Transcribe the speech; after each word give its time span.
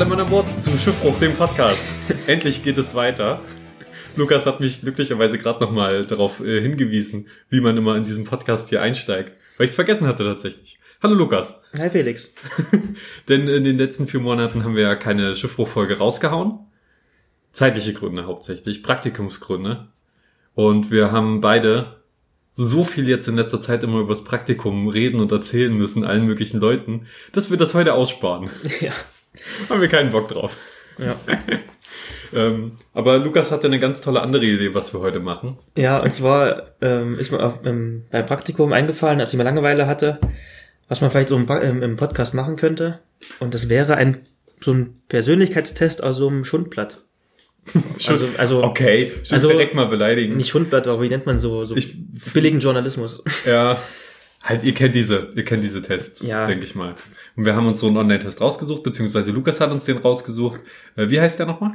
Alle 0.00 0.22
an 0.22 0.30
Bord 0.30 0.62
zum 0.62 0.78
Schiffbruch, 0.78 1.18
dem 1.18 1.34
Podcast. 1.34 1.86
Endlich 2.26 2.64
geht 2.64 2.78
es 2.78 2.94
weiter. 2.94 3.42
Lukas 4.16 4.46
hat 4.46 4.58
mich 4.58 4.80
glücklicherweise 4.80 5.36
gerade 5.36 5.62
nochmal 5.62 6.06
darauf 6.06 6.40
äh, 6.40 6.58
hingewiesen, 6.62 7.28
wie 7.50 7.60
man 7.60 7.76
immer 7.76 7.96
in 7.96 8.04
diesem 8.04 8.24
Podcast 8.24 8.70
hier 8.70 8.80
einsteigt, 8.80 9.34
weil 9.58 9.66
ich 9.66 9.72
es 9.72 9.74
vergessen 9.74 10.06
hatte 10.06 10.24
tatsächlich. 10.24 10.78
Hallo 11.02 11.14
Lukas. 11.14 11.62
Hi 11.76 11.90
Felix. 11.90 12.32
Denn 13.28 13.46
in 13.46 13.62
den 13.62 13.76
letzten 13.76 14.08
vier 14.08 14.20
Monaten 14.20 14.64
haben 14.64 14.74
wir 14.74 14.84
ja 14.84 14.94
keine 14.94 15.36
Schiffbruchfolge 15.36 15.98
rausgehauen. 15.98 16.60
Zeitliche 17.52 17.92
Gründe 17.92 18.24
hauptsächlich, 18.24 18.82
Praktikumsgründe. 18.82 19.88
Und 20.54 20.90
wir 20.90 21.12
haben 21.12 21.42
beide 21.42 22.00
so 22.52 22.84
viel 22.84 23.06
jetzt 23.06 23.28
in 23.28 23.36
letzter 23.36 23.60
Zeit 23.60 23.82
immer 23.82 24.00
über 24.00 24.14
das 24.14 24.24
Praktikum 24.24 24.88
reden 24.88 25.20
und 25.20 25.30
erzählen 25.30 25.74
müssen, 25.74 26.04
allen 26.04 26.24
möglichen 26.24 26.58
Leuten, 26.58 27.06
dass 27.32 27.50
wir 27.50 27.58
das 27.58 27.74
heute 27.74 27.92
aussparen. 27.92 28.48
Ja. 28.80 28.92
Haben 29.68 29.80
wir 29.80 29.88
keinen 29.88 30.10
Bock 30.10 30.28
drauf. 30.28 30.56
Ja. 30.98 31.14
Ähm, 32.32 32.72
aber 32.94 33.18
Lukas 33.18 33.50
hatte 33.50 33.66
eine 33.66 33.80
ganz 33.80 34.00
tolle 34.02 34.22
andere 34.22 34.44
Idee, 34.44 34.72
was 34.72 34.94
wir 34.94 35.00
heute 35.00 35.18
machen. 35.18 35.58
Ja, 35.76 35.98
und 35.98 36.12
zwar 36.12 36.76
ähm, 36.80 37.18
ist 37.18 37.32
mir 37.32 37.42
auf, 37.42 37.58
ähm, 37.64 38.04
beim 38.12 38.24
Praktikum 38.24 38.72
eingefallen, 38.72 39.18
als 39.20 39.32
ich 39.32 39.36
mal 39.36 39.42
Langeweile 39.42 39.88
hatte, 39.88 40.20
was 40.88 41.00
man 41.00 41.10
vielleicht 41.10 41.30
so 41.30 41.36
im, 41.36 41.48
im, 41.48 41.82
im 41.82 41.96
Podcast 41.96 42.34
machen 42.34 42.54
könnte. 42.54 43.00
Und 43.40 43.52
das 43.54 43.68
wäre 43.68 43.96
ein 43.96 44.26
so 44.60 44.72
ein 44.72 45.00
Persönlichkeitstest 45.08 46.04
aus 46.04 46.18
so 46.18 46.28
einem 46.28 46.44
Schundblatt. 46.44 47.02
Also, 48.08 48.28
also 48.38 48.62
Okay, 48.62 49.10
schon 49.24 49.34
Also- 49.34 49.48
direkt 49.48 49.74
mal 49.74 49.86
beleidigen. 49.86 50.36
nicht 50.36 50.50
Schundblatt, 50.50 50.86
aber 50.86 51.02
wie 51.02 51.08
nennt 51.08 51.26
man 51.26 51.40
so, 51.40 51.64
so 51.64 51.74
Ich- 51.74 51.96
billigen 52.32 52.60
Journalismus? 52.60 53.24
Ja, 53.44 53.76
halt, 54.42 54.64
ihr 54.64 54.72
kennt 54.74 54.94
diese, 54.94 55.30
ihr 55.34 55.44
kennt 55.44 55.62
diese 55.64 55.82
Tests, 55.82 56.22
Ja. 56.22 56.46
denke 56.46 56.64
ich 56.64 56.74
mal. 56.74 56.94
Und 57.36 57.44
wir 57.44 57.54
haben 57.54 57.66
uns 57.66 57.80
so 57.80 57.86
einen 57.88 57.96
Online-Test 57.96 58.40
rausgesucht, 58.40 58.82
beziehungsweise 58.82 59.30
Lukas 59.32 59.60
hat 59.60 59.70
uns 59.70 59.84
den 59.84 59.98
rausgesucht. 59.98 60.60
Äh, 60.96 61.08
wie 61.10 61.20
heißt 61.20 61.38
der 61.38 61.46
nochmal? 61.46 61.72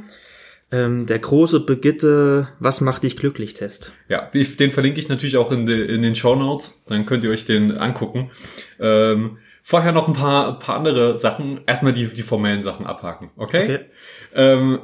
ähm, 0.72 1.06
der 1.06 1.20
große 1.20 1.60
Begitte, 1.60 2.48
was 2.58 2.80
macht 2.80 3.04
dich 3.04 3.16
glücklich 3.16 3.54
Test. 3.54 3.92
Ja, 4.08 4.28
den 4.34 4.72
verlinke 4.72 4.98
ich 4.98 5.08
natürlich 5.08 5.36
auch 5.36 5.52
in, 5.52 5.64
de, 5.64 5.94
in 5.94 6.02
den 6.02 6.16
Show 6.16 6.34
Notes. 6.34 6.82
Dann 6.88 7.06
könnt 7.06 7.22
ihr 7.22 7.30
euch 7.30 7.44
den 7.44 7.70
angucken. 7.78 8.32
Ähm, 8.80 9.38
vorher 9.62 9.92
noch 9.92 10.08
ein 10.08 10.14
paar, 10.14 10.58
paar 10.58 10.76
andere 10.78 11.16
Sachen. 11.18 11.60
Erstmal 11.66 11.92
die, 11.92 12.06
die 12.08 12.22
formellen 12.22 12.58
Sachen 12.60 12.84
abhaken, 12.84 13.30
okay? 13.36 13.62
Okay. 13.62 13.78
Ähm, 14.34 14.80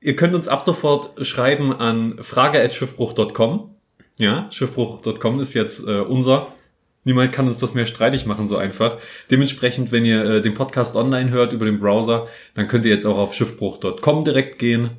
ihr 0.00 0.16
könnt 0.16 0.34
uns 0.34 0.48
ab 0.48 0.62
sofort 0.62 1.26
schreiben 1.26 1.74
an 1.74 2.16
frage.schiffbruch.com. 2.22 3.74
Ja, 4.18 4.48
schiffbruch.com 4.50 5.38
ist 5.40 5.52
jetzt 5.52 5.86
äh, 5.86 6.00
unser. 6.00 6.54
Niemand 7.04 7.32
kann 7.32 7.46
uns 7.46 7.58
das 7.58 7.74
mehr 7.74 7.86
streitig 7.86 8.26
machen, 8.26 8.46
so 8.46 8.56
einfach. 8.56 8.98
Dementsprechend, 9.30 9.90
wenn 9.90 10.04
ihr 10.04 10.24
äh, 10.24 10.42
den 10.42 10.54
Podcast 10.54 10.96
online 10.96 11.30
hört 11.30 11.52
über 11.52 11.64
den 11.64 11.78
Browser, 11.78 12.26
dann 12.54 12.68
könnt 12.68 12.84
ihr 12.84 12.90
jetzt 12.90 13.06
auch 13.06 13.16
auf 13.16 13.32
schiffbruch.com 13.32 14.24
direkt 14.24 14.58
gehen 14.58 14.90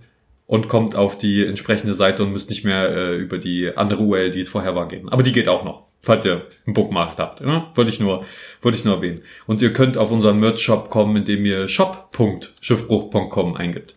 und 0.48 0.68
kommt 0.68 0.96
auf 0.96 1.18
die 1.18 1.46
entsprechende 1.46 1.94
Seite 1.94 2.24
und 2.24 2.32
müsst 2.32 2.50
nicht 2.50 2.66
mehr 2.66 2.90
äh, 2.90 3.16
über 3.16 3.38
die 3.38 3.78
andere 3.78 4.02
URL, 4.02 4.32
die 4.32 4.40
es 4.40 4.50
vorher 4.50 4.76
war, 4.76 4.88
gehen. 4.88 5.10
Aber 5.10 5.22
die 5.22 5.32
geht 5.32 5.48
auch 5.48 5.64
noch, 5.64 5.84
falls 6.02 6.26
ihr 6.26 6.42
einen 6.66 6.74
Bookmark 6.74 7.18
habt. 7.18 7.40
Ja? 7.42 7.72
Wollte 7.76 7.92
ich 7.92 8.00
nur, 8.00 8.26
wollte 8.62 8.78
ich 8.78 8.84
nur 8.84 8.96
erwähnen. 8.96 9.22
Und 9.46 9.62
ihr 9.62 9.72
könnt 9.72 9.98
auf 9.98 10.12
unseren 10.12 10.40
Merch-Shop 10.40 10.90
kommen, 10.90 11.16
indem 11.16 11.46
ihr 11.46 11.68
shop.schiffbruch.com 11.68 13.56
eingibt. 13.56 13.96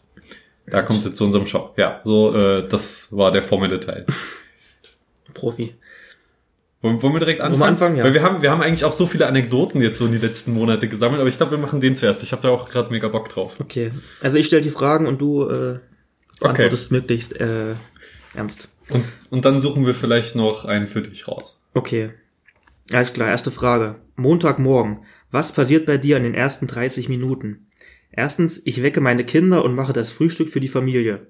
Da 0.67 0.83
kommt 0.83 1.05
ihr 1.05 1.13
zu 1.13 1.25
unserem 1.25 1.47
Shop. 1.47 1.75
Ja, 1.79 2.01
so, 2.05 2.35
äh, 2.35 2.69
das 2.69 3.09
war 3.11 3.33
der 3.33 3.43
formelle 3.43 3.81
Teil. 3.81 4.07
Profi. 5.35 5.75
Wollen, 6.85 7.01
wollen 7.01 7.15
wir 7.15 7.21
direkt 7.21 7.41
anfangen? 7.41 7.63
anfangen, 7.63 7.97
ja. 7.97 8.05
Weil 8.05 8.13
wir 8.13 8.23
haben, 8.23 8.43
wir 8.43 8.51
haben 8.51 8.61
eigentlich 8.61 8.85
auch 8.85 8.93
so 8.93 9.07
viele 9.07 9.27
Anekdoten 9.27 9.81
jetzt 9.81 9.97
so 9.97 10.05
in 10.05 10.13
die 10.13 10.19
letzten 10.19 10.53
Monate 10.53 10.87
gesammelt, 10.87 11.19
aber 11.19 11.31
ich 11.31 11.39
glaube, 11.39 11.53
wir 11.53 11.59
machen 11.59 11.81
den 11.81 11.97
zuerst. 11.97 12.23
Ich 12.23 12.33
habe 12.33 12.43
da 12.43 12.51
auch 12.51 12.69
gerade 12.69 12.91
mega 12.91 13.09
Bock 13.09 13.31
drauf. 13.31 13.57
Okay. 13.59 13.91
Also 14.21 14.37
ich 14.37 14.45
stelle 14.45 14.61
die 14.61 14.69
Fragen 14.69 15.07
und 15.07 15.19
du 15.19 15.49
äh, 15.49 15.79
beantwortest 16.41 16.93
möglichst 16.93 17.41
äh, 17.41 17.77
ernst. 18.35 18.69
Und, 18.91 19.03
und 19.31 19.47
dann 19.47 19.61
suchen 19.61 19.87
wir 19.87 19.95
vielleicht 19.95 20.37
noch 20.37 20.67
einen 20.67 20.87
für 20.87 21.01
dich 21.01 21.27
raus. 21.27 21.59
Okay. 21.73 22.11
Alles 22.93 23.15
klar, 23.15 23.29
erste 23.29 23.51
Frage. 23.51 23.95
Montagmorgen. 24.17 25.07
Was 25.31 25.53
passiert 25.53 25.87
bei 25.87 25.97
dir 25.97 26.19
in 26.19 26.23
den 26.23 26.35
ersten 26.35 26.67
30 26.67 27.09
Minuten? 27.09 27.71
Erstens, 28.11 28.61
ich 28.67 28.83
wecke 28.83 29.01
meine 29.01 29.25
Kinder 29.25 29.65
und 29.65 29.75
mache 29.75 29.95
das 29.95 30.11
Frühstück 30.13 30.51
für 30.51 30.61
die 30.61 30.69
Familie. 30.69 31.29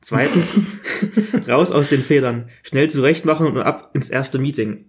Zweitens, 0.00 0.56
raus 1.48 1.72
aus 1.72 1.88
den 1.88 2.02
Federn, 2.02 2.48
schnell 2.62 2.88
zurechtmachen 2.88 3.46
und 3.46 3.58
ab 3.58 3.90
ins 3.94 4.10
erste 4.10 4.38
Meeting. 4.38 4.86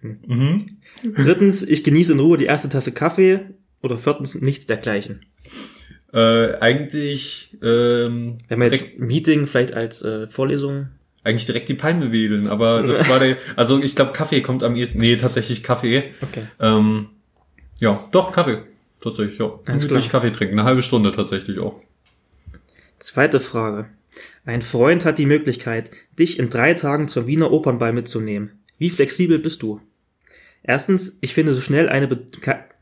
Mhm. 0.00 0.58
Drittens, 1.02 1.62
ich 1.62 1.84
genieße 1.84 2.12
in 2.12 2.20
Ruhe 2.20 2.36
die 2.36 2.46
erste 2.46 2.68
Tasse 2.68 2.92
Kaffee. 2.92 3.40
Oder 3.80 3.96
viertens, 3.96 4.34
nichts 4.34 4.66
dergleichen. 4.66 5.24
Äh, 6.12 6.54
eigentlich, 6.58 7.56
ähm, 7.62 8.38
Wenn 8.48 8.60
wir 8.60 8.72
jetzt 8.72 8.98
Meeting 8.98 9.46
vielleicht 9.46 9.74
als 9.74 10.02
äh, 10.02 10.26
Vorlesung. 10.26 10.88
eigentlich 11.22 11.46
direkt 11.46 11.68
die 11.68 11.74
Palme 11.74 12.10
wedeln, 12.12 12.48
aber 12.48 12.82
das 12.82 13.08
war 13.08 13.20
der, 13.20 13.36
also 13.56 13.80
ich 13.80 13.94
glaube 13.94 14.12
Kaffee 14.12 14.40
kommt 14.40 14.64
am 14.64 14.74
ehesten, 14.74 14.98
nee, 15.00 15.16
tatsächlich 15.16 15.62
Kaffee. 15.62 16.12
Okay. 16.22 16.42
Ähm, 16.60 17.10
ja, 17.78 18.02
doch, 18.10 18.32
Kaffee. 18.32 18.62
Tatsächlich, 19.00 19.38
ja. 19.38 19.52
Gemütlich. 19.64 20.08
Kaffee 20.08 20.30
trinken, 20.30 20.58
eine 20.58 20.66
halbe 20.66 20.82
Stunde 20.82 21.12
tatsächlich 21.12 21.60
auch. 21.60 21.80
Zweite 22.98 23.38
Frage. 23.38 23.86
Ein 24.48 24.62
Freund 24.62 25.04
hat 25.04 25.18
die 25.18 25.26
Möglichkeit, 25.26 25.90
dich 26.18 26.38
in 26.38 26.48
drei 26.48 26.72
Tagen 26.72 27.06
zum 27.06 27.26
Wiener 27.26 27.52
Opernball 27.52 27.92
mitzunehmen. 27.92 28.52
Wie 28.78 28.88
flexibel 28.88 29.38
bist 29.38 29.60
du? 29.60 29.82
Erstens, 30.62 31.18
ich 31.20 31.34
finde 31.34 31.52
so 31.52 31.60
schnell 31.60 31.90
eine 31.90 32.08
Be 32.08 32.26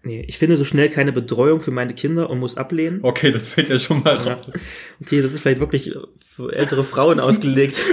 nee, 0.05 0.25
ich 0.29 0.39
finde 0.39 0.57
so 0.57 0.63
schnell 0.63 0.91
keine 0.91 1.11
Betreuung 1.11 1.61
für 1.61 1.73
meine 1.73 1.93
Kinder 1.93 2.31
und 2.31 2.39
muss 2.39 2.57
ablehnen. 2.57 3.01
Okay, 3.03 3.33
das 3.33 3.49
fällt 3.49 3.69
ja 3.69 3.81
schon 3.81 4.05
mal 4.05 4.15
Ja. 4.15 4.35
raus. 4.35 4.55
Okay, 5.01 5.21
das 5.21 5.35
ist 5.35 5.41
vielleicht 5.41 5.59
wirklich 5.59 5.93
für 6.25 6.53
ältere 6.55 6.85
Frauen 6.85 7.19
ausgelegt. 7.19 7.83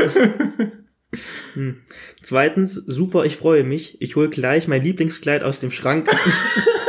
Hm. 1.53 1.77
Zweitens, 2.23 2.73
super, 2.73 3.23
ich 3.23 3.35
freue 3.37 3.63
mich. 3.63 4.01
Ich 4.01 4.15
hole 4.15 4.29
gleich 4.29 4.67
mein 4.67 4.81
Lieblingskleid 4.81 5.43
aus 5.43 5.59
dem 5.59 5.69
Schrank. 5.69 6.09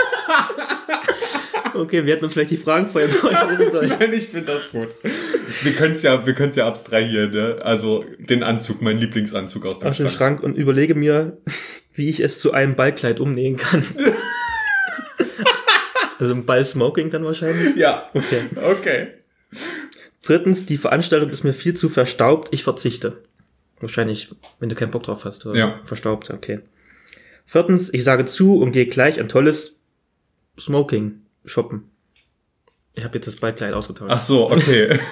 okay, 1.75 2.05
wir 2.05 2.15
hätten 2.15 2.25
uns 2.25 2.35
vielleicht 2.35 2.51
die 2.51 2.57
Fragen 2.57 2.87
vorher 2.87 3.11
durchlesen 3.11 3.73
sollen. 3.73 4.13
ich 4.13 4.29
finde 4.29 4.53
das 4.53 4.71
gut. 4.71 4.89
Wir 5.63 5.73
können 5.73 5.95
es 5.95 6.03
ja, 6.03 6.27
wir 6.27 6.35
können's 6.35 6.57
ja 6.57 6.67
abstrahieren, 6.67 7.33
ne? 7.33 7.57
Also 7.63 8.05
den 8.19 8.43
Anzug, 8.43 8.83
mein 8.83 8.99
Lieblingsanzug 8.99 9.65
aus 9.67 9.81
dem 9.81 9.89
aus 9.89 9.97
dem 9.97 10.09
Schrank. 10.09 10.39
Schrank 10.39 10.43
und 10.43 10.57
überlege 10.57 10.95
mir, 10.95 11.39
wie 11.95 12.09
ich 12.09 12.21
es 12.21 12.41
zu 12.41 12.53
einem 12.53 12.75
Ballkleid 12.75 13.21
umnähen 13.21 13.57
kann. 13.57 13.85
also 16.19 16.35
ein 16.35 16.47
Ball-Smoking 16.47 17.11
dann 17.11 17.25
wahrscheinlich. 17.25 17.77
Ja. 17.77 18.11
Okay. 18.15 18.43
Okay. 18.57 19.09
Drittens, 20.23 20.67
die 20.67 20.79
Veranstaltung 20.79 21.31
ist 21.31 21.45
mir 21.45 21.53
viel 21.53 21.75
zu 21.75 21.89
verstaubt, 21.89 22.49
ich 22.53 22.65
verzichte. 22.65 23.23
Wahrscheinlich, 23.81 24.31
wenn 24.59 24.71
du 24.71 24.75
keinen 24.75 24.91
Bock 24.91 25.03
drauf 25.03 25.25
hast. 25.25 25.45
Oder? 25.45 25.59
Ja. 25.59 25.81
Verstaubt, 25.85 26.31
okay. 26.31 26.61
Viertens, 27.45 27.93
ich 27.93 28.05
sage 28.05 28.25
zu 28.25 28.59
und 28.59 28.73
gehe 28.73 28.87
gleich 28.87 29.21
ein 29.21 29.29
tolles 29.29 29.81
Smoking 30.59 31.24
shoppen. 31.45 31.91
Ich 32.95 33.05
habe 33.05 33.17
jetzt 33.17 33.27
das 33.27 33.37
Ballkleid 33.37 33.75
ausgetauscht. 33.75 34.13
Ach 34.15 34.21
so, 34.21 34.51
okay. 34.51 34.99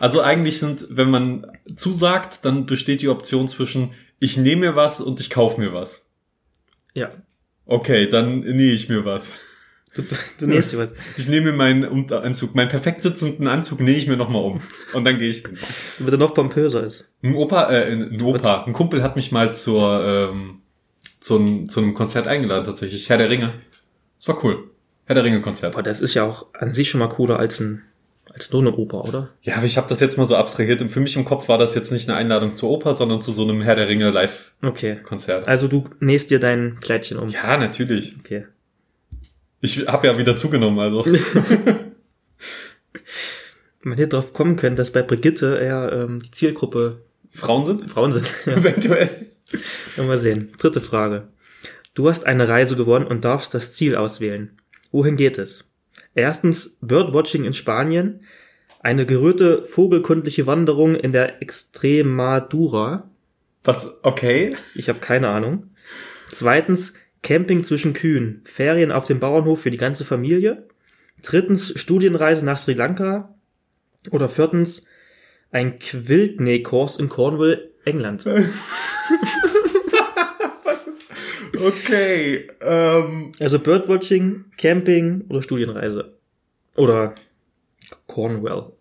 Also 0.00 0.20
eigentlich 0.20 0.58
sind, 0.58 0.86
wenn 0.90 1.10
man 1.10 1.46
zusagt, 1.76 2.44
dann 2.44 2.66
besteht 2.66 3.02
die 3.02 3.08
Option 3.08 3.46
zwischen 3.46 3.92
ich 4.18 4.36
nehme 4.36 4.62
mir 4.62 4.76
was 4.76 5.00
und 5.00 5.20
ich 5.20 5.30
kaufe 5.30 5.60
mir 5.60 5.72
was. 5.72 6.06
Ja, 6.92 7.12
Okay, 7.70 8.08
dann 8.08 8.40
nähe 8.40 8.72
ich 8.72 8.88
mir 8.88 9.04
was. 9.04 9.32
du, 9.94 10.02
du 10.38 10.46
nähst 10.48 10.72
dir 10.72 10.78
was. 10.78 10.92
Ich 11.16 11.28
nehme 11.28 11.52
mir 11.52 11.56
meinen 11.56 11.84
Unteranzug, 11.84 12.52
meinen 12.56 12.68
perfekt 12.68 13.00
sitzenden 13.00 13.46
Anzug 13.46 13.80
nähe 13.80 13.96
ich 13.96 14.08
mir 14.08 14.16
nochmal 14.16 14.42
um. 14.42 14.60
Und 14.92 15.04
dann 15.04 15.18
gehe 15.18 15.30
ich. 15.30 15.44
Damit 15.98 16.12
er 16.12 16.18
noch 16.18 16.34
pompöser 16.34 16.84
ist. 16.84 17.12
Ein 17.22 17.36
Opa, 17.36 17.70
äh, 17.70 17.92
ein 17.92 18.20
Opa, 18.20 18.64
ein 18.64 18.72
Kumpel 18.72 19.04
hat 19.04 19.14
mich 19.14 19.30
mal 19.30 19.54
zur, 19.54 20.04
ähm, 20.04 20.62
zu, 21.20 21.64
zu 21.64 21.80
einem 21.80 21.94
Konzert 21.94 22.26
eingeladen 22.26 22.64
tatsächlich. 22.64 23.08
Herr 23.08 23.18
der 23.18 23.30
Ringe. 23.30 23.52
Das 24.18 24.26
war 24.26 24.44
cool. 24.44 24.69
Herr 25.10 25.16
der 25.16 25.24
Ringe 25.24 25.40
Konzert. 25.40 25.74
Aber 25.74 25.82
das 25.82 26.00
ist 26.00 26.14
ja 26.14 26.22
auch 26.22 26.46
an 26.54 26.72
sich 26.72 26.88
schon 26.88 27.00
mal 27.00 27.08
cooler 27.08 27.40
als 27.40 27.58
ein 27.58 27.82
als 28.32 28.52
nur 28.52 28.60
eine 28.60 28.72
Oper, 28.76 29.04
oder? 29.06 29.28
Ja, 29.42 29.56
aber 29.56 29.64
ich 29.66 29.76
habe 29.76 29.88
das 29.88 29.98
jetzt 29.98 30.16
mal 30.16 30.24
so 30.24 30.36
abstrahiert. 30.36 30.80
Und 30.82 30.90
für 30.90 31.00
mich 31.00 31.16
im 31.16 31.24
Kopf 31.24 31.48
war 31.48 31.58
das 31.58 31.74
jetzt 31.74 31.90
nicht 31.90 32.08
eine 32.08 32.16
Einladung 32.16 32.54
zur 32.54 32.70
Oper, 32.70 32.94
sondern 32.94 33.20
zu 33.20 33.32
so 33.32 33.42
einem 33.42 33.60
Herr 33.60 33.74
der 33.74 33.88
Ringe 33.88 34.10
Live-Konzert. 34.10 35.42
Okay. 35.42 35.50
Also 35.50 35.66
du 35.66 35.90
nähst 35.98 36.30
dir 36.30 36.38
dein 36.38 36.78
Kleidchen 36.78 37.18
um. 37.18 37.28
Ja, 37.28 37.56
natürlich. 37.56 38.14
Okay. 38.20 38.46
Ich 39.60 39.88
habe 39.88 40.06
ja 40.06 40.16
wieder 40.16 40.36
zugenommen, 40.36 40.78
also. 40.78 41.04
Man 43.82 43.98
hätte 43.98 44.14
drauf 44.14 44.32
kommen 44.32 44.54
können, 44.54 44.76
dass 44.76 44.92
bei 44.92 45.02
Brigitte 45.02 45.58
eher 45.60 45.90
ähm, 45.92 46.20
die 46.20 46.30
Zielgruppe 46.30 47.00
Frauen 47.32 47.66
sind? 47.66 47.90
Frauen 47.90 48.12
sind. 48.12 48.32
ja, 48.46 48.52
Eventuell. 48.52 49.10
wir 49.96 50.18
sehen. 50.18 50.52
Dritte 50.56 50.80
Frage. 50.80 51.26
Du 51.94 52.08
hast 52.08 52.26
eine 52.26 52.48
Reise 52.48 52.76
gewonnen 52.76 53.08
und 53.08 53.24
darfst 53.24 53.54
das 53.54 53.72
Ziel 53.72 53.96
auswählen. 53.96 54.59
Wohin 54.92 55.16
geht 55.16 55.38
es? 55.38 55.64
Erstens 56.14 56.78
Birdwatching 56.80 57.44
in 57.44 57.52
Spanien, 57.52 58.24
eine 58.80 59.06
gerührte 59.06 59.64
vogelkundliche 59.66 60.46
Wanderung 60.46 60.94
in 60.94 61.12
der 61.12 61.42
Extremadura. 61.42 63.10
Was, 63.62 63.98
okay. 64.02 64.56
Ich 64.74 64.88
habe 64.88 65.00
keine 65.00 65.28
Ahnung. 65.28 65.70
Zweitens 66.28 66.94
Camping 67.22 67.64
zwischen 67.64 67.92
Kühen, 67.92 68.40
Ferien 68.44 68.90
auf 68.90 69.06
dem 69.06 69.20
Bauernhof 69.20 69.60
für 69.60 69.70
die 69.70 69.76
ganze 69.76 70.04
Familie. 70.04 70.66
Drittens 71.22 71.78
Studienreise 71.78 72.44
nach 72.46 72.58
Sri 72.58 72.72
Lanka. 72.72 73.34
Oder 74.10 74.30
viertens 74.30 74.86
ein 75.50 75.78
Quiltnäh-Kurs 75.78 76.96
in 76.96 77.10
Cornwall, 77.10 77.70
England. 77.84 78.24
Okay, 81.60 82.48
ähm, 82.60 83.32
Also 83.40 83.58
Birdwatching, 83.58 84.44
Camping 84.56 85.24
oder 85.28 85.42
Studienreise. 85.42 86.16
Oder 86.76 87.14
Cornwall. 88.06 88.72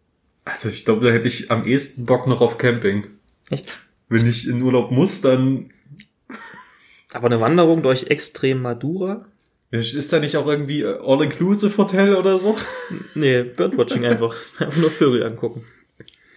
also 0.45 0.69
ich 0.69 0.85
glaube, 0.85 1.05
da 1.05 1.11
hätte 1.11 1.27
ich 1.27 1.51
am 1.51 1.65
ehesten 1.65 2.05
Bock 2.05 2.27
noch 2.27 2.41
auf 2.41 2.57
Camping. 2.57 3.05
Echt? 3.49 3.79
Wenn 4.07 4.27
ich 4.27 4.47
in 4.47 4.61
Urlaub 4.61 4.91
muss, 4.91 5.21
dann 5.21 5.71
Aber 7.11 7.27
eine 7.27 7.39
Wanderung 7.41 7.81
durch 7.83 8.07
Extremadura? 8.07 9.25
ist 9.71 10.11
da 10.13 10.19
nicht 10.19 10.35
auch 10.37 10.47
irgendwie 10.47 10.81
äh, 10.81 10.97
All-Inclusive 11.03 11.77
Hotel 11.77 12.15
oder 12.15 12.39
so? 12.39 12.57
Nee, 13.13 13.43
Birdwatching 13.43 14.05
einfach. 14.05 14.35
Einfach 14.59 14.77
nur 14.77 14.89
Vögel 14.89 15.23
angucken. 15.23 15.63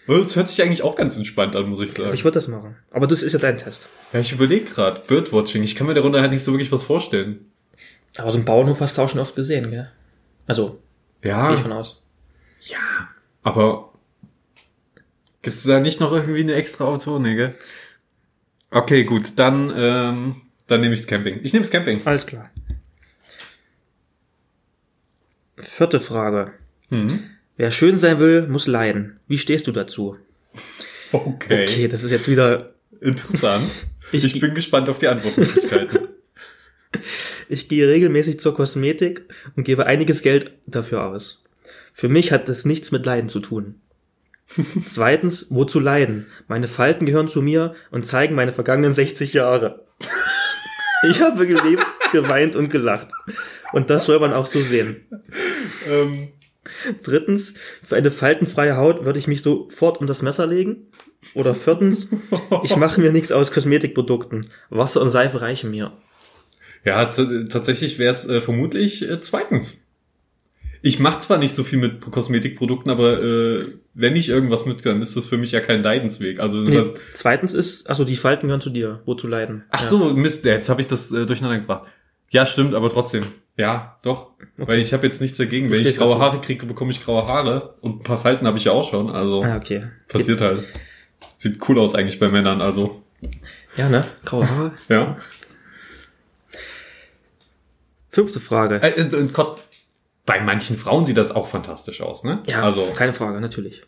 Das 0.07 0.35
hört 0.37 0.49
sich 0.49 0.61
eigentlich 0.63 0.83
auch 0.83 0.97
ganz 0.97 1.17
entspannt 1.17 1.55
an, 1.55 1.69
muss 1.69 1.81
ich 1.81 1.93
sagen. 1.93 2.13
ich 2.13 2.25
würde 2.25 2.35
das 2.35 2.49
machen. 2.49 2.77
Aber 2.91 3.07
das 3.07 3.23
ist 3.23 3.33
ja 3.33 3.39
dein 3.39 3.57
Test. 3.57 3.89
Ja, 4.13 4.21
ich 4.21 4.33
überlege 4.33 4.65
gerade, 4.65 5.01
Birdwatching. 5.07 5.63
Ich 5.63 5.77
kann 5.77 5.87
mir 5.87 5.95
darunter 5.95 6.21
halt 6.21 6.33
nicht 6.33 6.43
so 6.45 6.53
wirklich 6.53 6.73
was 6.73 6.83
vorstellen. 6.83 7.53
Aber 8.19 8.31
so 8.33 8.37
einen 8.39 8.45
Bauernhof 8.45 8.81
hast 8.81 8.99
du 8.99 9.03
auch 9.03 9.09
schon 9.09 9.21
oft 9.21 9.37
gesehen, 9.37 9.71
gell? 9.71 9.91
Also, 10.47 10.81
Ja, 11.23 11.47
gehe 11.49 11.57
ich 11.57 11.63
von 11.63 11.73
aus. 11.73 12.03
ja, 12.61 12.79
aber 13.45 13.93
gibt 15.43 15.55
es 15.57 15.63
da 15.63 15.79
nicht 15.81 16.01
noch 16.01 16.13
irgendwie 16.13 16.41
eine 16.41 16.55
extra 16.55 16.85
Option, 16.87 17.23
ne, 17.23 17.37
gell? 17.37 17.57
Okay, 18.71 19.05
gut, 19.05 19.39
dann, 19.39 19.73
ähm, 19.75 20.37
dann 20.67 20.81
nehme 20.81 20.95
ich 20.95 21.07
Camping. 21.07 21.41
Ich 21.43 21.53
nehme 21.53 21.65
Camping. 21.67 22.01
Alles 22.05 22.27
klar. 22.27 22.51
Vierte 25.57 26.01
Frage. 26.01 26.53
Mhm. 26.91 27.31
Wer 27.57 27.71
schön 27.71 27.99
sein 27.99 28.19
will, 28.19 28.47
muss 28.49 28.67
leiden. 28.67 29.19
Wie 29.29 29.39
stehst 29.39 29.67
du 29.67 29.73
dazu? 29.73 30.17
Okay. 31.13 31.65
Okay, 31.69 31.89
das 31.89 32.03
ist 32.05 32.11
jetzt 32.11 32.29
wieder. 32.29 32.73
Interessant. 33.01 33.69
Ich- 34.13 34.25
Ich, 34.25 34.39
bin 34.41 34.55
gespannt 34.55 34.91
auf 34.91 34.99
die 34.99 35.09
Antwortmöglichkeiten. 35.09 35.99
Ich 37.49 37.69
gehe 37.69 37.89
regelmäßig 37.89 38.39
zur 38.41 38.55
Kosmetik 38.55 39.23
und 39.57 39.65
gebe 39.65 39.87
einiges 39.87 40.23
Geld 40.23 40.55
dafür 40.67 41.05
aus. 41.07 41.45
Für 41.93 42.09
mich 42.09 42.33
hat 42.33 42.49
das 42.49 42.65
nichts 42.65 42.93
mit 42.93 43.05
Leiden 43.07 43.29
zu 43.29 43.41
tun. 43.41 43.77
Zweitens, 44.87 45.47
wozu 45.51 45.81
leiden? 45.81 46.27
Meine 46.49 46.69
Falten 46.69 47.07
gehören 47.07 47.29
zu 47.29 47.41
mir 47.43 47.75
und 47.91 48.05
zeigen 48.07 48.35
meine 48.35 48.53
vergangenen 48.53 48.93
60 48.93 49.33
Jahre. 49.35 49.85
Ich 51.09 51.21
habe 51.23 51.47
gelebt, 51.47 51.87
geweint 52.13 52.55
und 52.57 52.69
gelacht. 52.71 53.09
Und 53.73 53.89
das 53.91 54.05
soll 54.05 54.19
man 54.21 54.33
auch 54.35 54.47
so 54.47 54.61
sehen. 54.61 54.97
ähm, 55.91 56.29
Drittens, 57.03 57.55
für 57.83 57.97
eine 57.97 58.11
faltenfreie 58.11 58.77
Haut 58.77 59.05
würde 59.05 59.19
ich 59.19 59.27
mich 59.29 59.43
sofort 59.43 59.99
unter 59.99 60.11
das 60.11 60.23
Messer 60.23 60.47
legen. 60.47 60.87
Oder 61.35 61.55
viertens, 61.55 62.11
ich 62.65 62.77
mache 62.77 63.01
mir 63.01 63.13
nichts 63.13 63.33
aus 63.33 63.53
Kosmetikprodukten. 63.53 64.47
Wasser 64.71 65.01
und 65.01 65.11
Seife 65.11 65.41
reichen 65.41 65.71
mir. 65.71 65.93
ja, 66.85 67.07
tatsächlich 67.07 67.99
wäre 67.99 68.13
es 68.13 68.27
äh, 68.29 68.41
vermutlich 68.41 69.09
äh, 69.09 69.21
zweitens. 69.21 69.87
Ich 70.85 70.99
mache 70.99 71.21
zwar 71.21 71.39
nicht 71.39 71.55
so 71.55 71.63
viel 71.63 71.79
mit 71.79 72.01
Kosmetikprodukten, 72.01 72.91
aber 72.91 73.23
äh, 73.23 73.67
wenn 73.95 74.17
ich 74.17 74.29
irgendwas 74.29 74.67
mit, 74.67 74.85
dann 74.85 75.01
ist 75.01 75.17
das 75.17 75.27
für 75.27 75.39
mich 75.39 75.53
ja 75.53 75.61
kein 75.61 75.81
Leidensweg. 75.81 76.41
Also 76.41 76.57
Nee, 76.57 76.77
was, 76.77 77.01
zweitens 77.15 77.55
ist, 77.55 77.89
also 77.89 78.05
die 78.05 78.17
Falten 78.17 78.49
gehören 78.49 78.61
zu 78.61 78.71
dir. 78.71 79.01
Wozu 79.07 79.29
leiden? 79.29 79.63
ach 79.71 79.83
Ja. 79.83 79.87
so, 79.87 80.13
Mist, 80.15 80.45
jetzt 80.45 80.69
habe 80.69 80.81
ich 80.81 80.89
das 80.89 81.13
äh, 81.13 81.25
durcheinander 81.25 81.61
gebracht. 81.61 81.89
Ja, 82.31 82.47
stimmt, 82.47 82.75
aber 82.75 82.91
trotzdem. 82.91 83.23
Ja, 83.57 83.99
doch. 84.03 84.31
Weil 84.57 84.79
ich 84.79 84.93
habe 84.93 85.07
jetzt 85.07 85.21
nichts 85.21 85.37
dagegen. 85.39 85.71
Wenn 85.71 85.83
ich 85.83 85.97
graue. 85.97 86.19
Haare 86.19 86.41
kriege, 86.41 86.67
bekomme 86.67 86.91
ich 86.91 87.05
graue 87.05 87.27
Haare. 87.27 87.75
Und 87.81 88.01
ein 88.01 88.03
paar 88.03 88.19
Falten 88.19 88.47
habe 88.47 88.59
ich 88.59 88.65
ja 88.65 88.73
auch 88.73 88.89
schon. 88.89 89.11
Also 89.11 89.43
Ah, 89.45 89.57
okay. 89.57 89.85
passiert 90.09 90.41
halt. 90.41 90.65
Sieht 91.37 91.59
cool 91.69 91.79
aus 91.79 91.95
eigentlich 91.95 92.19
bei 92.19 92.29
Männern. 92.29 92.61
Also 92.61 93.03
Ja, 93.77 93.89
ne? 93.89 94.05
Graue 94.25 94.49
Haare. 94.49 94.73
ja. 94.89 95.17
Fünfte 98.09 98.41
Frage. 98.41 98.81
Äh, 98.83 99.01
äh, 99.01 99.29
bei 100.25 100.41
manchen 100.41 100.77
Frauen 100.77 101.05
sieht 101.05 101.17
das 101.17 101.31
auch 101.33 101.49
fantastisch 101.49 102.01
aus, 102.01 102.25
ne? 102.25 102.43
Ja, 102.47 102.63
Also 102.63 102.87
keine 102.95 103.13
Frage, 103.13 103.41
natürlich. 103.41 103.83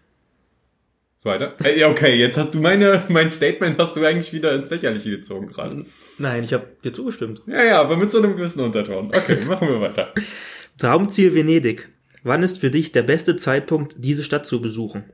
Weiter. 1.25 1.55
Äh, 1.65 1.79
ja, 1.79 1.89
okay, 1.89 2.15
jetzt 2.15 2.37
hast 2.37 2.55
du 2.55 2.61
meine 2.61 3.03
mein 3.09 3.31
Statement 3.31 3.79
hast 3.79 3.97
du 3.97 4.05
eigentlich 4.05 4.33
wieder 4.33 4.55
ins 4.55 4.71
Lächerliche 4.71 5.11
gezogen 5.11 5.47
gerade. 5.47 5.85
Nein, 6.19 6.45
ich 6.45 6.53
habe 6.53 6.67
dir 6.85 6.93
zugestimmt. 6.93 7.43
Ja, 7.47 7.65
ja, 7.65 7.81
aber 7.81 7.97
mit 7.97 8.11
so 8.11 8.19
einem 8.19 8.37
gewissen 8.37 8.61
Unterton. 8.61 9.09
Okay, 9.09 9.39
machen 9.47 9.69
wir 9.69 9.81
weiter. 9.81 10.13
Traumziel 10.79 11.35
Venedig. 11.35 11.89
Wann 12.23 12.43
ist 12.43 12.59
für 12.59 12.71
dich 12.71 12.93
der 12.93 13.03
beste 13.03 13.37
Zeitpunkt, 13.37 13.97
diese 13.99 14.23
Stadt 14.23 14.47
zu 14.47 14.61
besuchen? 14.63 15.05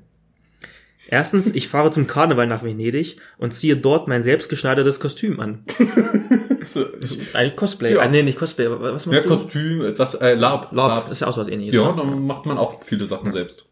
Erstens, 1.09 1.55
ich 1.55 1.67
fahre 1.67 1.91
zum 1.91 2.07
Karneval 2.07 2.47
nach 2.47 2.63
Venedig 2.63 3.17
und 3.39 3.53
ziehe 3.53 3.77
dort 3.77 4.07
mein 4.07 4.23
selbstgeschneidertes 4.23 5.01
Kostüm 5.01 5.41
an. 5.41 5.65
So, 6.63 6.87
Ein 7.33 7.57
Cosplay. 7.57 7.95
Ja. 7.95 8.01
Ah, 8.01 8.09
nee, 8.09 8.23
nicht 8.23 8.39
Cosplay. 8.39 8.69
Was 8.69 9.07
ja, 9.07 9.13
machst 9.13 9.25
du? 9.25 9.29
Kostüm, 9.29 9.95
das 9.97 10.15
äh, 10.17 10.35
Lab, 10.35 10.73
Lab. 10.73 11.11
Ist 11.11 11.21
ja 11.21 11.27
auch 11.27 11.33
so 11.33 11.41
was 11.41 11.49
ähnliches. 11.49 11.75
Ja, 11.75 11.91
ne? 11.91 11.97
dann 11.97 12.27
macht 12.27 12.45
man 12.45 12.59
auch 12.59 12.85
viele 12.85 13.07
Sachen 13.07 13.33
selbst. 13.33 13.70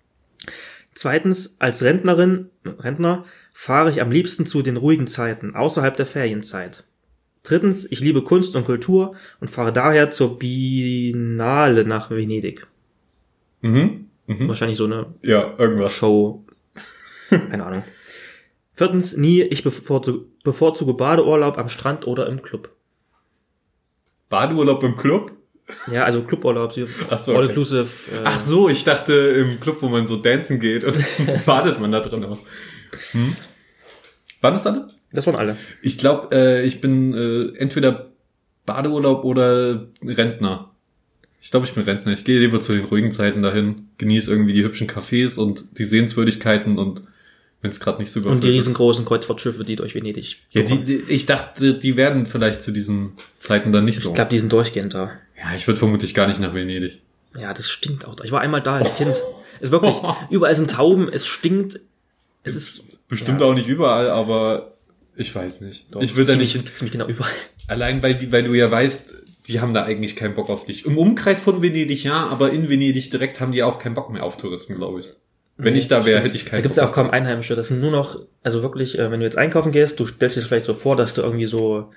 Zweitens, 0.98 1.60
als 1.60 1.84
Rentnerin, 1.84 2.50
Rentner 2.64 3.24
fahre 3.52 3.88
ich 3.88 4.02
am 4.02 4.10
liebsten 4.10 4.46
zu 4.46 4.62
den 4.62 4.76
ruhigen 4.76 5.06
Zeiten, 5.06 5.54
außerhalb 5.54 5.96
der 5.96 6.06
Ferienzeit. 6.06 6.82
Drittens, 7.44 7.88
ich 7.88 8.00
liebe 8.00 8.24
Kunst 8.24 8.56
und 8.56 8.64
Kultur 8.64 9.14
und 9.38 9.46
fahre 9.46 9.72
daher 9.72 10.10
zur 10.10 10.40
Biennale 10.40 11.84
nach 11.84 12.10
Venedig. 12.10 12.66
Mhm. 13.60 14.06
Mhm. 14.26 14.48
Wahrscheinlich 14.48 14.76
so 14.76 14.86
eine 14.86 15.14
Ja, 15.22 15.54
irgendwas. 15.56 15.92
Show. 15.92 16.44
Keine 17.28 17.64
Ahnung. 17.64 17.84
Viertens, 18.72 19.16
nie, 19.16 19.42
ich 19.42 19.62
bevorzuge, 19.62 20.24
bevorzuge 20.42 20.94
Badeurlaub 20.94 21.58
am 21.58 21.68
Strand 21.68 22.08
oder 22.08 22.26
im 22.26 22.42
Club. 22.42 22.72
Badeurlaub 24.30 24.82
im 24.82 24.96
Club? 24.96 25.30
Ja, 25.92 26.04
also 26.04 26.22
Cluburlaub, 26.22 26.72
Ach 27.10 27.18
so, 27.18 27.32
okay. 27.32 27.40
all-inclusive. 27.40 27.86
Äh, 28.12 28.20
Ach 28.24 28.38
so, 28.38 28.68
ich 28.68 28.84
dachte 28.84 29.12
im 29.12 29.60
Club, 29.60 29.78
wo 29.80 29.88
man 29.88 30.06
so 30.06 30.16
dancen 30.16 30.60
geht 30.60 30.84
und 30.84 30.96
badet 31.46 31.80
man 31.80 31.92
da 31.92 32.00
drin 32.00 32.24
auch. 32.24 32.38
Hm? 33.12 33.36
Wann 34.40 34.54
ist 34.54 34.64
das? 34.64 34.78
Das 35.12 35.26
waren 35.26 35.36
alle. 35.36 35.56
Ich 35.82 35.98
glaube, 35.98 36.34
äh, 36.34 36.64
ich 36.64 36.80
bin 36.80 37.14
äh, 37.14 37.58
entweder 37.58 38.10
Badeurlaub 38.66 39.24
oder 39.24 39.88
Rentner. 40.02 40.70
Ich 41.40 41.50
glaube, 41.50 41.66
ich 41.66 41.72
bin 41.72 41.84
Rentner. 41.84 42.12
Ich 42.12 42.24
gehe 42.24 42.38
lieber 42.40 42.60
zu 42.60 42.72
den 42.72 42.84
ruhigen 42.84 43.10
Zeiten 43.10 43.42
dahin, 43.42 43.88
genieße 43.98 44.30
irgendwie 44.30 44.52
die 44.52 44.64
hübschen 44.64 44.88
Cafés 44.88 45.38
und 45.38 45.78
die 45.78 45.84
Sehenswürdigkeiten 45.84 46.78
und 46.78 47.02
wenn 47.60 47.70
es 47.70 47.80
gerade 47.80 47.98
nicht 47.98 48.10
so 48.10 48.20
Und 48.20 48.24
die 48.24 48.28
überfüllt 48.28 48.54
riesengroßen 48.54 49.04
Kreuzfahrtschiffe, 49.04 49.64
die 49.64 49.76
durch 49.76 49.94
Venedig. 49.94 50.38
Ja, 50.50 50.62
die, 50.62 50.84
die, 50.84 51.02
ich 51.08 51.26
dachte, 51.26 51.74
die 51.74 51.96
werden 51.96 52.26
vielleicht 52.26 52.62
zu 52.62 52.70
diesen 52.70 53.12
Zeiten 53.38 53.72
dann 53.72 53.84
nicht 53.84 54.00
so. 54.00 54.10
Ich 54.10 54.14
glaube, 54.14 54.30
die 54.30 54.38
sind 54.38 54.52
durchgehend 54.52 54.94
da. 54.94 55.12
Ja, 55.38 55.54
ich 55.54 55.66
würde 55.66 55.78
vermutlich 55.78 56.14
gar 56.14 56.26
nicht 56.26 56.40
nach 56.40 56.54
Venedig. 56.54 57.00
Ja, 57.38 57.54
das 57.54 57.70
stinkt 57.70 58.06
auch 58.06 58.14
da. 58.14 58.24
Ich 58.24 58.32
war 58.32 58.40
einmal 58.40 58.62
da 58.62 58.76
als 58.76 58.96
Kind. 58.96 59.16
Ist 59.60 59.72
wirklich, 59.72 59.96
überall 60.30 60.54
sind 60.54 60.70
Tauben, 60.70 61.08
es 61.08 61.26
stinkt. 61.26 61.80
Es 62.42 62.54
ist. 62.54 62.82
Bestimmt 63.08 63.40
Ja. 63.40 63.46
auch 63.46 63.54
nicht 63.54 63.68
überall, 63.68 64.10
aber 64.10 64.74
ich 65.16 65.34
weiß 65.34 65.62
nicht. 65.62 65.86
Doch, 65.90 66.02
ich 66.02 66.14
will 66.16 66.24
da 66.24 66.36
nicht 66.36 66.68
ziemlich 66.74 66.92
genau 66.92 67.06
überall. 67.06 67.30
Allein 67.66 68.02
weil, 68.02 68.14
die, 68.14 68.30
weil 68.32 68.44
du 68.44 68.54
ja 68.54 68.70
weißt, 68.70 69.14
die 69.48 69.60
haben 69.60 69.72
da 69.74 69.84
eigentlich 69.84 70.14
keinen 70.16 70.34
Bock 70.34 70.50
auf 70.50 70.64
dich. 70.64 70.84
Im 70.84 70.98
Umkreis 70.98 71.40
von 71.40 71.62
Venedig 71.62 72.04
ja, 72.04 72.26
aber 72.26 72.50
in 72.52 72.68
Venedig 72.68 73.10
direkt 73.10 73.40
haben 73.40 73.52
die 73.52 73.62
auch 73.62 73.78
keinen 73.78 73.94
Bock 73.94 74.10
mehr 74.10 74.22
auf 74.24 74.36
Touristen, 74.36 74.76
glaube 74.76 75.00
ich. 75.00 75.10
Wenn 75.56 75.74
ich 75.74 75.88
da 75.88 76.06
wäre, 76.06 76.20
hätte 76.20 76.36
ich 76.36 76.44
Da 76.44 76.50
keinen 76.50 76.62
gibt's 76.62 76.76
ja 76.76 76.86
auch 76.86 76.92
kaum 76.92 77.10
Einheimische. 77.10 77.56
Das 77.56 77.68
sind 77.68 77.80
nur 77.80 77.90
noch, 77.90 78.20
also 78.44 78.62
wirklich, 78.62 78.96
äh, 78.98 79.10
wenn 79.10 79.18
du 79.20 79.26
jetzt 79.26 79.36
einkaufen 79.38 79.72
gehst, 79.72 79.98
du 79.98 80.06
stellst 80.06 80.36
dir 80.36 80.40
das 80.40 80.48
vielleicht 80.48 80.66
so 80.66 80.74
vor, 80.74 80.94
dass 80.94 81.14
du 81.14 81.22
irgendwie 81.22 81.46
so 81.46 81.90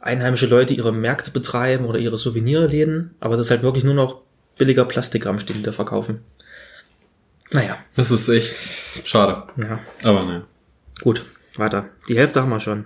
einheimische 0.00 0.46
Leute 0.46 0.74
ihre 0.74 0.92
Märkte 0.92 1.30
betreiben 1.30 1.84
oder 1.86 1.98
ihre 1.98 2.18
Souvenirläden, 2.18 3.14
aber 3.20 3.36
das 3.36 3.46
ist 3.46 3.50
halt 3.50 3.62
wirklich 3.62 3.84
nur 3.84 3.94
noch 3.94 4.22
billiger 4.56 4.84
Plastikrahmen, 4.84 5.44
den 5.46 5.56
die 5.56 5.62
da 5.62 5.72
verkaufen. 5.72 6.20
Naja, 7.50 7.78
Das 7.96 8.10
ist 8.10 8.28
echt 8.28 8.54
schade. 9.06 9.44
ja, 9.56 9.80
Aber 10.02 10.24
naja. 10.24 10.46
gut, 11.00 11.24
weiter. 11.56 11.88
Die 12.08 12.18
Hälfte 12.18 12.42
haben 12.42 12.50
wir 12.50 12.60
schon. 12.60 12.84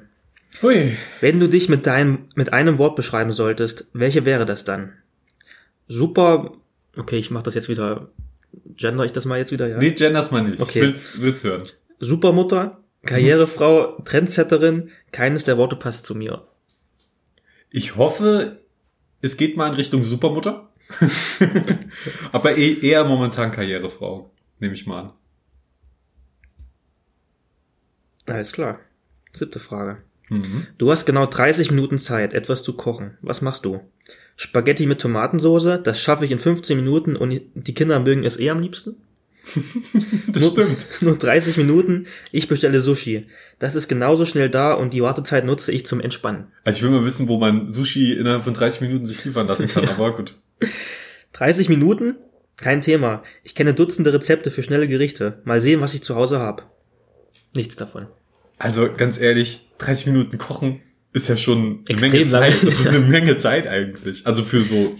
Hui. 0.63 0.97
Wenn 1.21 1.41
du 1.41 1.49
dich 1.49 1.69
mit 1.69 1.87
deinem, 1.87 2.27
mit 2.35 2.53
einem 2.53 2.79
Wort 2.79 2.95
beschreiben 2.95 3.33
solltest, 3.33 3.87
welche 3.93 4.25
wäre 4.25 4.45
das 4.45 4.65
dann? 4.65 4.93
Super, 5.89 6.53
okay, 6.97 7.17
ich 7.19 7.31
mach 7.31 7.43
das 7.43 7.55
jetzt 7.55 7.69
wieder, 7.69 8.09
gender 8.77 9.05
ich 9.05 9.13
das 9.13 9.25
mal 9.25 9.39
jetzt 9.39 9.51
wieder, 9.51 9.67
ja? 9.67 9.79
Nee, 9.79 9.93
genders 9.93 10.31
mal 10.31 10.43
nicht. 10.43 10.61
Okay. 10.61 10.79
Ich 10.81 10.85
will's, 10.85 11.21
will's 11.21 11.45
hören. 11.45 11.63
Supermutter, 11.99 12.79
Karrierefrau, 13.05 14.01
Trendsetterin, 14.05 14.91
keines 15.11 15.43
der 15.45 15.57
Worte 15.57 15.75
passt 15.77 16.07
zu 16.07 16.15
mir. 16.15 16.43
Ich 17.73 17.97
hoffe, 17.97 18.61
es 19.23 19.37
geht 19.37 19.57
mal 19.57 19.69
in 19.69 19.75
Richtung 19.75 20.05
Supermutter. 20.05 20.69
aber 22.33 22.59
eh, 22.59 22.79
eher 22.87 23.05
momentan 23.05 23.51
Karrierefrau, 23.51 24.31
nehme 24.61 24.75
ich 24.75 24.87
mal 24.87 25.01
an. 25.01 25.13
Alles 28.27 28.53
klar. 28.53 28.79
Siebte 29.33 29.59
Frage. 29.59 30.03
Mhm. 30.29 30.67
Du 30.77 30.91
hast 30.91 31.07
genau 31.07 31.27
30 31.27 31.71
Minuten 31.71 31.99
Zeit, 31.99 32.35
etwas 32.35 32.63
zu 32.63 32.75
kochen. 32.77 33.17
Was 33.23 33.41
machst 33.41 33.65
du? 33.65 33.81
Spaghetti 34.37 34.87
mit 34.87 35.01
Tomatensoße, 35.01 35.81
das 35.83 36.01
schaffe 36.01 36.25
ich 36.25 36.31
in 36.31 36.39
15 36.39 36.77
Minuten 36.77 37.17
und 37.17 37.41
die 37.55 37.75
Kinder 37.75 38.01
mögen 38.01 38.25
es 38.25 38.39
eh 38.39 38.51
am 38.51 38.61
liebsten. 38.61 39.02
Das 40.29 40.43
nur, 40.43 40.53
stimmt. 40.53 40.87
Nur 41.01 41.19
30 41.19 41.57
Minuten, 41.57 42.07
ich 42.31 42.49
bestelle 42.49 42.81
Sushi. 42.81 43.27
Das 43.59 43.75
ist 43.75 43.89
genauso 43.89 44.25
schnell 44.25 44.49
da 44.49 44.73
und 44.73 44.95
die 44.95 45.03
Wartezeit 45.03 45.45
nutze 45.45 45.73
ich 45.73 45.85
zum 45.85 46.01
Entspannen. 46.01 46.47
Also 46.65 46.79
ich 46.79 46.83
will 46.83 46.91
mal 46.91 47.05
wissen, 47.05 47.29
wo 47.29 47.39
man 47.39 47.71
Sushi 47.71 48.13
innerhalb 48.13 48.45
von 48.45 48.55
30 48.55 48.81
Minuten 48.81 49.07
sich 49.07 49.25
liefern 49.25 49.47
lassen 49.47 49.69
kann, 49.69 49.89
aber 49.89 50.17
gut. 50.17 50.35
30 51.33 51.69
Minuten? 51.69 52.17
Kein 52.57 52.81
Thema. 52.81 53.23
Ich 53.43 53.55
kenne 53.55 53.75
Dutzende 53.75 54.13
Rezepte 54.13 54.51
für 54.51 54.63
schnelle 54.63 54.87
Gerichte. 54.89 55.41
Mal 55.45 55.61
sehen, 55.61 55.81
was 55.81 55.95
ich 55.95 56.03
zu 56.03 56.15
Hause 56.15 56.39
habe. 56.39 56.63
Nichts 57.55 57.77
davon. 57.77 58.07
Also 58.59 58.89
ganz 58.97 59.21
ehrlich, 59.21 59.69
30 59.79 60.07
Minuten 60.07 60.39
kochen 60.39 60.81
ist 61.13 61.29
ja 61.29 61.37
schon 61.37 61.59
eine 61.59 61.85
Extrem 61.89 62.13
Menge 62.13 62.27
Zeit. 62.27 62.55
Das 62.63 62.81
ist 62.81 62.87
eine 62.89 63.01
Menge 63.01 63.37
Zeit 63.37 63.67
eigentlich. 63.67 64.27
Also 64.27 64.43
für 64.45 64.63
so 64.63 64.97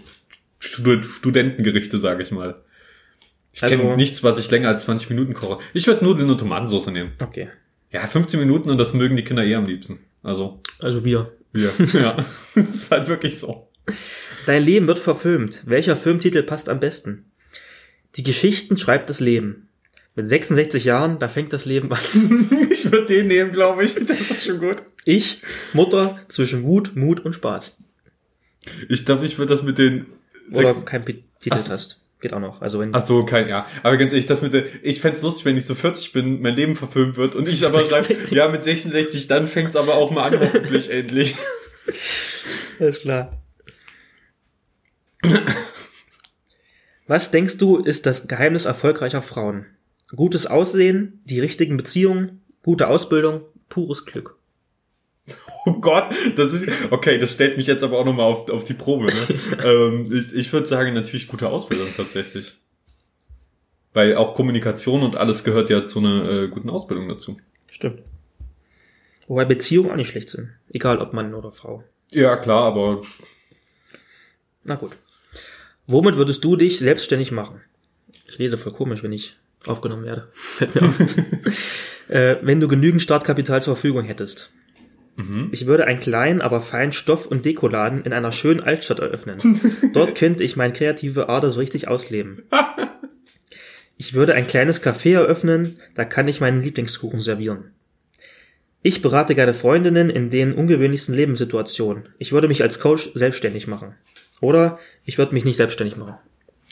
Stud 0.59 1.07
Studentengerichte, 1.07 1.99
sage 1.99 2.23
ich 2.23 2.31
mal. 2.31 2.63
Ich 3.53 3.63
Also- 3.63 3.77
kenne 3.77 3.97
nichts, 3.97 4.23
was 4.23 4.39
ich 4.39 4.51
länger 4.51 4.69
als 4.69 4.85
20 4.85 5.11
Minuten 5.11 5.35
koche. 5.35 5.59
Ich 5.75 5.87
würde 5.87 6.05
Nudeln 6.05 6.31
und 6.31 6.39
Tomatensauce 6.39 6.87
nehmen. 6.89 7.13
Okay. 7.21 7.49
Ja, 7.91 8.07
15 8.07 8.41
Minuten 8.41 8.71
und 8.71 8.79
das 8.79 8.95
mögen 8.95 9.17
die 9.17 9.25
Kinder 9.25 9.45
eh 9.45 9.55
am 9.55 9.67
liebsten. 9.67 9.99
Also, 10.23 10.61
Also 10.79 11.05
wir. 11.05 11.33
wir. 11.53 11.73
ja, 11.93 12.17
das 12.55 12.69
ist 12.69 12.91
halt 12.91 13.09
wirklich 13.09 13.39
so. 13.39 13.69
Dein 14.47 14.63
Leben 14.63 14.87
wird 14.89 14.99
verfilmt. 14.99 15.63
Welcher 15.67 15.97
Filmtitel 15.97 16.43
passt 16.43 16.69
am 16.69 16.81
besten? 16.81 17.27
Die 18.17 18.23
Geschichten 18.23 18.77
schreibt 18.77 19.11
das 19.11 19.21
Leben. 19.21 19.69
Mit 20.15 20.27
66 20.27 20.85
Jahren, 20.85 21.19
da 21.19 21.29
fängt 21.29 21.53
das 21.53 21.65
Leben 21.65 21.91
an. 21.93 21.99
Ich 22.71 22.91
würde 22.91 23.07
den 23.07 23.29
nehmen, 23.29 23.53
glaube 23.53 23.85
ich. 23.85 23.95
Das 23.95 24.31
ist 24.31 24.45
schon 24.45 24.59
gut. 24.61 24.77
Ich, 25.05 25.43
Mutter, 25.75 26.19
zwischen 26.29 26.63
Wut, 26.65 26.97
Mut 26.97 27.21
und 27.21 27.35
Spaß. 27.35 27.79
Ich 28.89 29.05
glaube, 29.05 29.25
ich 29.27 29.39
würde 29.39 29.51
das 29.51 29.63
mit 29.63 29.79
den... 29.79 30.07
Oder 30.53 30.75
sechs- 30.75 30.85
kein 30.87 31.05
Titel 31.05 31.59
so. 31.59 31.71
hast. 31.71 32.02
Geht 32.23 32.35
auch 32.35 32.41
noch. 32.41 32.63
Also 32.63 32.79
wenn 32.79 32.95
Ach 32.95 33.03
so, 33.03 33.25
kein, 33.25 33.49
ja. 33.49 33.67
Aber 33.83 33.97
ganz 33.97 34.13
ehrlich, 34.13 34.27
das 34.27 34.43
mit 34.43 34.55
der, 34.55 34.65
ich 34.83 35.01
fänd's 35.01 35.23
lustig, 35.23 35.45
wenn 35.45 35.57
ich 35.57 35.67
so 35.67 35.75
40 35.75 36.13
bin, 36.13 36.41
mein 36.41 36.55
Leben 36.55 36.77
verfilmt 36.77 37.17
wird 37.17 37.35
und 37.35 37.49
ich 37.49 37.67
aber 37.67 37.81
schreibe, 37.85 38.05
66. 38.05 38.31
ja, 38.31 38.47
mit 38.49 38.63
66, 38.63 39.27
dann 39.27 39.49
fängt's 39.49 39.75
aber 39.75 39.97
auch 39.97 40.13
mal 40.13 40.33
an, 40.33 40.39
hoffentlich 40.39 40.89
endlich. 40.93 41.35
Alles 42.79 43.01
klar. 43.01 43.43
Was 47.09 47.33
denkst 47.33 47.59
du, 47.59 47.79
ist 47.79 48.07
das 48.07 48.29
Geheimnis 48.29 48.67
erfolgreicher 48.67 49.21
Frauen? 49.21 49.67
Gutes 50.15 50.47
Aussehen, 50.47 51.23
die 51.25 51.41
richtigen 51.41 51.77
Beziehungen, 51.77 52.43
gute 52.63 52.87
Ausbildung, 52.87 53.43
pures 53.69 54.05
Glück. 54.05 54.39
Oh 55.65 55.75
Gott, 55.75 56.07
das 56.37 56.53
ist, 56.53 56.67
okay, 56.91 57.19
das 57.19 57.35
stellt 57.35 57.57
mich 57.57 57.67
jetzt 57.67 57.85
aber 57.85 57.99
auch 57.99 58.05
nochmal 58.05 58.27
auf, 58.27 58.51
auf 58.51 58.65
die 58.65 58.75
Probe, 58.75 59.07
ne? 59.07 59.63
ähm, 59.65 60.05
ich 60.13 60.35
ich 60.35 60.53
würde 60.53 60.67
sagen, 60.67 60.93
natürlich 60.95 61.29
gute 61.29 61.49
Ausbildung 61.49 61.89
tatsächlich. 61.97 62.57
Weil 63.93 64.17
auch 64.17 64.35
Kommunikation 64.35 65.03
und 65.03 65.17
alles 65.17 65.45
gehört 65.45 65.71
ja 65.71 65.87
zu 65.87 65.99
einer 65.99 66.29
äh, 66.29 66.49
guten 66.49 66.71
Ausbildung 66.71 67.09
dazu. 67.09 67.39
Stimmt. 67.71 68.03
Wobei 69.29 69.45
Beziehungen 69.45 69.91
auch 69.91 69.97
nicht 69.97 70.09
schlecht 70.09 70.31
sind. 70.31 70.51
Egal 70.71 70.99
ob 70.99 71.13
Mann 71.13 71.35
oder 71.35 71.53
Frau. 71.53 71.85
Ja, 72.11 72.37
klar, 72.37 72.65
aber 72.65 73.03
Na 74.65 74.75
gut. 74.75 74.93
Womit 75.87 76.17
würdest 76.17 76.43
du 76.45 76.57
dich 76.57 76.79
selbstständig 76.79 77.33
machen? 77.33 77.61
Ich 78.27 78.39
lese 78.39 78.57
voll 78.57 78.73
komisch, 78.73 79.03
wenn 79.03 79.13
ich 79.13 79.37
aufgenommen 79.67 80.05
werde. 80.05 80.29
Äh, 82.09 82.37
wenn 82.43 82.61
du 82.61 82.69
genügend 82.69 83.01
Startkapital 83.01 83.63
zur 83.63 83.75
Verfügung 83.77 84.03
hättest. 84.03 84.53
Ich 85.53 85.67
würde 85.67 85.85
einen 85.87 86.01
kleinen, 86.01 86.41
aber 86.41 86.61
feinen 86.61 86.93
Stoff- 86.93 87.27
und 87.27 87.45
Dekoladen 87.45 88.03
in 88.05 88.13
einer 88.13 88.33
schönen 88.33 88.61
Altstadt 88.61 88.99
eröffnen. 88.99 89.61
Dort 89.93 90.15
könnte 90.15 90.43
ich 90.43 90.57
meine 90.57 90.73
kreative 90.73 91.29
Ader 91.29 91.51
so 91.51 91.61
richtig 91.61 91.89
ausleben. 91.89 92.43
Ich 93.99 94.15
würde 94.15 94.35
ein 94.35 94.49
kleines 94.49 94.83
Café 94.83 95.13
eröffnen, 95.15 95.79
da 95.95 96.05
kann 96.05 96.27
ich 96.27 96.41
meinen 96.41 96.61
Lieblingskuchen 96.61 97.21
servieren. 97.21 97.71
Ich 98.83 99.01
berate 99.01 99.37
gerne 99.37 99.53
Freundinnen 99.53 100.11
in 100.11 100.29
den 100.29 100.55
ungewöhnlichsten 100.55 101.15
Lebenssituationen. 101.15 102.09
Ich 102.19 102.33
würde 102.33 102.49
mich 102.49 102.63
als 102.63 102.81
Coach 102.81 103.11
selbstständig 103.15 103.69
machen. 103.69 103.95
Oder 104.41 104.81
ich 105.05 105.19
würde 105.19 105.35
mich 105.35 105.45
nicht 105.45 105.57
selbstständig 105.57 105.97
machen. 105.97 106.15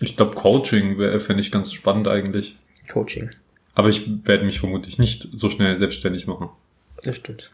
ich 0.00 0.16
glaube, 0.16 0.34
Coaching 0.34 0.98
wäre, 0.98 1.20
fände 1.20 1.40
ich 1.40 1.52
ganz 1.52 1.72
spannend 1.72 2.08
eigentlich. 2.08 2.56
Coaching. 2.90 3.30
Aber 3.74 3.88
ich 3.90 4.10
werde 4.24 4.44
mich 4.44 4.58
vermutlich 4.58 4.98
nicht 4.98 5.28
so 5.32 5.50
schnell 5.50 5.78
selbstständig 5.78 6.26
machen. 6.26 6.48
Das 7.04 7.14
stimmt. 7.16 7.52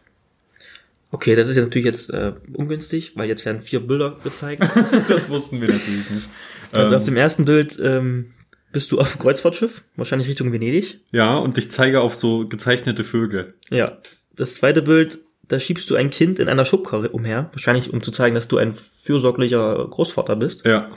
Okay, 1.11 1.35
das 1.35 1.47
ist 1.49 1.55
jetzt 1.55 1.65
natürlich 1.67 1.85
jetzt 1.85 2.09
äh, 2.09 2.33
ungünstig, 2.53 3.13
weil 3.15 3.29
jetzt 3.29 3.45
werden 3.45 3.61
vier 3.61 3.79
Bilder 3.79 4.17
gezeigt. 4.23 4.61
Das 5.07 5.29
wussten 5.29 5.61
wir 5.61 5.69
natürlich 5.69 6.09
nicht. 6.09 6.27
Also 6.71 6.95
auf 6.95 7.01
Ähm, 7.01 7.05
dem 7.05 7.15
ersten 7.17 7.45
Bild 7.45 7.79
ähm, 7.81 8.33
bist 8.73 8.91
du 8.91 8.99
auf 8.99 9.13
dem 9.13 9.19
Kreuzfahrtschiff, 9.21 9.83
wahrscheinlich 9.95 10.27
Richtung 10.27 10.51
Venedig. 10.51 10.99
ja, 11.11 11.37
und 11.37 11.57
ich 11.57 11.71
zeige 11.71 12.01
auf 12.01 12.15
so 12.15 12.47
gezeichnete 12.47 13.03
Vögel. 13.05 13.53
Ja. 13.69 13.97
Das 14.35 14.55
zweite 14.55 14.81
Bild, 14.81 15.19
da 15.47 15.59
schiebst 15.59 15.89
du 15.89 15.95
ein 15.95 16.09
Kind 16.09 16.39
in 16.39 16.49
einer 16.49 16.65
Schubkarre 16.65 17.09
umher, 17.09 17.49
wahrscheinlich 17.53 17.91
um 17.93 18.01
zu 18.03 18.11
zeigen, 18.11 18.35
dass 18.35 18.49
du 18.49 18.57
ein 18.57 18.73
fürsorglicher 18.73 19.87
Großvater 19.89 20.35
bist. 20.35 20.65
Ja. 20.65 20.91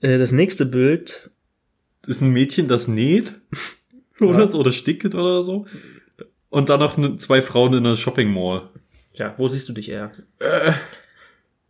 Äh, 0.00 0.18
das 0.18 0.32
nächste 0.32 0.64
Bild, 0.66 1.30
Ist 2.06 2.22
ein 2.22 2.30
Mädchen, 2.30 2.68
das 2.68 2.88
näht? 2.88 3.34
Oder 4.20 4.48
so, 4.48 4.58
oder 4.60 4.72
stickt 4.72 5.14
oder 5.14 5.42
so? 5.42 5.66
Und 6.56 6.70
dann 6.70 6.80
noch 6.80 6.96
ne, 6.96 7.18
zwei 7.18 7.42
Frauen 7.42 7.74
in 7.74 7.84
einer 7.84 7.96
Shopping 7.96 8.32
Mall. 8.32 8.70
ja, 9.12 9.34
wo 9.36 9.46
siehst 9.46 9.68
du 9.68 9.74
dich 9.74 9.90
eher? 9.90 10.10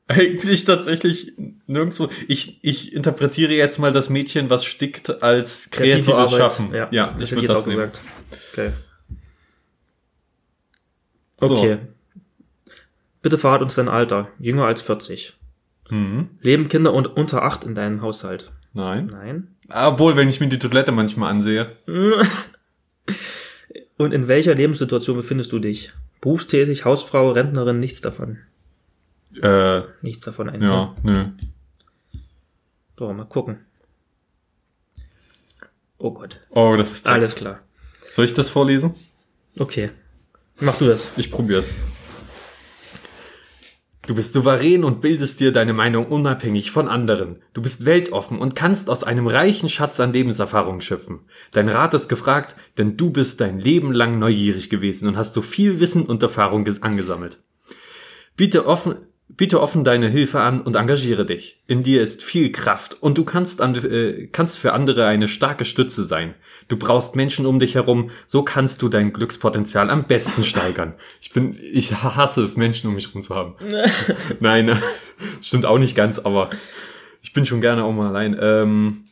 Eigentlich 0.07 0.65
tatsächlich 0.65 1.33
nirgendwo. 1.67 2.09
Ich, 2.29 2.61
ich 2.63 2.95
interpretiere 2.95 3.53
jetzt 3.53 3.81
mal 3.81 3.93
das 3.93 4.11
Mädchen, 4.11 4.49
was 4.49 4.65
stickt, 4.65 5.25
als 5.25 5.73
kreatives 5.73 6.15
Arbeit. 6.15 6.39
Schaffen. 6.39 6.73
Ja, 6.73 6.87
ja 6.93 7.17
ich 7.19 7.33
würde 7.33 7.49
das 7.49 7.63
auch 7.65 7.67
nehmen. 7.67 7.79
gesagt. 7.79 8.01
Okay. 8.53 8.71
So. 11.39 11.57
Okay. 11.57 11.79
Bitte 13.23 13.39
verrat 13.39 13.63
uns 13.63 13.75
dein 13.75 13.89
Alter. 13.89 14.29
Jünger 14.39 14.67
als 14.67 14.83
40. 14.83 15.33
Mhm. 15.91 16.31
Leben 16.43 16.69
Kinder 16.69 16.95
und 16.95 17.09
unter 17.09 17.43
8 17.43 17.65
in 17.65 17.75
deinem 17.75 18.03
Haushalt? 18.03 18.53
Nein. 18.73 19.07
Nein. 19.07 19.57
Obwohl, 19.69 20.15
wenn 20.15 20.29
ich 20.29 20.39
mir 20.39 20.47
die 20.47 20.61
Toilette 20.61 20.93
manchmal 20.93 21.33
ansehe. 21.33 21.73
Und 23.99 24.13
in 24.13 24.29
welcher 24.29 24.55
Lebenssituation 24.55 25.17
befindest 25.17 25.53
du 25.53 25.59
dich? 25.59 25.93
Berufstätig, 26.21 26.85
Hausfrau, 26.85 27.31
Rentnerin, 27.31 27.79
nichts 27.81 28.01
davon. 28.01 28.39
Äh, 29.43 29.83
Nichts 30.03 30.23
davon 30.25 30.49
eigentlich. 30.49 30.71
ja, 30.71 30.95
nö. 31.03 31.27
So, 32.99 33.13
mal 33.13 33.25
gucken. 33.25 33.59
Oh 35.99 36.11
Gott. 36.11 36.41
Oh, 36.51 36.75
das 36.77 36.89
ist 36.93 37.03
Text. 37.03 37.09
Alles 37.09 37.35
klar. 37.35 37.61
Soll 38.09 38.25
ich 38.25 38.35
das 38.35 38.49
vorlesen? 38.49 38.95
Okay. 39.59 39.91
Mach 40.61 40.77
du 40.79 40.87
das. 40.87 41.11
Ich 41.17 41.31
probier's. 41.31 41.75
Du 44.07 44.15
bist 44.15 44.33
souverän 44.33 44.85
und 44.85 45.01
bildest 45.01 45.41
dir 45.41 45.51
deine 45.51 45.73
Meinung 45.73 46.07
unabhängig 46.07 46.71
von 46.71 46.87
anderen. 46.87 47.43
Du 47.55 47.61
bist 47.61 47.85
weltoffen 47.87 48.39
und 48.39 48.55
kannst 48.55 48.89
aus 48.89 49.03
einem 49.03 49.27
reichen 49.27 49.69
Schatz 49.69 49.99
an 49.99 50.13
Lebenserfahrung 50.13 50.81
schöpfen. 50.81 51.23
Dein 51.51 51.69
Rat 51.69 51.93
ist 51.93 52.09
gefragt, 52.09 52.55
denn 52.79 52.97
du 52.97 53.11
bist 53.11 53.41
dein 53.41 53.59
Leben 53.59 53.91
lang 53.93 54.21
neugierig 54.21 54.71
gewesen 54.71 55.09
und 55.09 55.17
hast 55.17 55.35
so 55.35 55.43
viel 55.43 55.81
Wissen 55.81 56.07
und 56.07 56.23
Erfahrung 56.23 56.65
ges- 56.65 56.83
angesammelt. 56.83 57.43
Biete 58.37 58.67
offen, 58.67 58.95
biete 59.29 59.61
offen 59.61 59.85
deine 59.85 60.09
Hilfe 60.09 60.41
an 60.41 60.61
und 60.61 60.77
engagiere 60.77 61.27
dich. 61.27 61.63
In 61.67 61.83
dir 61.83 62.03
ist 62.03 62.23
viel 62.23 62.53
Kraft 62.53 63.03
und 63.03 63.19
du 63.19 63.25
kannst, 63.25 63.61
an, 63.61 63.75
äh, 63.75 64.29
kannst 64.29 64.59
für 64.59 64.73
andere 64.73 65.07
eine 65.07 65.29
starke 65.29 65.65
Stütze 65.65 66.05
sein. 66.05 66.35
Du 66.69 66.77
brauchst 66.77 67.17
Menschen 67.17 67.47
um 67.47 67.59
dich 67.59 67.75
herum, 67.75 68.11
so 68.27 68.43
kannst 68.43 68.83
du 68.83 68.89
dein 68.89 69.13
Glückspotenzial 69.13 69.91
am 69.91 70.05
besten 70.05 70.43
steigern. 70.43 70.95
Ich 71.21 71.33
bin, 71.33 71.57
ich 71.61 71.93
hasse 71.93 72.43
es, 72.43 72.57
Menschen 72.57 72.89
um 72.89 72.95
mich 72.95 73.09
herum 73.09 73.23
zu 73.23 73.35
haben. 73.35 73.55
Nein, 74.41 74.67
das 75.37 75.47
stimmt 75.47 75.67
auch 75.67 75.79
nicht 75.79 75.97
ganz, 75.97 76.19
aber 76.19 76.51
ich 77.23 77.33
bin 77.33 77.47
schon 77.47 77.61
gerne 77.61 77.85
auch 77.85 77.93
mal 77.93 78.09
allein. 78.09 78.37
Ähm, 78.41 79.03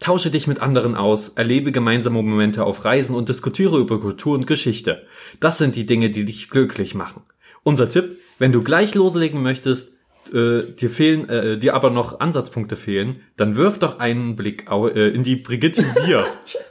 Tausche 0.00 0.30
dich 0.30 0.46
mit 0.46 0.60
anderen 0.60 0.96
aus, 0.96 1.30
erlebe 1.30 1.72
gemeinsame 1.72 2.22
Momente 2.22 2.64
auf 2.64 2.84
Reisen 2.84 3.16
und 3.16 3.30
diskutiere 3.30 3.78
über 3.78 4.00
Kultur 4.00 4.34
und 4.34 4.46
Geschichte. 4.46 5.06
Das 5.40 5.56
sind 5.56 5.76
die 5.76 5.86
Dinge, 5.86 6.10
die 6.10 6.26
dich 6.26 6.50
glücklich 6.50 6.94
machen. 6.94 7.22
Unser 7.64 7.88
Tipp, 7.88 8.18
wenn 8.38 8.52
du 8.52 8.62
gleich 8.62 8.94
loslegen 8.94 9.42
möchtest, 9.42 9.92
äh, 10.32 10.62
dir 10.62 10.88
fehlen, 10.90 11.28
äh, 11.28 11.58
dir 11.58 11.74
aber 11.74 11.90
noch 11.90 12.20
Ansatzpunkte 12.20 12.76
fehlen, 12.76 13.20
dann 13.36 13.56
wirf 13.56 13.78
doch 13.78 13.98
einen 13.98 14.36
Blick 14.36 14.66
äh, 14.70 15.08
in 15.08 15.22
die 15.22 15.36
Brigitte 15.36 15.82
Bier. 16.04 16.24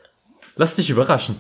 Lass 0.55 0.75
dich 0.75 0.89
überraschen. 0.89 1.35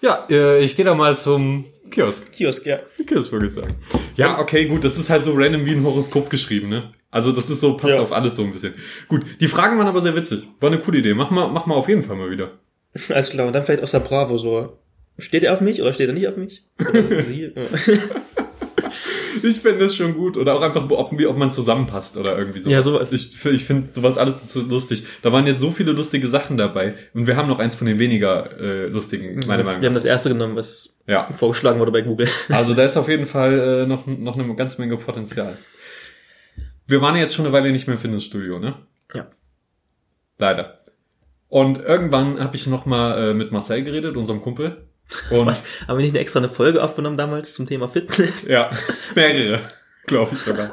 Ja, 0.00 0.26
äh, 0.30 0.62
ich 0.64 0.74
gehe 0.76 0.84
da 0.84 0.94
mal 0.94 1.16
zum 1.16 1.64
Kiosk. 1.90 2.32
Kiosk, 2.32 2.66
ja. 2.66 2.80
Kiosk 3.06 3.30
würde 3.32 3.46
ich 3.46 3.52
sagen. 3.52 3.76
Ja, 4.16 4.38
okay, 4.40 4.66
gut, 4.66 4.82
das 4.84 4.96
ist 4.96 5.10
halt 5.10 5.24
so 5.24 5.32
random 5.34 5.66
wie 5.66 5.72
ein 5.72 5.84
Horoskop 5.84 6.30
geschrieben, 6.30 6.68
ne? 6.68 6.92
Also 7.10 7.30
das 7.32 7.50
ist 7.50 7.60
so, 7.60 7.76
passt 7.76 7.94
Ja. 7.94 8.00
auf 8.00 8.12
alles 8.12 8.36
so 8.36 8.42
ein 8.42 8.52
bisschen. 8.52 8.74
Gut, 9.08 9.22
die 9.40 9.48
Fragen 9.48 9.76
waren 9.78 9.86
aber 9.86 10.00
sehr 10.00 10.16
witzig. 10.16 10.48
War 10.60 10.70
eine 10.70 10.80
coole 10.80 10.98
Idee. 10.98 11.14
Mach 11.14 11.30
mal, 11.30 11.48
mach 11.48 11.66
mal 11.66 11.74
auf 11.74 11.88
jeden 11.88 12.02
Fall 12.02 12.16
mal 12.16 12.30
wieder. 12.30 12.58
Alles 13.10 13.30
klar. 13.30 13.46
Und 13.46 13.52
dann 13.52 13.62
vielleicht 13.62 13.82
aus 13.82 13.90
der 13.90 14.00
Bravo 14.00 14.38
so. 14.38 14.78
Steht 15.18 15.42
er 15.44 15.52
auf 15.52 15.60
mich 15.60 15.82
oder 15.82 15.92
steht 15.92 16.08
er 16.08 16.14
nicht 16.14 16.26
auf 16.28 16.36
mich? 16.38 16.64
Oder 16.80 17.04
sie? 17.22 17.52
Ich 19.42 19.60
fände 19.60 19.80
das 19.80 19.94
schon 19.96 20.14
gut. 20.14 20.36
Oder 20.36 20.54
auch 20.54 20.60
einfach, 20.62 20.88
ob, 20.90 21.18
wie, 21.18 21.26
ob 21.26 21.36
man 21.36 21.50
zusammenpasst 21.52 22.16
oder 22.16 22.36
irgendwie 22.38 22.60
sowas. 22.60 22.72
Ja, 22.72 22.82
sowas. 22.82 23.12
Ich, 23.12 23.44
ich 23.46 23.64
finde 23.64 23.92
sowas 23.92 24.18
alles 24.18 24.52
so 24.52 24.60
lustig. 24.60 25.04
Da 25.22 25.32
waren 25.32 25.46
jetzt 25.46 25.60
so 25.60 25.70
viele 25.72 25.92
lustige 25.92 26.28
Sachen 26.28 26.56
dabei. 26.56 26.94
Und 27.14 27.26
wir 27.26 27.36
haben 27.36 27.48
noch 27.48 27.58
eins 27.58 27.74
von 27.74 27.86
den 27.86 27.98
weniger 27.98 28.58
äh, 28.60 28.86
lustigen, 28.86 29.40
meine 29.46 29.58
das, 29.62 29.66
Meinung 29.68 29.82
wir 29.82 29.86
haben 29.88 29.94
nach. 29.94 30.02
das 30.02 30.04
erste 30.04 30.28
genommen, 30.30 30.56
was 30.56 30.98
Ja. 31.06 31.32
vorgeschlagen 31.32 31.80
wurde 31.80 31.92
bei 31.92 32.02
Google. 32.02 32.28
Also 32.48 32.74
da 32.74 32.84
ist 32.84 32.96
auf 32.96 33.08
jeden 33.08 33.26
Fall 33.26 33.82
äh, 33.82 33.86
noch, 33.86 34.06
noch 34.06 34.36
eine 34.38 34.54
ganze 34.54 34.80
Menge 34.80 34.96
Potenzial. 34.96 35.56
Wir 36.86 37.00
waren 37.00 37.16
jetzt 37.16 37.34
schon 37.34 37.46
eine 37.46 37.52
Weile 37.54 37.70
nicht 37.72 37.86
mehr 37.86 37.94
im 37.96 38.00
Fitnessstudio, 38.00 38.58
ne? 38.58 38.74
Ja. 39.14 39.28
Leider. 40.38 40.80
Und 41.48 41.80
irgendwann 41.82 42.40
habe 42.40 42.56
ich 42.56 42.66
noch 42.66 42.86
mal 42.86 43.30
äh, 43.30 43.34
mit 43.34 43.52
Marcel 43.52 43.82
geredet, 43.84 44.16
unserem 44.16 44.40
Kumpel. 44.40 44.88
Und 45.30 45.48
Haben 45.48 45.58
wir 45.88 45.96
nicht 45.96 46.10
eine 46.12 46.20
extra 46.20 46.38
eine 46.38 46.48
Folge 46.48 46.82
aufgenommen 46.82 47.16
damals 47.16 47.54
zum 47.54 47.66
Thema 47.66 47.88
Fitness? 47.88 48.46
ja, 48.48 48.70
mehrere, 49.14 49.60
glaube 50.06 50.30
ich 50.32 50.38
sogar. 50.38 50.72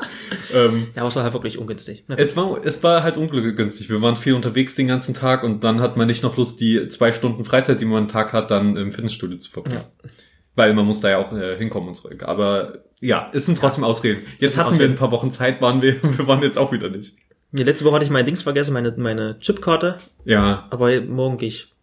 ähm, 0.54 0.88
Ja, 0.96 1.02
aber 1.02 1.10
es 1.10 1.16
war 1.16 1.24
halt 1.24 1.34
wirklich 1.34 1.58
ungünstig. 1.58 2.06
Na, 2.08 2.16
es 2.16 2.36
war 2.38 2.58
es 2.64 2.82
war 2.82 3.04
halt 3.04 3.18
ungünstig. 3.18 3.90
Wir 3.90 4.02
waren 4.02 4.16
viel 4.16 4.34
unterwegs 4.34 4.76
den 4.76 4.88
ganzen 4.88 5.14
Tag 5.14 5.44
und 5.44 5.64
dann 5.64 5.82
hat 5.82 5.98
man 5.98 6.08
nicht 6.08 6.24
noch 6.24 6.38
Lust, 6.38 6.62
die 6.62 6.88
zwei 6.88 7.12
Stunden 7.12 7.44
Freizeit, 7.46 7.82
die 7.82 7.86
man 7.86 8.04
am 8.04 8.08
Tag 8.08 8.32
hat, 8.34 8.50
dann 8.52 8.78
im 8.78 8.92
Fitnessstudio 8.94 9.38
zu 9.38 9.52
verbringen. 9.52 9.82
Ja. 10.04 10.10
Weil 10.56 10.74
man 10.74 10.86
muss 10.86 11.00
da 11.02 11.10
ja 11.10 11.18
auch 11.20 11.32
äh, 11.34 11.58
hinkommen 11.58 11.90
und 11.90 11.96
zurück. 11.96 12.24
Aber 12.24 12.80
ja, 13.02 13.30
es 13.34 13.46
sind 13.46 13.58
trotzdem 13.60 13.84
Ausreden. 13.84 14.24
Jetzt 14.40 14.58
hatten 14.58 14.70
wir 14.70 14.76
Ausreden. 14.76 14.94
ein 14.94 14.98
paar 14.98 15.12
Wochen 15.12 15.32
Zeit, 15.32 15.62
waren 15.62 15.82
wir, 15.82 16.02
wir 16.18 16.28
waren 16.28 16.42
jetzt 16.44 16.58
auch 16.58 16.72
wieder 16.72 16.90
nicht. 16.90 17.16
Nee, 17.52 17.64
letzte 17.64 17.84
Woche 17.86 17.96
hatte 17.96 18.06
ich 18.06 18.12
mein 18.12 18.26
Dings 18.26 18.42
vergessen, 18.44 18.74
meine, 18.74 18.94
meine 18.98 19.38
Chipkarte, 19.40 19.98
Ja, 20.24 20.68
aber 20.70 21.02
morgen 21.02 21.38
gehe 21.38 21.48
ich 21.48 21.74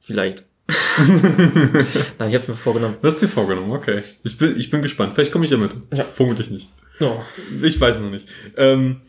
vielleicht. 0.00 0.44
Nein, 0.98 1.06
ich 1.08 2.18
habe 2.18 2.36
es 2.36 2.48
mir 2.48 2.54
vorgenommen. 2.54 2.96
das 3.00 3.14
ist 3.14 3.22
dir 3.22 3.28
vorgenommen, 3.28 3.70
okay. 3.72 4.02
Ich 4.22 4.36
bin, 4.36 4.56
ich 4.56 4.70
bin 4.70 4.82
gespannt. 4.82 5.14
Vielleicht 5.14 5.32
komme 5.32 5.46
ich 5.46 5.50
ja 5.50 5.56
mit. 5.56 5.70
Ja. 5.94 6.04
Vermutlich 6.04 6.50
nicht. 6.50 6.68
Oh. 7.00 7.16
Ich 7.62 7.80
weiß 7.80 8.00
noch 8.00 8.10
nicht. 8.10 8.28
Ähm, 8.56 9.00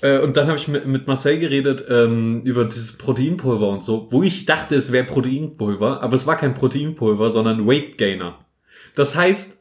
äh, 0.00 0.18
und 0.18 0.36
dann 0.36 0.48
habe 0.48 0.58
ich 0.58 0.66
mit, 0.66 0.86
mit 0.86 1.06
Marcel 1.06 1.38
geredet 1.38 1.84
ähm, 1.88 2.42
über 2.42 2.64
dieses 2.64 2.98
Proteinpulver 2.98 3.68
und 3.68 3.84
so, 3.84 4.08
wo 4.10 4.22
ich 4.22 4.44
dachte, 4.44 4.74
es 4.74 4.90
wäre 4.90 5.04
Proteinpulver, 5.04 6.02
aber 6.02 6.16
es 6.16 6.26
war 6.26 6.36
kein 6.36 6.54
Proteinpulver, 6.54 7.30
sondern 7.30 7.66
Weight 7.66 7.96
Gainer. 7.96 8.44
Das 8.96 9.14
heißt, 9.14 9.53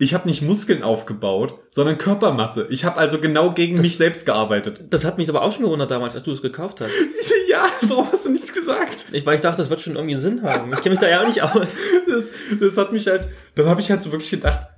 ich 0.00 0.14
habe 0.14 0.28
nicht 0.28 0.42
Muskeln 0.42 0.84
aufgebaut, 0.84 1.58
sondern 1.70 1.98
Körpermasse. 1.98 2.68
Ich 2.70 2.84
habe 2.84 2.98
also 2.98 3.18
genau 3.18 3.52
gegen 3.52 3.80
mich 3.80 3.96
selbst 3.96 4.24
gearbeitet. 4.26 4.84
Das 4.90 5.04
hat 5.04 5.18
mich 5.18 5.28
aber 5.28 5.42
auch 5.42 5.50
schon 5.52 5.64
gewundert 5.64 5.90
damals, 5.90 6.14
als 6.14 6.22
du 6.22 6.32
es 6.32 6.40
gekauft 6.42 6.80
hast. 6.80 6.92
Ja, 7.48 7.64
warum 7.88 8.12
hast 8.12 8.26
du 8.26 8.30
nichts 8.30 8.52
gesagt? 8.52 9.06
Ich, 9.10 9.24
weil 9.24 9.34
ich 9.34 9.40
dachte, 9.40 9.56
das 9.56 9.70
wird 9.70 9.80
schon 9.80 9.96
irgendwie 9.96 10.16
Sinn 10.18 10.42
haben. 10.42 10.70
Ich 10.74 10.80
kenne 10.82 10.90
mich 10.90 10.98
da 10.98 11.08
ja 11.08 11.22
auch 11.22 11.26
nicht 11.26 11.42
aus. 11.42 11.78
Das, 12.06 12.30
das 12.60 12.76
hat 12.76 12.92
mich 12.92 13.06
halt, 13.06 13.26
dann 13.54 13.66
habe 13.66 13.80
ich 13.80 13.90
halt 13.90 14.02
so 14.02 14.12
wirklich 14.12 14.30
gedacht, 14.30 14.68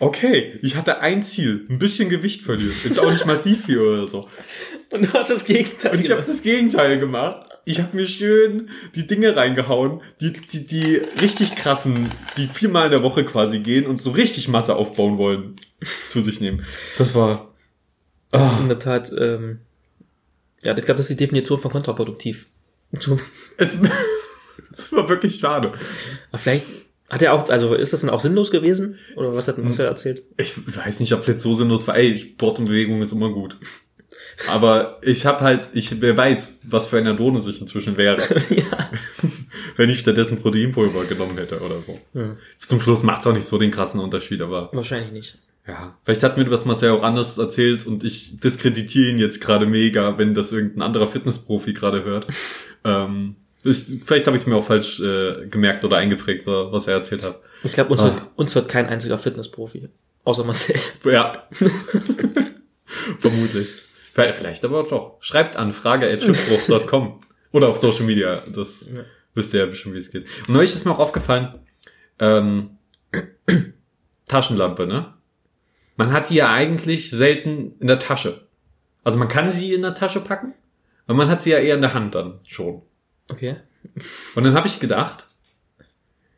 okay, 0.00 0.58
ich 0.60 0.76
hatte 0.76 0.98
ein 0.98 1.22
Ziel, 1.22 1.66
ein 1.70 1.78
bisschen 1.78 2.08
Gewicht 2.08 2.42
verlieren. 2.42 2.74
Ist 2.84 2.98
auch 2.98 3.10
nicht 3.12 3.26
massiv 3.26 3.64
viel 3.66 3.78
oder 3.78 4.08
so. 4.08 4.28
Und 4.92 5.04
du 5.04 5.12
hast 5.12 5.30
das 5.30 5.44
Gegenteil 5.44 5.92
Und 5.92 6.00
ich 6.00 6.10
habe 6.10 6.16
gemacht. 6.22 6.28
das 6.28 6.42
Gegenteil 6.42 6.98
gemacht. 6.98 7.49
Ich 7.64 7.78
habe 7.80 7.96
mir 7.96 8.06
schön 8.06 8.70
die 8.94 9.06
Dinge 9.06 9.36
reingehauen, 9.36 10.00
die, 10.20 10.32
die, 10.32 10.66
die 10.66 10.96
richtig 11.20 11.54
krassen, 11.56 12.08
die 12.36 12.46
viermal 12.46 12.86
in 12.86 12.92
der 12.92 13.02
Woche 13.02 13.24
quasi 13.24 13.60
gehen 13.60 13.86
und 13.86 14.00
so 14.00 14.10
richtig 14.10 14.48
Masse 14.48 14.74
aufbauen 14.76 15.18
wollen, 15.18 15.56
zu 16.08 16.22
sich 16.22 16.40
nehmen. 16.40 16.64
Das 16.98 17.14
war. 17.14 17.52
Das 18.30 18.52
ist 18.52 18.58
Ah, 18.58 18.62
in 18.62 18.68
der 18.68 18.78
Tat, 18.78 19.12
ähm, 19.18 19.58
ja, 20.62 20.76
ich 20.76 20.84
glaube, 20.84 20.98
das 20.98 21.10
ist 21.10 21.18
die 21.18 21.24
Definition 21.24 21.60
von 21.60 21.70
kontraproduktiv. 21.70 22.46
Es, 23.56 23.76
es 24.72 24.92
war 24.92 25.08
wirklich 25.08 25.38
schade. 25.40 25.72
Aber 26.30 26.38
vielleicht 26.38 26.64
hat 27.08 27.22
er 27.22 27.32
auch, 27.34 27.48
also 27.48 27.74
ist 27.74 27.92
das 27.92 28.00
dann 28.02 28.10
auch 28.10 28.20
sinnlos 28.20 28.50
gewesen? 28.50 28.98
Oder 29.16 29.34
was 29.34 29.48
hat 29.48 29.56
was 29.58 29.78
er 29.78 29.86
erzählt? 29.86 30.22
Ich 30.36 30.54
weiß 30.76 31.00
nicht, 31.00 31.12
ob 31.12 31.20
es 31.20 31.26
jetzt 31.26 31.42
so 31.42 31.54
sinnlos 31.54 31.86
war. 31.88 31.96
Ey, 31.96 32.16
Sport 32.16 32.60
und 32.60 32.66
Bewegung 32.66 33.02
ist 33.02 33.12
immer 33.12 33.30
gut. 33.30 33.56
Aber 34.50 34.98
ich 35.02 35.26
habe 35.26 35.40
halt, 35.40 35.68
ich 35.74 36.00
wer 36.00 36.16
weiß, 36.16 36.60
was 36.68 36.86
für 36.88 36.98
eine 36.98 37.10
Adone 37.10 37.38
ich 37.38 37.60
inzwischen 37.60 37.96
wäre, 37.96 38.18
ja. 38.50 38.90
wenn 39.76 39.90
ich 39.90 40.00
stattdessen 40.00 40.38
Proteinpulver 40.40 41.04
genommen 41.04 41.36
hätte 41.38 41.60
oder 41.60 41.82
so. 41.82 41.98
ja. 42.14 42.36
Zum 42.58 42.80
Schluss 42.80 43.02
macht's 43.02 43.26
auch 43.26 43.32
nicht 43.32 43.44
so 43.46 43.58
den 43.58 43.70
krassen 43.70 44.00
Unterschied, 44.00 44.40
aber 44.42 44.70
Wahrscheinlich 44.72 45.12
nicht. 45.12 45.38
ja. 45.66 45.96
Vielleicht 46.04 46.22
hat 46.22 46.36
mir 46.36 46.44
das 46.44 46.64
Marcel 46.64 46.90
auch 46.90 47.02
anders 47.02 47.38
erzählt 47.38 47.86
und 47.86 48.02
ich 48.04 48.40
diskreditiere 48.40 49.10
ihn 49.10 49.18
jetzt 49.18 49.40
gerade 49.40 49.66
mega, 49.66 50.16
wenn 50.18 50.34
das 50.34 50.52
irgendein 50.52 50.82
anderer 50.82 51.06
Fitnessprofi 51.06 51.72
gerade 51.72 52.02
hört. 52.04 52.26
ähm, 52.84 53.36
ich, 53.62 54.00
vielleicht 54.06 54.26
habe 54.26 54.36
ich 54.36 54.42
es 54.42 54.46
mir 54.46 54.56
auch 54.56 54.64
falsch 54.64 55.00
äh, 55.00 55.46
gemerkt 55.48 55.84
oder 55.84 55.98
eingeprägt, 55.98 56.46
was 56.46 56.88
er 56.88 56.94
erzählt 56.94 57.22
hat. 57.24 57.40
Ich 57.62 57.72
glaube, 57.72 57.90
uns, 57.90 58.00
Ah. 58.00 58.04
wird, 58.04 58.22
uns 58.36 58.54
wird 58.54 58.68
kein 58.70 58.86
einziger 58.86 59.18
Fitnessprofi. 59.18 59.88
Außer 60.24 60.44
Marcel. 60.44 60.76
Ja. 61.04 61.46
Vermutlich. 63.18 63.68
Vielleicht 64.12 64.38
vielleicht 64.38 64.64
aber 64.64 64.82
doch. 64.84 65.16
Schreibt 65.20 65.56
an 65.56 65.70
frage.schiffbruch.com 65.72 67.20
oder 67.52 67.68
auf 67.68 67.78
Social 67.78 68.04
Media. 68.04 68.42
Das 68.52 68.88
Ja. 68.92 69.02
wisst 69.34 69.54
ihr 69.54 69.60
ja 69.60 69.66
bestimmt, 69.66 69.94
wie 69.94 69.98
es 69.98 70.10
geht. 70.10 70.26
Und 70.46 70.54
neulich 70.54 70.74
ist 70.74 70.84
mir 70.84 70.92
auch 70.92 70.98
aufgefallen, 70.98 71.54
ähm, 72.18 72.78
Taschenlampe, 74.28 74.86
ne? 74.86 75.14
Man 75.96 76.12
hat 76.12 76.30
die 76.30 76.36
ja 76.36 76.50
eigentlich 76.52 77.10
selten 77.10 77.74
in 77.78 77.86
der 77.86 77.98
Tasche. 77.98 78.46
Also 79.04 79.18
man 79.18 79.28
kann 79.28 79.50
sie 79.50 79.74
in 79.74 79.82
der 79.82 79.94
Tasche 79.94 80.20
packen, 80.20 80.54
aber 81.06 81.16
man 81.16 81.28
hat 81.28 81.42
sie 81.42 81.50
ja 81.50 81.58
eher 81.58 81.74
in 81.74 81.80
der 81.80 81.94
Hand 81.94 82.14
dann 82.14 82.40
schon. 82.46 82.82
Okay. 83.30 83.56
Und 84.34 84.44
dann 84.44 84.54
habe 84.54 84.66
ich 84.66 84.80
gedacht, 84.80 85.26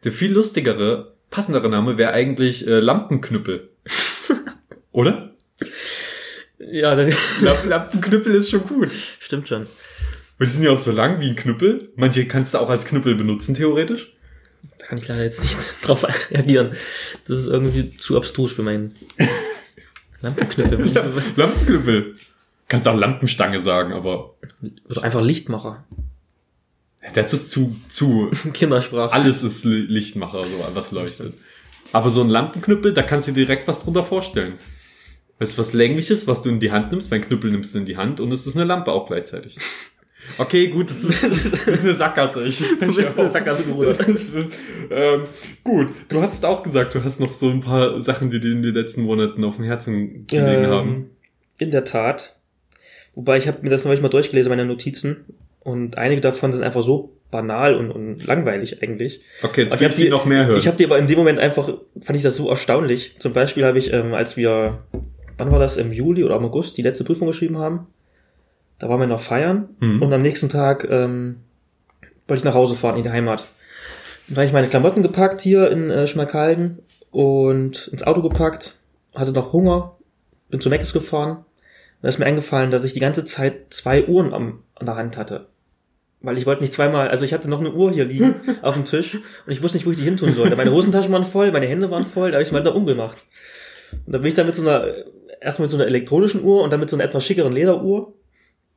der 0.05 0.13
viel 0.13 0.33
lustigere, 0.33 1.15
passendere 1.31 1.69
Name 1.69 1.97
wäre 1.99 2.13
eigentlich 2.13 2.67
äh, 2.67 2.81
Lampenknüppel. 2.81 3.71
Oder? 4.93 5.35
Ja, 6.71 6.95
das 6.95 7.15
Lamp 7.41 7.65
Lampenknüppel 7.65 8.35
ist 8.35 8.51
schon 8.51 8.67
gut. 8.67 8.91
stimmt 9.19 9.49
schon. 9.49 9.67
Weil 10.39 10.47
die 10.47 10.53
sind 10.53 10.65
ja 10.65 10.71
auch 10.71 10.79
so 10.79 10.93
lang 10.93 11.21
wie 11.21 11.29
ein 11.31 11.37
Knüppel. 11.37 11.91
Manche 11.97 12.27
kannst 12.27 12.55
du 12.55 12.59
auch 12.59 12.69
als 12.71 12.85
Knüppel 12.87 13.15
benutzen, 13.15 13.55
theoretisch. 13.55 14.13
Da 14.79 14.87
kann 14.87 14.99
ich 14.99 15.09
leider 15.09 15.25
jetzt 15.25 15.43
nicht 15.43 15.59
drauf 15.83 16.07
reagieren. 16.31 16.73
Das 17.27 17.39
ist 17.39 17.47
irgendwie 17.47 17.97
zu 17.97 18.17
abstrus 18.17 18.53
für 18.53 18.63
meinen 18.63 18.95
Lampenknüppel. 20.21 20.91
Lampenknüppel. 21.37 22.17
Kannst 22.69 22.89
auch 22.89 22.97
Lampenstange 22.97 23.63
sagen, 23.63 23.93
aber 23.93 24.35
Oder 24.89 25.03
einfach 25.05 25.21
Lichtmacher. 25.23 25.85
das 27.15 27.33
ist 27.35 27.51
zu, 27.51 27.77
zu, 27.89 28.31
Kindersprache. 28.55 29.13
alles 29.13 29.43
ist 29.43 29.65
Li- 29.65 29.87
Lichtmacher, 29.89 30.47
so 30.47 30.65
was 30.75 30.93
leuchtet. 30.93 31.35
Aber 31.93 32.09
so 32.11 32.23
ein 32.23 32.31
Lampenknüppel, 32.31 32.95
da 32.95 33.03
kannst 33.03 33.29
du 33.29 33.33
dir 33.33 33.45
direkt 33.47 33.69
was 33.69 33.83
drunter 33.85 34.03
vorstellen. 34.05 34.55
Ist 35.43 35.59
was 35.59 35.73
Längliches, 35.73 36.27
was 36.27 36.43
du 36.43 36.49
in 36.51 36.61
die 36.61 36.71
Hand 36.71 36.91
nimmst, 36.93 37.11
weil 37.11 37.21
ein 37.21 37.27
Knüppel 37.27 37.51
nimmst 37.51 37.75
du 37.75 37.79
in 37.79 37.85
die 37.85 37.97
Hand 37.97 38.21
und 38.21 38.33
es 38.33 38.47
ist 38.47 38.55
eine 38.57 38.65
Lampe 38.65 38.93
auch 38.93 39.07
gleichzeitig. 39.07 39.59
Okay, 40.39 40.69
gut, 40.69 40.89
das 40.89 41.03
ist, 41.03 41.23
das 41.23 41.67
ist 41.67 41.85
eine 41.85 41.95
Sackgasse. 41.95 42.45
Ich, 42.45 42.59
Du 42.59 42.87
bist 42.87 42.99
in 42.99 43.07
eine 43.07 43.29
Sackgasse 43.29 43.65
gerudert. 43.65 43.99
ähm, 44.91 45.23
gut, 45.65 45.89
du 46.09 46.23
hast 46.23 46.45
auch 46.45 46.63
gesagt, 46.63 46.95
du 46.95 47.03
hast 47.03 47.19
noch 47.21 47.33
so 47.35 47.49
ein 47.51 47.61
paar 47.61 48.01
Sachen, 48.03 48.31
die 48.31 48.39
dir 48.41 48.53
in 48.53 48.63
den 48.63 48.73
letzten 48.75 49.03
Monaten 49.03 49.43
auf 49.45 49.57
dem 49.57 49.65
Herzen 49.65 50.27
gelegen 50.29 50.67
haben. 50.69 50.89
Ähm, 50.91 51.11
in 51.59 51.71
der 51.73 51.85
Tat. 51.85 52.37
Wobei 53.15 53.37
ich 53.37 53.49
habe 53.49 53.59
mir 53.63 53.71
das 53.71 53.85
neulich 53.85 54.01
mal 54.01 54.09
durchgelesen, 54.09 54.49
meine 54.49 54.65
Notizen. 54.65 55.25
Und 55.61 55.99
einige 55.99 56.21
davon 56.21 56.53
sind 56.53 56.63
einfach 56.63 56.83
so 56.83 57.13
banal 57.31 57.75
und, 57.75 57.91
und 57.91 58.25
langweilig 58.27 58.83
eigentlich. 58.83 59.21
Okay, 59.43 59.63
jetzt 59.63 59.75
Ich 59.75 59.81
will 59.81 59.89
ich 59.89 59.95
sie 59.95 60.05
die- 60.05 60.11
noch 60.11 60.25
mehr 60.25 60.47
hören. 60.47 60.59
Ich 60.59 60.67
habe 60.67 60.77
die 60.77 60.85
aber 60.85 60.99
in 60.99 61.07
dem 61.09 61.19
Moment 61.19 61.39
einfach, 61.41 61.69
fand 62.01 62.17
ich 62.17 62.23
das 62.23 62.37
so 62.37 62.49
erstaunlich. 62.49 63.17
Zum 63.19 63.33
Beispiel 63.33 63.65
habe 63.65 63.79
ich, 63.79 63.93
ähm, 63.93 64.15
als 64.15 64.37
wir, 64.37 64.85
wann 65.39 65.51
war 65.53 65.59
das, 65.59 65.77
im 65.77 65.93
Juli 65.93 66.25
oder 66.25 66.37
im 66.37 66.45
August, 66.45 66.77
die 66.77 66.83
letzte 66.83 67.05
Prüfung 67.05 67.29
geschrieben 67.29 67.59
haben, 67.59 67.87
da 68.79 68.89
waren 68.89 69.01
wir 69.01 69.07
noch 69.07 69.21
feiern 69.21 69.69
Mhm. 69.81 70.03
und 70.03 70.13
am 70.13 70.23
nächsten 70.23 70.49
Tag 70.49 70.87
ähm, 70.91 71.37
wollte 72.29 72.41
ich 72.41 72.45
nach 72.45 72.55
Hause 72.55 72.75
fahren 72.75 72.97
in 72.97 73.03
die 73.03 73.11
Heimat. 73.11 73.45
Dann 74.29 74.37
habe 74.39 74.47
ich 74.47 74.53
meine 74.53 74.69
Klamotten 74.69 75.03
gepackt 75.03 75.41
hier 75.41 75.71
in 75.71 75.91
äh, 75.91 76.07
Schmalkalden 76.07 76.79
und 77.11 77.89
ins 77.89 78.03
Auto 78.05 78.23
gepackt, 78.23 78.79
hatte 79.15 79.33
noch 79.33 79.53
Hunger, 79.53 79.97
bin 80.51 80.61
zu 80.61 80.69
Meckes 80.71 80.93
gefahren. 80.93 81.45
Da 82.01 82.09
ist 82.09 82.19
mir 82.19 82.27
eingefallen, 82.27 82.71
dass 82.71 82.85
ich 82.85 82.95
die 82.95 83.01
ganze 83.01 83.25
Zeit 83.25 83.67
zwei 83.73 84.05
Uhren 84.07 84.33
am, 84.35 84.61
an 84.75 84.87
der 84.87 84.97
Hand 84.97 85.17
hatte. 85.17 85.47
Weil 86.21 86.39
ich 86.39 86.47
wollte 86.47 86.63
nicht 86.63 86.73
zweimal, 86.73 87.09
also 87.09 87.25
ich 87.25 87.33
hatte 87.33 87.51
noch 87.51 87.61
eine 87.61 87.73
Uhr 87.73 87.93
hier 87.93 88.05
liegen 88.05 88.35
auf 88.63 88.75
dem 88.75 88.85
Tisch 88.85 89.15
und 89.17 89.53
ich 89.53 89.63
wusste 89.63 89.77
nicht, 89.79 89.87
wo 89.87 89.91
ich 89.91 89.97
die 89.99 90.05
hin 90.05 90.17
tun 90.17 90.35
sollte. 90.35 90.57
Meine 90.57 90.73
Hosentaschen 90.73 91.13
waren 91.13 91.25
voll, 91.25 91.53
meine 91.53 91.67
Hände 91.67 91.91
waren 91.91 92.05
voll, 92.05 92.31
da 92.31 92.35
habe 92.37 92.43
ich 92.43 92.49
es 92.49 92.53
mal 92.53 92.63
da 92.63 92.71
umgemacht. 92.71 93.25
Und 94.07 94.13
dann 94.15 94.23
bin 94.23 94.29
ich 94.29 94.35
dann 94.35 94.47
mit 94.47 94.55
so 94.55 94.63
einer, 94.63 94.85
erstmal 95.43 95.67
mit 95.67 95.71
so 95.71 95.77
einer 95.77 95.87
elektronischen 95.87 96.43
Uhr 96.43 96.63
und 96.63 96.71
dann 96.71 96.81
mit 96.81 96.91
so 96.91 96.97
einer 96.97 97.05
etwas 97.05 97.25
schickeren 97.25 97.53
Lederuhr 97.53 98.15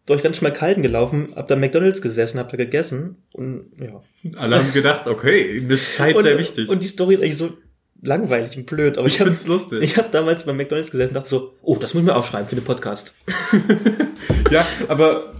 durch 0.06 0.22
ganz 0.22 0.38
schmal 0.38 0.54
kalten 0.54 0.82
gelaufen, 0.82 1.30
hab 1.36 1.48
da 1.48 1.56
McDonalds 1.56 2.02
gesessen, 2.02 2.40
hab 2.40 2.50
da 2.50 2.58
gegessen 2.58 3.24
und 3.34 3.72
ja. 3.80 4.02
Alle 4.38 4.60
haben 4.60 4.72
gedacht, 4.74 5.08
okay, 5.08 5.66
das 5.68 5.82
ist 5.82 5.96
Zeit 5.96 6.16
und, 6.16 6.24
sehr 6.24 6.38
wichtig. 6.38 6.70
Und 6.70 6.84
die 6.84 6.88
Story 6.88 7.16
ist 7.16 7.22
eigentlich 7.22 7.38
so 7.38 7.54
langweilig 8.02 8.56
und 8.56 8.68
blöd, 8.68 8.98
aber 8.98 9.08
ich, 9.08 9.16
ich 9.16 9.20
habe 9.22 9.32
find's 9.32 9.48
lustig. 9.48 9.82
ich 9.82 9.98
hab 9.98 10.12
damals 10.12 10.46
beim 10.46 10.58
McDonalds 10.58 10.92
gesessen 10.92 11.12
und 11.12 11.16
dachte 11.16 11.30
so, 11.30 11.54
oh, 11.64 11.78
das 11.78 11.94
muss 11.94 12.02
ich 12.02 12.06
mir 12.06 12.16
aufschreiben 12.16 12.48
für 12.48 12.56
den 12.56 12.64
Podcast. 12.64 13.16
Ja, 14.52 14.66
aber 14.88 15.34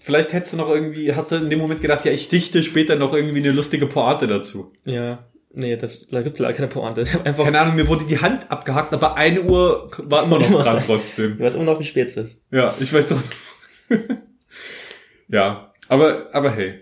vielleicht 0.00 0.32
hättest 0.32 0.52
du 0.52 0.58
noch 0.58 0.70
irgendwie, 0.70 1.14
hast 1.14 1.32
du 1.32 1.36
in 1.36 1.50
dem 1.50 1.58
Moment 1.58 1.80
gedacht, 1.80 2.04
ja, 2.04 2.12
ich 2.12 2.28
dichte 2.28 2.62
später 2.62 2.96
noch 2.96 3.14
irgendwie 3.14 3.38
eine 3.38 3.52
lustige 3.52 3.86
Pointe 3.86 4.26
dazu. 4.26 4.72
Ja. 4.84 5.24
Nee, 5.58 5.76
das, 5.76 6.06
da 6.06 6.22
gibt's 6.22 6.38
leider 6.38 6.54
keine 6.54 6.68
Pointe. 6.68 7.02
Einfach, 7.24 7.44
Keine 7.44 7.60
Ahnung, 7.60 7.74
mir 7.74 7.88
wurde 7.88 8.04
die 8.04 8.20
Hand 8.20 8.48
abgehackt, 8.50 8.94
aber 8.94 9.16
eine 9.16 9.42
Uhr 9.42 9.90
war 10.04 10.22
immer 10.22 10.38
noch 10.38 10.62
dran 10.62 10.80
trotzdem. 10.86 11.34
ich 11.34 11.40
weiß 11.40 11.54
immer 11.56 11.64
noch, 11.64 11.80
wie 11.80 11.84
spät 11.84 12.08
es 12.08 12.16
ist. 12.16 12.42
Ja, 12.52 12.72
ich 12.78 12.92
weiß 12.92 13.08
doch. 13.08 13.20
ja, 15.28 15.72
aber, 15.88 16.28
aber 16.32 16.50
hey. 16.52 16.80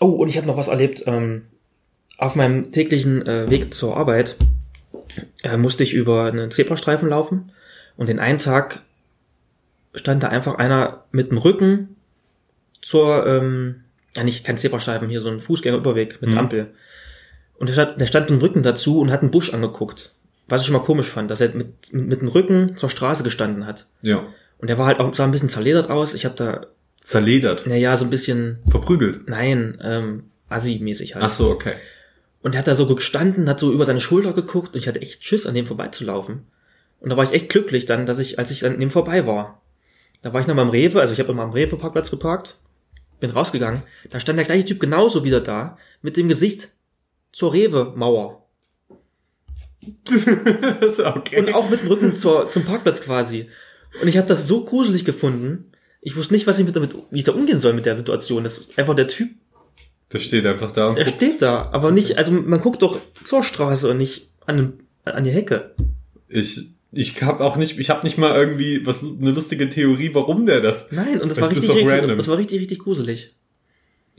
Oh, 0.00 0.06
und 0.10 0.28
ich 0.28 0.36
habe 0.36 0.46
noch 0.46 0.56
was 0.56 0.68
erlebt. 0.68 1.02
Ähm, 1.06 1.46
auf 2.18 2.36
meinem 2.36 2.70
täglichen 2.70 3.26
äh, 3.26 3.50
Weg 3.50 3.74
zur 3.74 3.96
Arbeit 3.96 4.36
äh, 5.42 5.56
musste 5.56 5.82
ich 5.82 5.92
über 5.94 6.24
einen 6.26 6.50
Zebrastreifen 6.52 7.08
laufen 7.08 7.50
und 7.96 8.08
den 8.08 8.20
einen 8.20 8.38
Tag 8.38 8.82
stand 9.94 10.22
da 10.22 10.28
einfach 10.28 10.54
einer 10.56 11.04
mit 11.10 11.30
dem 11.30 11.38
Rücken 11.38 11.96
zur, 12.82 13.26
ähm, 13.26 13.82
ja 14.16 14.22
nicht 14.22 14.44
kein 14.44 14.56
Zebrastreifen, 14.58 15.08
hier 15.08 15.20
so 15.20 15.28
ein 15.30 15.40
Fußgängerüberweg 15.40 16.20
mit 16.20 16.30
Mhm. 16.30 16.38
Ampel. 16.38 16.74
Und 17.58 17.68
der 17.68 17.74
stand, 17.74 18.00
der 18.00 18.06
stand 18.06 18.30
mit 18.30 18.40
dem 18.40 18.42
Rücken 18.42 18.62
dazu 18.62 19.00
und 19.00 19.10
hat 19.10 19.22
einen 19.22 19.30
Busch 19.30 19.52
angeguckt. 19.52 20.12
Was 20.48 20.60
ich 20.60 20.66
schon 20.66 20.76
mal 20.76 20.82
komisch 20.84 21.08
fand, 21.08 21.30
dass 21.30 21.40
er 21.40 21.54
mit, 21.54 21.92
mit 21.92 22.20
dem 22.20 22.28
Rücken 22.28 22.76
zur 22.76 22.88
Straße 22.90 23.22
gestanden 23.22 23.66
hat. 23.66 23.86
Ja. 24.02 24.24
Und 24.58 24.68
der 24.68 24.78
war 24.78 24.86
halt 24.86 25.00
auch, 25.00 25.14
sah 25.14 25.24
ein 25.24 25.30
bisschen 25.30 25.48
zerledert 25.48 25.88
aus. 25.90 26.14
Ich 26.14 26.24
habe 26.24 26.34
da, 26.34 26.66
Zerledert. 26.96 27.66
naja, 27.66 27.96
so 27.96 28.04
ein 28.04 28.10
bisschen, 28.10 28.58
Verprügelt. 28.68 29.28
nein, 29.28 29.78
ähm, 29.82 30.24
Assi-mäßig 30.48 31.14
halt. 31.14 31.24
Ach 31.24 31.32
so, 31.32 31.50
okay. 31.50 31.74
Und 32.42 32.54
er 32.54 32.58
hat 32.58 32.66
da 32.66 32.74
so 32.74 32.86
gestanden, 32.86 33.48
hat 33.48 33.58
so 33.58 33.72
über 33.72 33.86
seine 33.86 34.00
Schulter 34.00 34.32
geguckt 34.32 34.74
und 34.74 34.80
ich 34.80 34.86
hatte 34.86 35.00
echt 35.00 35.24
Schiss, 35.24 35.46
an 35.46 35.54
dem 35.54 35.66
vorbeizulaufen. 35.66 36.46
Und 37.00 37.10
da 37.10 37.16
war 37.16 37.24
ich 37.24 37.32
echt 37.32 37.48
glücklich 37.48 37.86
dann, 37.86 38.04
dass 38.06 38.18
ich, 38.18 38.38
als 38.38 38.50
ich 38.50 38.64
an 38.66 38.80
dem 38.80 38.90
vorbei 38.90 39.26
war. 39.26 39.62
Da 40.22 40.32
war 40.32 40.40
ich 40.40 40.46
noch 40.46 40.54
mal 40.54 40.62
am 40.62 40.70
Rewe, 40.70 41.00
also 41.00 41.12
ich 41.12 41.20
habe 41.20 41.32
immer 41.32 41.42
am 41.42 41.50
Rewe-Parkplatz 41.52 42.10
geparkt, 42.10 42.58
bin 43.20 43.30
rausgegangen, 43.30 43.82
da 44.10 44.20
stand 44.20 44.38
der 44.38 44.46
gleiche 44.46 44.66
Typ 44.66 44.80
genauso 44.80 45.24
wieder 45.24 45.40
da, 45.40 45.78
mit 46.02 46.16
dem 46.16 46.28
Gesicht 46.28 46.68
zur 47.34 47.52
Rewe-Mauer. 47.52 48.46
okay. 51.16 51.38
Und 51.40 51.52
auch 51.52 51.68
mit 51.68 51.82
dem 51.82 51.88
Rücken 51.88 52.16
zur, 52.16 52.50
zum 52.50 52.64
Parkplatz 52.64 53.02
quasi. 53.02 53.48
Und 54.00 54.08
ich 54.08 54.16
habe 54.16 54.26
das 54.26 54.46
so 54.46 54.64
gruselig 54.64 55.04
gefunden. 55.04 55.72
Ich 56.00 56.16
wusste 56.16 56.32
nicht, 56.34 56.46
was 56.46 56.58
ich 56.58 56.64
mit 56.64 56.76
damit, 56.76 56.94
wie 57.10 57.18
ich 57.18 57.24
da 57.24 57.32
umgehen 57.32 57.60
soll 57.60 57.72
mit 57.74 57.86
der 57.86 57.96
Situation. 57.96 58.44
Das 58.44 58.58
ist 58.58 58.78
einfach 58.78 58.94
der 58.94 59.08
Typ, 59.08 59.30
Der 60.12 60.18
steht 60.20 60.46
einfach 60.46 60.72
da 60.72 60.92
der 60.92 61.04
guckt. 61.04 61.16
steht 61.16 61.42
da, 61.42 61.70
aber 61.72 61.90
nicht, 61.90 62.18
also 62.18 62.32
man 62.32 62.60
guckt 62.60 62.82
doch 62.82 63.00
zur 63.24 63.42
Straße 63.42 63.90
und 63.90 63.98
nicht 63.98 64.28
an, 64.46 64.74
an 65.04 65.24
die 65.24 65.30
Hecke. 65.30 65.74
Ich, 66.28 66.68
ich 66.92 67.22
hab 67.22 67.40
auch 67.40 67.56
nicht, 67.56 67.78
ich 67.78 67.90
hab 67.90 68.04
nicht 68.04 68.16
mal 68.18 68.34
irgendwie 68.38 68.86
was, 68.86 69.02
eine 69.02 69.30
lustige 69.32 69.68
Theorie, 69.70 70.10
warum 70.14 70.46
der 70.46 70.60
das. 70.60 70.90
Nein, 70.92 71.20
und 71.20 71.28
das 71.30 71.36
Das 71.38 71.40
war 71.42 71.50
richtig, 71.50 71.68
richtig, 71.70 71.90
random. 71.90 72.16
das 72.16 72.28
war 72.28 72.38
richtig, 72.38 72.60
richtig 72.60 72.78
gruselig. 72.80 73.34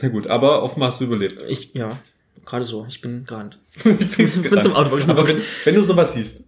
Na 0.01 0.09
gut, 0.09 0.27
aber 0.27 0.63
offenbar 0.63 0.89
hast 0.89 0.99
du 1.01 1.05
überlebt. 1.05 1.43
Ich, 1.47 1.71
ja, 1.73 1.97
gerade 2.45 2.65
so, 2.65 2.85
ich 2.87 3.01
bin 3.01 3.25
gerannt. 3.25 3.59
Ich 3.85 4.17
bin 4.17 4.61
zum 4.61 4.73
Auto 4.75 4.97
Aber 5.07 5.27
wenn, 5.27 5.37
wenn 5.65 5.75
du 5.75 5.83
sowas 5.83 6.13
siehst, 6.13 6.43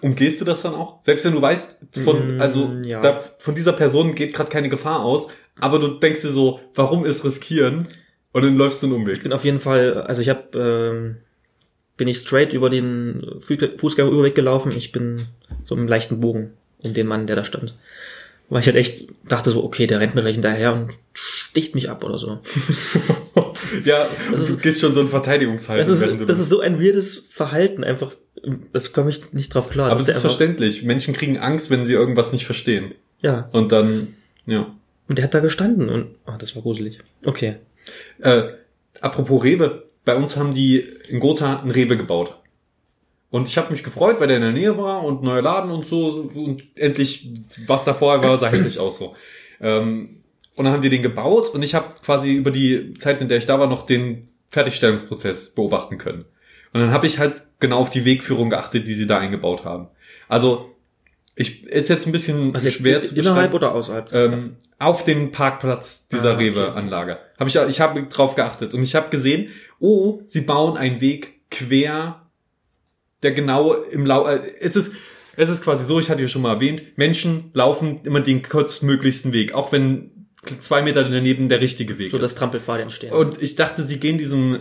umgehst 0.00 0.40
du 0.40 0.44
das 0.44 0.62
dann 0.62 0.74
auch? 0.74 1.02
Selbst 1.02 1.24
wenn 1.24 1.32
du 1.34 1.42
weißt, 1.42 1.76
von, 2.04 2.36
Mm, 2.36 2.40
also 2.40 2.70
ja. 2.84 3.00
da, 3.00 3.18
von 3.18 3.54
dieser 3.54 3.72
Person 3.72 4.14
geht 4.14 4.34
gerade 4.34 4.50
keine 4.50 4.68
Gefahr 4.68 5.00
aus, 5.02 5.28
aber 5.58 5.78
du 5.78 5.88
denkst 5.88 6.22
dir 6.22 6.28
so, 6.30 6.60
warum 6.74 7.04
ist 7.04 7.24
riskieren? 7.24 7.86
Und 8.32 8.42
dann 8.44 8.56
läufst 8.56 8.82
du 8.82 8.86
einen 8.86 8.96
Ich 8.96 9.00
Umweg. 9.00 9.22
bin 9.22 9.32
auf 9.32 9.44
jeden 9.44 9.60
Fall, 9.60 10.02
also 10.02 10.20
ich 10.20 10.28
habe, 10.28 10.58
ähm, 10.58 11.16
bin 11.96 12.08
ich 12.08 12.16
straight 12.18 12.52
über 12.52 12.68
den 12.70 13.24
Fu- 13.40 13.56
Fußgängerüberweg 13.78 14.34
gelaufen. 14.34 14.72
Ich 14.76 14.90
bin 14.90 15.22
so 15.62 15.76
im 15.76 15.86
leichten 15.86 16.20
Bogen 16.20 16.50
um 16.78 16.92
den 16.94 17.06
Mann, 17.06 17.28
der 17.28 17.36
da 17.36 17.44
stand. 17.44 17.76
Weil 18.50 18.60
ich 18.60 18.66
halt 18.66 18.76
echt 18.76 19.06
dachte 19.28 19.50
so, 19.50 19.64
okay, 19.64 19.86
der 19.86 20.00
rennt 20.00 20.14
mir 20.14 20.20
gleich 20.20 20.34
hinterher 20.34 20.72
und 20.74 20.90
sticht 21.14 21.74
mich 21.74 21.88
ab 21.88 22.04
oder 22.04 22.18
so. 22.18 22.40
ja, 23.84 24.06
Das 24.30 24.46
du 24.48 24.54
ist- 24.54 24.62
gehst 24.62 24.80
schon 24.80 24.92
so 24.92 25.00
in 25.00 25.08
Verteidigungshaltung. 25.08 25.88
Das 25.90 26.00
du 26.00 26.06
ist, 26.10 26.28
das 26.28 26.38
ist 26.38 26.48
so 26.48 26.60
ein 26.60 26.80
weirdes 26.80 27.24
Verhalten, 27.30 27.84
einfach, 27.84 28.12
das 28.72 28.92
komme 28.92 29.10
ich 29.10 29.32
nicht 29.32 29.54
drauf 29.54 29.70
klar. 29.70 29.90
aber 29.90 30.00
es 30.00 30.08
ist 30.08 30.18
verständlich. 30.18 30.82
Menschen 30.82 31.14
kriegen 31.14 31.38
Angst, 31.38 31.70
wenn 31.70 31.84
sie 31.84 31.94
irgendwas 31.94 32.32
nicht 32.32 32.44
verstehen. 32.46 32.92
Ja, 33.20 33.48
Und 33.52 33.72
dann, 33.72 34.14
ja. 34.46 34.66
und 35.08 35.16
der 35.18 35.24
hat 35.24 35.34
da 35.34 35.40
gestanden 35.40 35.88
und, 35.88 36.08
ah, 36.26 36.36
das 36.36 36.54
war 36.54 36.62
gruselig. 36.62 36.98
Okay. 37.24 37.56
Äh, 38.20 38.42
apropos 39.00 39.42
Rewe, 39.42 39.84
bei 40.04 40.14
uns 40.16 40.36
haben 40.36 40.52
die 40.52 40.84
in 41.08 41.18
Gotha 41.20 41.60
ein 41.62 41.70
Rewe 41.70 41.96
gebaut. 41.96 42.34
Und 43.34 43.48
ich 43.48 43.58
habe 43.58 43.72
mich 43.72 43.82
gefreut, 43.82 44.20
weil 44.20 44.28
der 44.28 44.36
in 44.36 44.44
der 44.44 44.52
Nähe 44.52 44.78
war 44.78 45.02
und 45.02 45.24
neuer 45.24 45.42
Laden 45.42 45.72
und 45.72 45.84
so. 45.84 46.30
Und 46.32 46.62
endlich, 46.76 47.28
was 47.66 47.84
da 47.84 47.92
vorher 47.92 48.22
war, 48.22 48.38
sah 48.38 48.46
hässlich 48.46 48.78
aus 48.78 48.98
so. 48.98 49.16
Ähm, 49.60 50.20
und 50.54 50.64
dann 50.64 50.72
haben 50.72 50.82
die 50.82 50.88
den 50.88 51.02
gebaut 51.02 51.48
und 51.52 51.64
ich 51.64 51.74
habe 51.74 51.96
quasi 52.00 52.32
über 52.32 52.52
die 52.52 52.94
Zeit, 52.94 53.20
in 53.20 53.26
der 53.26 53.38
ich 53.38 53.46
da 53.46 53.58
war, 53.58 53.66
noch 53.66 53.86
den 53.86 54.28
Fertigstellungsprozess 54.50 55.52
beobachten 55.52 55.98
können. 55.98 56.26
Und 56.72 56.80
dann 56.80 56.92
habe 56.92 57.08
ich 57.08 57.18
halt 57.18 57.42
genau 57.58 57.78
auf 57.78 57.90
die 57.90 58.04
Wegführung 58.04 58.50
geachtet, 58.50 58.86
die 58.86 58.94
sie 58.94 59.08
da 59.08 59.18
eingebaut 59.18 59.64
haben. 59.64 59.88
Also, 60.28 60.70
ich 61.34 61.66
ist 61.66 61.88
jetzt 61.90 62.06
ein 62.06 62.12
bisschen 62.12 62.52
jetzt 62.54 62.74
schwer 62.74 63.02
zu 63.02 63.16
innerhalb 63.16 63.50
beschreiben. 63.50 63.54
oder 63.56 63.74
außerhalb? 63.74 64.12
Ähm, 64.12 64.54
auf 64.78 65.02
dem 65.02 65.32
Parkplatz 65.32 66.06
dieser 66.06 66.30
Ah, 66.30 66.34
okay. 66.34 66.50
Rewe-Anlage. 66.50 67.18
Habe 67.40 67.50
ich, 67.50 67.56
ich 67.56 67.80
habe 67.80 68.00
drauf 68.04 68.36
geachtet 68.36 68.74
und 68.74 68.82
ich 68.84 68.94
habe 68.94 69.10
gesehen, 69.10 69.48
oh, 69.80 70.20
sie 70.28 70.42
bauen 70.42 70.76
einen 70.76 71.00
Weg 71.00 71.50
quer, 71.50 72.20
der 73.24 73.32
genau 73.32 73.72
im 73.74 74.06
Lau. 74.06 74.26
Äh, 74.26 74.40
es 74.60 74.76
ist, 74.76 74.92
es 75.36 75.50
ist 75.50 75.64
quasi 75.64 75.84
so, 75.84 75.98
ich 75.98 76.10
hatte 76.10 76.22
ja 76.22 76.28
schon 76.28 76.42
mal 76.42 76.54
erwähnt, 76.54 76.82
Menschen 76.96 77.50
laufen 77.54 78.00
immer 78.04 78.20
den 78.20 78.42
kurzmöglichsten 78.42 79.32
Weg, 79.32 79.54
auch 79.54 79.72
wenn 79.72 80.28
zwei 80.60 80.82
Meter 80.82 81.02
daneben 81.08 81.48
der 81.48 81.60
richtige 81.60 81.98
Weg 81.98 82.10
so 82.10 82.18
ist. 82.18 82.22
dass 82.22 82.34
Trampelpfade 82.34 82.82
entstehen. 82.82 83.12
Und 83.12 83.42
ich 83.42 83.56
dachte, 83.56 83.82
sie 83.82 83.98
gehen 83.98 84.18
diesem 84.18 84.60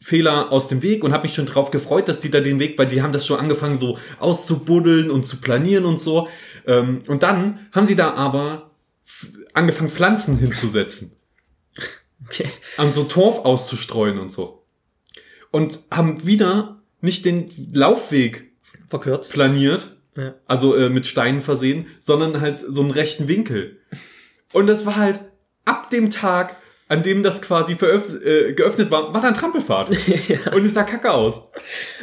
Fehler 0.00 0.50
aus 0.52 0.68
dem 0.68 0.82
Weg 0.82 1.04
und 1.04 1.12
habe 1.12 1.22
mich 1.22 1.34
schon 1.34 1.46
drauf 1.46 1.70
gefreut, 1.70 2.08
dass 2.08 2.20
die 2.20 2.30
da 2.30 2.40
den 2.40 2.58
Weg, 2.58 2.76
weil 2.76 2.86
die 2.88 3.02
haben 3.02 3.12
das 3.12 3.24
schon 3.26 3.38
angefangen 3.38 3.76
so 3.76 3.98
auszubuddeln 4.18 5.10
und 5.10 5.24
zu 5.24 5.36
planieren 5.36 5.84
und 5.84 6.00
so. 6.00 6.28
Ähm, 6.66 6.98
Und 7.06 7.22
dann 7.22 7.68
haben 7.72 7.86
sie 7.86 7.94
da 7.96 8.12
aber 8.14 8.72
angefangen, 9.54 9.90
Pflanzen 9.90 10.38
hinzusetzen, 10.38 11.12
okay. 12.26 12.46
an 12.76 12.92
so 12.92 13.04
Torf 13.04 13.44
auszustreuen 13.44 14.18
und 14.18 14.32
so. 14.32 14.64
Und 15.52 15.80
haben 15.90 16.26
wieder 16.26 16.81
nicht 17.02 17.24
den 17.26 17.50
Laufweg 17.72 18.50
Verkürzt. 18.88 19.34
planiert, 19.34 19.96
Ja. 20.16 20.34
also 20.46 20.74
äh, 20.74 20.88
mit 20.88 21.06
Steinen 21.06 21.40
versehen, 21.42 21.86
sondern 22.00 22.40
halt 22.40 22.60
so 22.66 22.80
einen 22.80 22.90
rechten 22.90 23.28
Winkel. 23.28 23.78
Und 24.52 24.66
das 24.66 24.86
war 24.86 24.96
halt 24.96 25.20
ab 25.64 25.90
dem 25.90 26.10
Tag, 26.10 26.56
an 26.88 27.02
dem 27.02 27.22
das 27.22 27.40
quasi 27.40 27.72
äh, 27.72 28.52
geöffnet 28.52 28.90
war, 28.90 29.14
war 29.14 29.22
da 29.22 29.28
ein 29.28 29.34
Trampelpfad. 29.34 29.88
Und 30.54 30.64
es 30.66 30.74
sah 30.74 30.82
kacke 30.84 31.10
aus. 31.10 31.50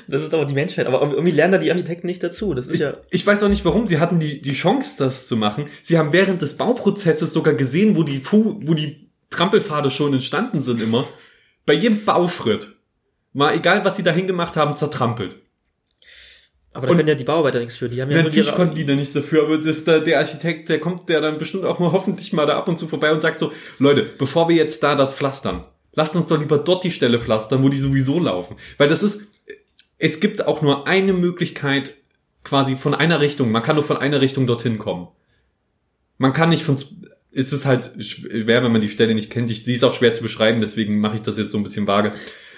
Das 0.08 0.24
ist 0.24 0.34
aber 0.34 0.46
die 0.46 0.56
Menschheit. 0.56 0.88
Aber 0.88 1.00
irgendwie 1.02 1.30
lernen 1.32 1.52
da 1.52 1.58
die 1.60 1.70
Architekten 1.70 2.08
nicht 2.08 2.24
dazu. 2.24 2.56
Das 2.56 2.66
ist 2.66 2.74
Ich, 2.76 2.80
ja. 2.82 2.94
ich 3.12 3.28
weiß 3.28 3.44
auch 3.44 3.50
nicht 3.50 3.64
warum. 3.66 3.86
Sie 3.86 4.00
hatten 4.00 4.20
die, 4.20 4.42
die 4.42 4.54
Chance, 4.54 4.96
das 4.98 5.28
zu 5.28 5.38
machen. 5.38 5.66
Sie 5.84 6.00
haben 6.00 6.12
während 6.12 6.42
des 6.42 6.58
Bauprozesses 6.58 7.32
sogar 7.34 7.54
gesehen, 7.54 7.96
wo 7.96 8.02
die, 8.02 8.18
Fu 8.18 8.60
wo 8.64 8.74
die 8.74 9.12
Trampelpfade 9.30 9.92
schon 9.92 10.14
entstanden 10.14 10.60
sind 10.60 10.82
immer. 10.82 11.08
Bei 11.68 11.74
jedem 11.74 12.04
Bauschritt. 12.04 12.76
Mal 13.34 13.56
egal, 13.56 13.86
was 13.86 13.96
sie 13.98 14.04
dahin 14.04 14.28
gemacht 14.28 14.56
haben, 14.56 14.76
zertrampelt. 14.76 15.38
Aber 16.72 16.86
da 16.88 16.92
Und- 16.92 16.98
können 16.98 17.10
ja 17.10 17.15
die 17.15 17.24
Bauarbeiter 17.24 17.60
nichts 17.60 17.76
für. 17.78 17.89
Die 17.89 18.02
haben 18.02 18.12
ja 18.12 18.22
Natürlich 18.22 18.48
ihre- 18.48 18.56
konnten 18.56 18.76
die 18.76 18.86
da 18.86 18.94
nichts 18.96 19.13
dafür, 19.13 19.44
aber 19.44 19.58
das, 19.58 19.84
der, 19.86 20.00
der 20.02 20.20
Architekt, 20.20 20.70
der 20.70 20.80
kommt 20.80 21.10
der 21.10 21.20
dann 21.22 21.38
bestimmt 21.38 21.65
auch 21.65 21.80
mal 21.80 21.92
hoffentlich 21.92 22.32
mal 22.34 22.46
da 22.46 22.58
ab 22.58 22.68
und 22.68 22.78
zu 22.78 22.88
vorbei 22.88 23.12
und 23.12 23.22
sagt 23.22 23.39
so, 23.39 23.52
Leute, 23.80 24.04
bevor 24.18 24.48
wir 24.50 24.56
jetzt 24.56 24.82
da 24.84 24.96
das 24.96 25.13
pflastern, 25.15 25.65
lasst 25.94 26.15
uns 26.15 26.28
doch 26.28 26.39
lieber 26.39 26.58
dort 26.60 26.84
die 26.84 26.92
Stelle 26.92 27.18
pflastern, 27.20 27.63
wo 27.63 27.70
die 27.70 27.78
sowieso 27.78 28.20
laufen. 28.20 28.56
Weil 28.78 28.88
das 28.89 29.02
ist, 29.04 29.22
es 29.98 30.20
gibt 30.20 30.46
auch 30.48 30.62
nur 30.62 30.88
eine 30.88 31.13
Möglichkeit, 31.13 31.94
quasi 32.44 32.76
von 32.76 32.94
einer 32.94 33.20
Richtung, 33.20 33.52
man 33.52 33.63
kann 33.63 33.76
nur 33.76 33.84
von 33.84 33.98
einer 33.98 34.22
Richtung 34.22 34.48
dorthin 34.48 34.78
kommen. 34.78 35.08
Man 36.18 36.34
kann 36.34 36.50
nicht 36.50 36.63
von, 36.63 36.76
es 37.32 37.52
ist 37.54 37.65
halt 37.65 37.92
schwer, 38.04 38.63
wenn 38.63 38.72
man 38.72 38.82
die 38.82 38.89
Stelle 38.89 39.13
nicht 39.15 39.32
kennt. 39.32 39.50
Ich, 39.50 39.65
sie 39.65 39.74
ist 39.74 39.84
auch 39.84 39.94
schwer 39.94 40.13
zu 40.13 40.22
beschreiben, 40.24 40.62
deswegen 40.62 41.00
mache 41.00 41.15
ich 41.15 41.22
das 41.22 41.38
jetzt 41.38 41.52
so 41.52 41.58
ein 41.58 41.63
bisschen 41.63 41.88
vage. 41.88 42.12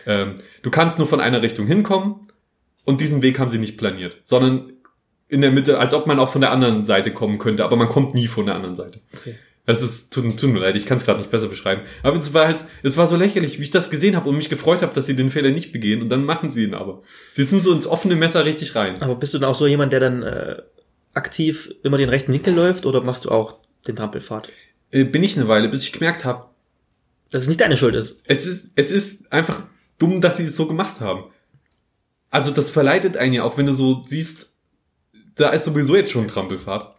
Ähm, 0.06 0.36
du 0.62 0.72
kannst 0.72 0.98
nur 0.98 1.08
von 1.08 1.20
einer 1.20 1.42
Richtung 1.42 1.68
hinkommen 1.68 2.16
und 2.86 3.02
diesen 3.02 3.22
Weg 3.22 3.40
haben 3.40 3.50
sie 3.50 3.60
nicht 3.60 3.78
planiert, 3.78 4.18
sondern 4.24 4.74
in 5.28 5.42
der 5.42 5.52
Mitte, 5.52 5.80
als 5.80 5.94
ob 5.94 6.08
man 6.08 6.20
auch 6.20 6.30
von 6.30 6.42
der 6.42 6.52
anderen 6.52 6.84
Seite 6.84 7.12
kommen 7.12 7.40
könnte, 7.40 7.64
aber 7.64 7.76
man 7.78 7.88
kommt 7.90 8.14
nie 8.14 8.28
von 8.28 8.46
der 8.46 8.56
anderen 8.56 8.76
Seite. 8.76 9.00
Okay. 9.14 9.36
Das 9.66 9.82
ist, 9.84 10.12
tut, 10.12 10.38
tut 10.38 10.50
mir 10.50 10.60
leid, 10.60 10.76
ich 10.76 10.86
kann 10.88 10.98
es 10.98 11.06
gerade 11.06 11.20
nicht 11.20 11.30
besser 11.30 11.48
beschreiben. 11.48 11.84
Aber 12.02 12.18
es 12.18 12.34
war 12.34 12.48
halt, 12.48 12.66
es 12.82 12.98
war 12.98 13.06
so 13.08 13.16
lächerlich, 13.16 13.60
wie 13.60 13.64
ich 13.64 13.70
das 13.72 13.90
gesehen 13.92 14.16
habe 14.16 14.28
und 14.28 14.36
mich 14.36 14.50
gefreut 14.50 14.82
habe, 14.82 14.94
dass 14.94 15.06
sie 15.06 15.16
den 15.16 15.30
Fehler 15.30 15.52
nicht 15.52 15.72
begehen 15.72 16.02
und 16.02 16.10
dann 16.10 16.26
machen 16.26 16.50
sie 16.50 16.64
ihn 16.64 16.74
aber. 16.74 17.04
Sie 17.32 17.44
sind 17.44 17.62
so 17.62 17.72
ins 17.72 17.86
offene 17.88 18.16
Messer 18.16 18.44
richtig 18.44 18.76
rein. 18.76 19.02
Aber 19.02 19.16
bist 19.16 19.34
du 19.34 19.38
dann 19.38 19.50
auch 19.50 19.56
so 19.56 19.68
jemand, 19.68 19.94
der 19.94 20.00
dann 20.00 20.24
äh, 20.24 20.62
aktiv 21.14 21.72
immer 21.84 21.98
den 21.98 22.10
rechten 22.10 22.34
Winkel 22.34 22.54
läuft 22.54 22.86
oder 22.86 23.02
machst 23.02 23.26
du 23.26 23.30
auch 23.30 23.60
den 23.88 23.96
Trampelpfad? 23.96 24.50
Äh, 24.90 25.04
bin 25.04 25.24
ich 25.24 25.38
eine 25.38 25.48
Weile, 25.48 25.70
bis 25.70 25.84
ich 25.84 25.94
gemerkt 25.94 26.26
habe, 26.26 26.46
Dass 27.30 27.44
es 27.44 27.48
nicht 27.48 27.62
deine 27.62 27.78
Schuld 27.78 27.96
ist. 27.96 28.22
es 28.26 28.48
ist, 28.48 28.72
es 28.76 28.92
ist 28.92 29.32
einfach 29.32 29.64
dumm, 30.02 30.22
dass 30.22 30.38
sie 30.38 30.46
es 30.46 30.56
so 30.56 30.68
gemacht 30.68 31.00
haben. 31.00 31.26
Also 32.30 32.52
das 32.52 32.70
verleitet 32.70 33.18
einen 33.18 33.34
ja 33.34 33.44
auch, 33.44 33.58
wenn 33.58 33.66
du 33.66 33.74
so 33.74 34.04
siehst, 34.06 34.54
da 35.36 35.50
ist 35.50 35.66
sowieso 35.66 35.96
jetzt 35.96 36.12
schon 36.12 36.28
Trampelfahrt. 36.28 36.96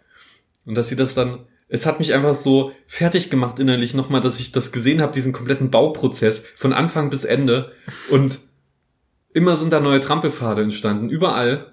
Und 0.65 0.77
dass 0.77 0.89
sie 0.89 0.97
das 0.97 1.15
dann, 1.15 1.47
es 1.69 1.87
hat 1.87 1.99
mich 1.99 2.13
einfach 2.13 2.35
so 2.35 2.73
fertig 2.87 3.31
gemacht 3.31 3.59
innerlich 3.59 3.95
nochmal, 3.95 4.21
dass 4.21 4.41
ich 4.41 4.53
das 4.53 4.73
gesehen 4.73 5.01
habe, 5.01 5.13
diesen 5.13 5.33
kompletten 5.33 5.71
Bauprozess 5.71 6.45
von 6.55 6.73
Anfang 6.73 7.11
bis 7.11 7.25
Ende. 7.25 7.73
Und 8.11 8.41
Immer 9.35 9.57
sind 9.57 9.73
da 9.73 9.81
neue 9.81 10.01
Trampelpfade 10.01 10.63
entstanden, 10.63 11.09
überall. 11.09 11.73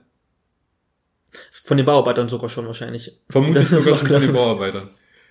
Von 1.65 1.77
den 1.77 1.85
Bauarbeitern 1.85 2.29
sogar 2.29 2.49
schon 2.49 2.65
wahrscheinlich. 2.65 3.19
Vermutlich 3.29 3.67
sogar 3.67 3.97
schon 3.97 4.07
von 4.07 4.21
den. 4.21 4.33
Bauarbeitern. 4.33 4.89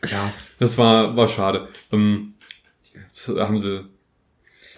Ja, 0.08 0.30
das 0.60 0.78
war, 0.78 1.16
war 1.16 1.28
schade. 1.28 1.68
Ähm, 1.90 2.34
jetzt 2.94 3.28
haben 3.28 3.58
sie, 3.58 3.84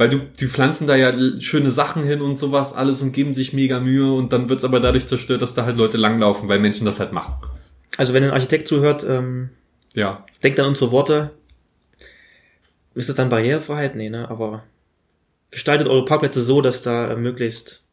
weil 0.01 0.09
du, 0.09 0.19
die 0.19 0.47
pflanzen 0.47 0.87
da 0.87 0.97
ja 0.97 1.13
schöne 1.43 1.71
Sachen 1.71 2.05
hin 2.05 2.23
und 2.23 2.37
sowas 2.37 2.73
alles 2.73 3.03
und 3.03 3.13
geben 3.13 3.35
sich 3.35 3.53
mega 3.53 3.81
Mühe 3.81 4.11
und 4.11 4.33
dann 4.33 4.49
wird's 4.49 4.65
aber 4.65 4.81
dadurch 4.81 5.07
zerstört, 5.07 5.43
dass 5.43 5.53
da 5.53 5.67
halt 5.67 5.77
Leute 5.77 5.99
langlaufen, 5.99 6.49
weil 6.49 6.59
Menschen 6.59 6.87
das 6.87 7.01
halt 7.01 7.13
machen. 7.13 7.35
Also 7.99 8.15
wenn 8.15 8.25
ein 8.25 8.31
Architekt 8.31 8.67
zuhört, 8.67 9.05
ähm, 9.07 9.51
Ja, 9.93 10.25
denkt 10.43 10.59
an 10.59 10.69
unsere 10.69 10.91
Worte. 10.91 11.33
Ist 12.95 13.11
das 13.11 13.17
dann 13.17 13.29
Barrierefreiheit? 13.29 13.95
Nee, 13.95 14.09
ne? 14.09 14.31
Aber 14.31 14.63
gestaltet 15.51 15.87
eure 15.87 16.07
Parkplätze 16.07 16.43
so, 16.43 16.63
dass 16.63 16.81
da 16.81 17.11
äh, 17.11 17.17
möglichst 17.17 17.90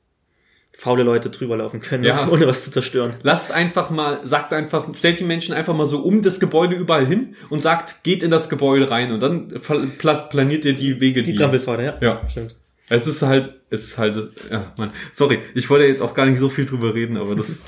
faule 0.80 1.02
Leute 1.02 1.32
drüber 1.32 1.58
laufen 1.58 1.80
können, 1.82 2.04
Ja. 2.04 2.28
ohne 2.32 2.46
was 2.48 2.64
zu 2.64 2.70
zerstören. 2.72 3.16
lasst 3.24 3.52
einfach 3.52 3.90
mal, 3.90 4.20
sagt 4.26 4.54
einfach, 4.54 4.88
stellt 4.96 5.20
die 5.20 5.24
Menschen 5.24 5.54
einfach 5.56 5.76
mal 5.76 5.88
so 5.88 6.00
um 6.04 6.22
das 6.22 6.40
Gebäude 6.40 6.76
überall 6.76 7.08
hin 7.08 7.36
und 7.50 7.62
sagt, 7.62 8.04
geht 8.04 8.22
in 8.22 8.30
das 8.30 8.48
Gebäude 8.48 8.90
rein 8.92 9.12
und 9.12 9.20
dann 9.22 9.48
pla- 9.48 9.82
pla- 9.98 10.28
planiert 10.30 10.66
ihr 10.66 10.74
die 10.76 11.00
Wege, 11.02 11.24
Die 11.24 11.34
Trampelpfade, 11.36 11.84
ja. 11.84 11.98
Ja. 12.02 12.22
Stimmt. 12.30 12.56
Es 12.90 13.08
ist 13.08 13.22
halt, 13.24 13.54
es 13.72 13.84
ist 13.86 13.98
halt, 13.98 14.16
ja, 14.52 14.72
Mann. 14.78 14.92
Sorry, 15.12 15.40
ich 15.56 15.70
wollte 15.70 15.86
jetzt 15.86 16.02
auch 16.02 16.14
gar 16.14 16.26
nicht 16.28 16.38
so 16.40 16.48
viel 16.48 16.66
drüber 16.66 16.94
reden, 16.94 17.18
aber 17.18 17.36
das 17.36 17.66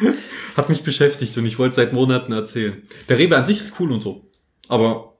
hat 0.56 0.68
mich 0.68 0.82
beschäftigt 0.82 1.36
und 1.36 1.46
ich 1.46 1.58
wollte 1.58 1.76
seit 1.76 1.92
Monaten 1.92 2.32
erzählen. 2.32 2.82
Der 3.08 3.18
Rewe 3.18 3.36
an 3.36 3.44
sich 3.44 3.58
ist 3.58 3.78
cool 3.78 3.92
und 3.92 4.02
so. 4.02 4.24
Aber, 4.68 5.17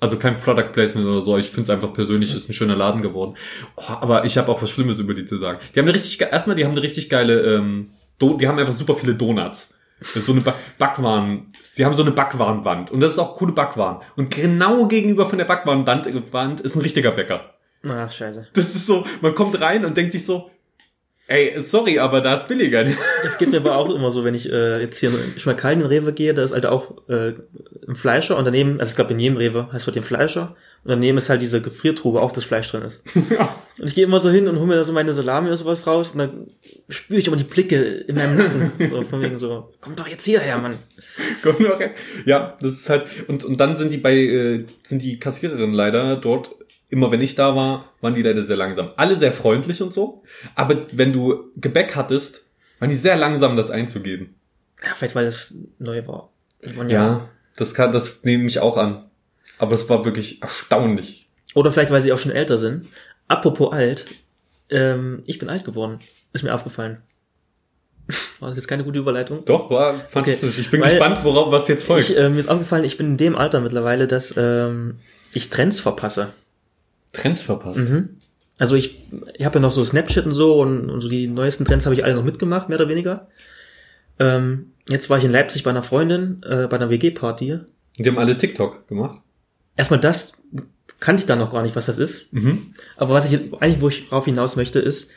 also 0.00 0.16
kein 0.16 0.38
Product 0.38 0.72
Placement 0.72 1.06
oder 1.06 1.22
so, 1.22 1.36
ich 1.36 1.46
finde 1.46 1.62
es 1.62 1.70
einfach 1.70 1.92
persönlich, 1.92 2.34
ist 2.34 2.48
ein 2.48 2.54
schöner 2.54 2.76
Laden 2.76 3.02
geworden. 3.02 3.36
Oh, 3.76 3.92
aber 4.00 4.24
ich 4.24 4.38
habe 4.38 4.50
auch 4.50 4.60
was 4.60 4.70
Schlimmes 4.70 4.98
über 4.98 5.14
die 5.14 5.26
zu 5.26 5.36
sagen. 5.36 5.58
Die 5.74 5.78
haben 5.78 5.86
eine 5.86 5.94
richtig, 5.94 6.20
erstmal, 6.20 6.56
die 6.56 6.64
haben 6.64 6.72
eine 6.72 6.82
richtig 6.82 7.10
geile, 7.10 7.42
ähm, 7.42 7.90
Do 8.18 8.36
die 8.36 8.48
haben 8.48 8.58
einfach 8.58 8.72
super 8.72 8.94
viele 8.94 9.14
Donuts. 9.14 9.74
Das 10.00 10.16
ist 10.16 10.26
so 10.26 10.32
eine 10.32 10.40
ba 10.40 10.54
Backwaren, 10.78 11.52
sie 11.72 11.84
haben 11.84 11.94
so 11.94 12.02
eine 12.02 12.12
Backwarenwand 12.12 12.90
und 12.90 13.00
das 13.00 13.12
ist 13.12 13.18
auch 13.18 13.36
coole 13.36 13.52
Backwaren. 13.52 13.98
Und 14.16 14.34
genau 14.34 14.86
gegenüber 14.86 15.26
von 15.26 15.38
der 15.38 15.44
Backwarenwand 15.44 16.06
äh, 16.06 16.62
ist 16.62 16.74
ein 16.74 16.80
richtiger 16.80 17.10
Bäcker. 17.10 17.54
Ach, 17.86 18.10
scheiße. 18.10 18.48
Das 18.54 18.74
ist 18.74 18.86
so, 18.86 19.04
man 19.20 19.34
kommt 19.34 19.60
rein 19.60 19.84
und 19.84 19.96
denkt 19.96 20.12
sich 20.12 20.24
so, 20.24 20.50
ey, 21.30 21.62
sorry, 21.62 21.98
aber 21.98 22.20
da 22.20 22.34
ist 22.34 22.48
billiger. 22.48 22.84
Das 23.22 23.38
geht 23.38 23.50
mir 23.50 23.58
aber 23.58 23.76
auch 23.76 23.90
immer 23.90 24.10
so, 24.10 24.24
wenn 24.24 24.34
ich 24.34 24.50
äh, 24.50 24.80
jetzt 24.80 24.98
hier 24.98 25.10
in 25.10 25.38
Schmalkalden 25.38 25.82
in 25.82 25.88
den 25.88 25.98
Rewe 25.98 26.12
gehe, 26.12 26.34
da 26.34 26.42
ist 26.42 26.52
halt 26.52 26.66
auch 26.66 27.08
äh, 27.08 27.34
ein 27.86 27.94
Fleischer 27.94 28.36
und 28.36 28.44
daneben, 28.44 28.80
also 28.80 28.90
ich 28.90 28.96
glaube 28.96 29.12
in 29.12 29.18
jedem 29.18 29.36
Rewe 29.36 29.72
heißt 29.72 29.86
halt 29.86 29.96
den 29.96 30.02
Fleischer 30.02 30.56
und 30.82 30.90
daneben 30.90 31.18
ist 31.18 31.28
halt 31.28 31.42
diese 31.42 31.60
Gefriertruhe, 31.60 32.14
wo 32.14 32.18
auch 32.18 32.32
das 32.32 32.44
Fleisch 32.44 32.70
drin 32.70 32.82
ist. 32.82 33.02
Und 33.78 33.86
ich 33.86 33.94
gehe 33.94 34.04
immer 34.04 34.20
so 34.20 34.28
hin 34.28 34.46
und 34.46 34.56
hole 34.58 34.66
mir 34.66 34.74
da 34.74 34.84
so 34.84 34.92
meine 34.92 35.14
Salami 35.14 35.46
oder 35.46 35.56
sowas 35.56 35.86
raus 35.86 36.10
und 36.12 36.18
dann 36.18 36.50
spüre 36.90 37.18
ich 37.18 37.26
immer 37.26 37.38
die 37.38 37.44
Blicke 37.44 37.76
in 37.76 38.14
meinem 38.14 38.36
Nacken. 38.36 38.72
So, 38.90 39.02
von 39.02 39.22
wegen 39.22 39.38
so, 39.38 39.72
komm 39.80 39.96
doch 39.96 40.06
jetzt 40.06 40.26
hierher, 40.26 40.58
Mann. 40.58 40.74
Komm 41.42 41.62
noch 41.62 41.80
rein. 41.80 41.92
Ja, 42.26 42.58
das 42.60 42.74
ist 42.74 42.90
halt, 42.90 43.06
und, 43.26 43.42
und 43.42 43.58
dann 43.58 43.78
sind 43.78 43.94
die 43.94 43.96
bei, 43.96 44.14
äh, 44.14 44.64
sind 44.82 45.02
die 45.02 45.18
Kassiererinnen 45.18 45.72
leider 45.72 46.16
dort, 46.16 46.50
immer 46.90 47.10
wenn 47.10 47.20
ich 47.20 47.34
da 47.34 47.54
war, 47.56 47.92
waren 48.00 48.14
die 48.14 48.22
leider 48.22 48.44
sehr 48.44 48.56
langsam. 48.56 48.90
Alle 48.96 49.14
sehr 49.14 49.32
freundlich 49.32 49.82
und 49.82 49.92
so, 49.92 50.22
aber 50.54 50.86
wenn 50.92 51.12
du 51.12 51.50
Gebäck 51.56 51.96
hattest, 51.96 52.44
waren 52.78 52.90
die 52.90 52.96
sehr 52.96 53.16
langsam, 53.16 53.56
das 53.56 53.70
einzugeben. 53.70 54.34
Ja, 54.84 54.92
vielleicht 54.94 55.14
weil 55.14 55.26
das 55.26 55.54
neu 55.78 56.06
war. 56.06 56.30
Und 56.76 56.88
Ja, 56.90 57.28
das 57.56 57.74
kann, 57.74 57.92
das 57.92 58.24
nehme 58.24 58.46
ich 58.46 58.58
auch 58.60 58.76
an. 58.76 59.04
Aber 59.58 59.74
es 59.74 59.88
war 59.88 60.04
wirklich 60.04 60.40
erstaunlich. 60.42 61.28
Oder 61.54 61.70
vielleicht 61.72 61.90
weil 61.90 62.00
sie 62.00 62.12
auch 62.12 62.18
schon 62.18 62.32
älter 62.32 62.56
sind. 62.58 62.86
Apropos 63.28 63.72
alt, 63.72 64.06
ähm, 64.70 65.22
ich 65.26 65.38
bin 65.38 65.48
alt 65.50 65.64
geworden. 65.64 66.00
Ist 66.32 66.42
mir 66.44 66.54
aufgefallen. 66.54 66.98
War 68.40 68.48
das 68.48 68.56
jetzt 68.58 68.66
keine 68.68 68.84
gute 68.84 68.98
Überleitung? 68.98 69.44
Doch, 69.44 69.70
war 69.70 69.94
fantastisch. 69.94 70.58
Ich 70.58 70.70
bin 70.70 70.80
Weil- 70.80 70.90
gespannt, 70.90 71.20
worauf 71.22 71.52
was 71.52 71.68
jetzt 71.68 71.84
folgt. 71.84 72.10
Ich, 72.10 72.16
äh, 72.16 72.28
mir 72.28 72.40
ist 72.40 72.48
aufgefallen, 72.48 72.84
ich 72.84 72.96
bin 72.96 73.06
in 73.08 73.16
dem 73.16 73.36
Alter 73.36 73.60
mittlerweile, 73.60 74.06
dass 74.06 74.34
ähm, 74.36 74.96
ich 75.32 75.50
Trends 75.50 75.78
verpasse. 75.80 76.32
Trends 77.12 77.42
verpasst. 77.42 77.88
Mhm. 77.90 78.10
Also 78.58 78.74
ich, 78.76 78.96
ich 79.34 79.44
habe 79.44 79.54
ja 79.58 79.60
noch 79.60 79.72
so 79.72 79.84
Snapchat 79.84 80.26
und 80.26 80.34
so 80.34 80.60
und, 80.60 80.90
und 80.90 81.00
so 81.00 81.08
die 81.08 81.26
neuesten 81.26 81.64
Trends 81.64 81.86
habe 81.86 81.94
ich 81.94 82.04
alle 82.04 82.14
noch 82.14 82.24
mitgemacht, 82.24 82.68
mehr 82.68 82.78
oder 82.78 82.88
weniger. 82.88 83.28
Ähm, 84.18 84.72
jetzt 84.88 85.08
war 85.08 85.18
ich 85.18 85.24
in 85.24 85.30
Leipzig 85.30 85.62
bei 85.62 85.70
einer 85.70 85.82
Freundin, 85.82 86.42
äh, 86.44 86.66
bei 86.68 86.76
einer 86.76 86.90
WG-Party. 86.90 87.60
Die 87.98 88.06
haben 88.08 88.18
alle 88.18 88.36
TikTok 88.36 88.86
gemacht. 88.88 89.20
Erstmal 89.76 90.00
das 90.00 90.32
kannte 90.98 91.20
ich 91.22 91.26
dann 91.26 91.38
noch 91.38 91.50
gar 91.50 91.62
nicht, 91.62 91.76
was 91.76 91.86
das 91.86 91.96
ist. 91.98 92.30
Mhm. 92.32 92.74
Aber 92.96 93.14
was 93.14 93.24
ich 93.24 93.30
jetzt- 93.32 93.54
eigentlich, 93.60 93.80
wo 93.80 93.88
ich 93.88 94.08
drauf 94.10 94.26
hinaus 94.26 94.56
möchte, 94.56 94.78
ist, 94.78 95.10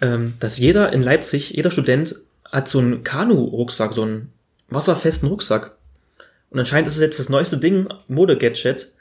ähm, 0.00 0.34
dass 0.38 0.58
jeder 0.58 0.92
in 0.92 1.02
Leipzig, 1.02 1.50
jeder 1.50 1.70
Student 1.72 2.14
hat 2.44 2.68
so 2.68 2.78
einen 2.78 3.02
Kanu-Rucksack, 3.02 3.92
so 3.92 4.02
einen 4.02 4.32
wasserfesten 4.68 5.28
Rucksack. 5.28 5.76
Und 6.50 6.60
anscheinend 6.60 6.86
ist 6.86 6.94
es 6.94 7.00
jetzt 7.00 7.18
das 7.18 7.28
neueste 7.28 7.58
Ding, 7.58 7.88
Mode-Gadget, 8.06 8.92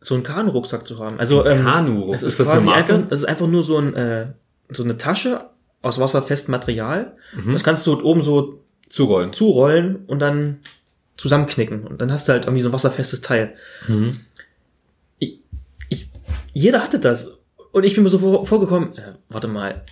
so 0.00 0.14
einen 0.14 0.22
Kanu-Rucksack 0.22 0.86
zu 0.86 0.98
haben. 0.98 1.18
Also 1.18 1.44
ähm, 1.46 1.64
Kanu-Rucksack. 1.64 2.12
das 2.12 2.22
ist, 2.22 2.32
Ist 2.32 2.40
das 2.40 2.48
quasi 2.48 2.70
einfach, 2.70 3.08
das 3.08 3.20
ist 3.20 3.24
einfach 3.26 3.46
nur 3.46 3.62
so 3.62 3.78
ein 3.78 3.94
äh, 3.94 4.26
so 4.70 4.82
eine 4.82 4.96
Tasche 4.96 5.50
aus 5.82 5.98
wasserfestem 5.98 6.52
Material. 6.52 7.16
Mhm. 7.34 7.52
Das 7.52 7.64
kannst 7.64 7.86
du 7.86 8.00
oben 8.02 8.22
so 8.22 8.64
Zurollen. 8.88 9.32
zurollen 9.32 10.04
und 10.06 10.18
dann 10.20 10.60
zusammenknicken. 11.16 11.86
Und 11.86 12.00
dann 12.00 12.10
hast 12.12 12.28
du 12.28 12.32
halt 12.32 12.44
irgendwie 12.44 12.62
so 12.62 12.68
ein 12.70 12.72
wasserfestes 12.72 13.20
Teil. 13.20 13.54
Mhm. 13.88 14.20
Ich, 15.18 15.40
ich, 15.88 16.10
jeder 16.52 16.82
hatte 16.82 16.98
das. 16.98 17.38
Und 17.72 17.84
ich 17.84 17.94
bin 17.94 18.02
mir 18.04 18.10
so 18.10 18.18
vor, 18.18 18.46
vorgekommen, 18.46 18.96
äh, 18.96 19.12
warte 19.28 19.48
mal, 19.48 19.84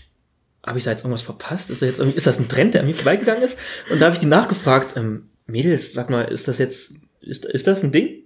habe 0.67 0.79
ich 0.79 0.85
da 0.85 0.91
jetzt 0.91 1.03
irgendwas 1.03 1.23
verpasst? 1.23 1.71
Ist, 1.71 1.83
da 1.83 1.87
jetzt 1.87 1.99
irgendwie, 1.99 2.17
ist 2.17 2.27
das 2.27 2.39
ein 2.39 2.49
Trend, 2.49 2.75
der 2.75 2.81
an 2.81 2.87
mir 2.87 2.95
vorbeigegangen 2.95 3.43
ist? 3.43 3.59
Und 3.91 4.01
da 4.01 4.07
habe 4.07 4.15
ich 4.15 4.21
die 4.21 4.27
nachgefragt, 4.27 4.97
ähm, 4.97 5.29
Mädels, 5.47 5.93
sag 5.93 6.11
mal, 6.11 6.23
ist 6.23 6.49
das 6.49 6.59
jetzt, 6.59 6.95
ist, 7.21 7.45
ist 7.47 7.67
das 7.67 7.83
ein 7.83 7.93
Ding? 7.93 8.25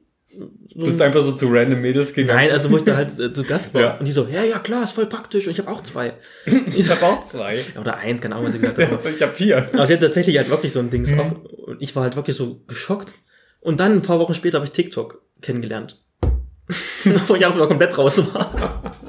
So 0.75 0.85
Bist 0.87 1.01
ein- 1.03 1.07
einfach 1.09 1.23
so 1.25 1.33
zu 1.33 1.49
random 1.51 1.81
Mädels 1.81 2.15
gegangen? 2.15 2.39
Nein, 2.41 2.51
also 2.53 2.71
wo 2.71 2.77
ich 2.79 2.85
da 2.85 2.97
halt 2.97 3.19
äh, 3.19 3.33
zu 3.33 3.45
Gast 3.45 3.75
war. 3.75 3.81
Ja. 3.83 3.97
Und 3.99 4.07
die 4.09 4.13
so, 4.13 4.27
ja, 4.27 4.43
ja, 4.43 4.59
klar, 4.59 4.83
ist 4.83 4.93
voll 4.93 5.07
praktisch. 5.07 5.47
Und 5.47 5.53
ich 5.53 5.59
habe 5.59 5.71
auch 5.71 5.83
zwei. 5.83 6.15
Ich 6.75 6.89
habe 6.89 7.05
auch 7.05 7.23
zwei. 7.25 7.57
Ja, 7.75 7.81
Oder 7.81 7.97
eins, 7.99 8.21
keine 8.23 8.35
Ahnung, 8.37 8.47
was 8.49 8.55
ich 8.55 8.61
gesagt 8.63 8.79
habe. 8.79 8.97
Also 8.97 9.09
ich 9.11 9.21
habe 9.23 9.35
vier. 9.35 9.69
Aber 9.75 9.87
sie 9.87 9.93
hat 9.95 10.01
tatsächlich 10.01 10.37
halt 10.39 10.49
wirklich 10.51 10.73
so 10.73 10.79
ein 10.79 10.87
Mhm. 10.87 10.91
Dings 10.91 11.13
auch. 11.13 11.33
Und 11.67 11.83
ich 11.83 11.95
war 11.95 12.03
halt 12.05 12.17
wirklich 12.17 12.37
so 12.37 12.61
geschockt. 12.67 13.13
Und 13.61 13.79
dann 13.81 13.93
ein 13.93 14.03
paar 14.03 14.19
Wochen 14.19 14.35
später 14.35 14.57
habe 14.57 14.65
ich 14.67 14.73
TikTok 14.73 15.21
kennengelernt. 15.43 16.01
Wo 17.29 17.35
ich 17.35 17.45
einfach 17.47 17.69
komplett 17.69 17.97
raus 17.99 18.23
war. 18.35 18.93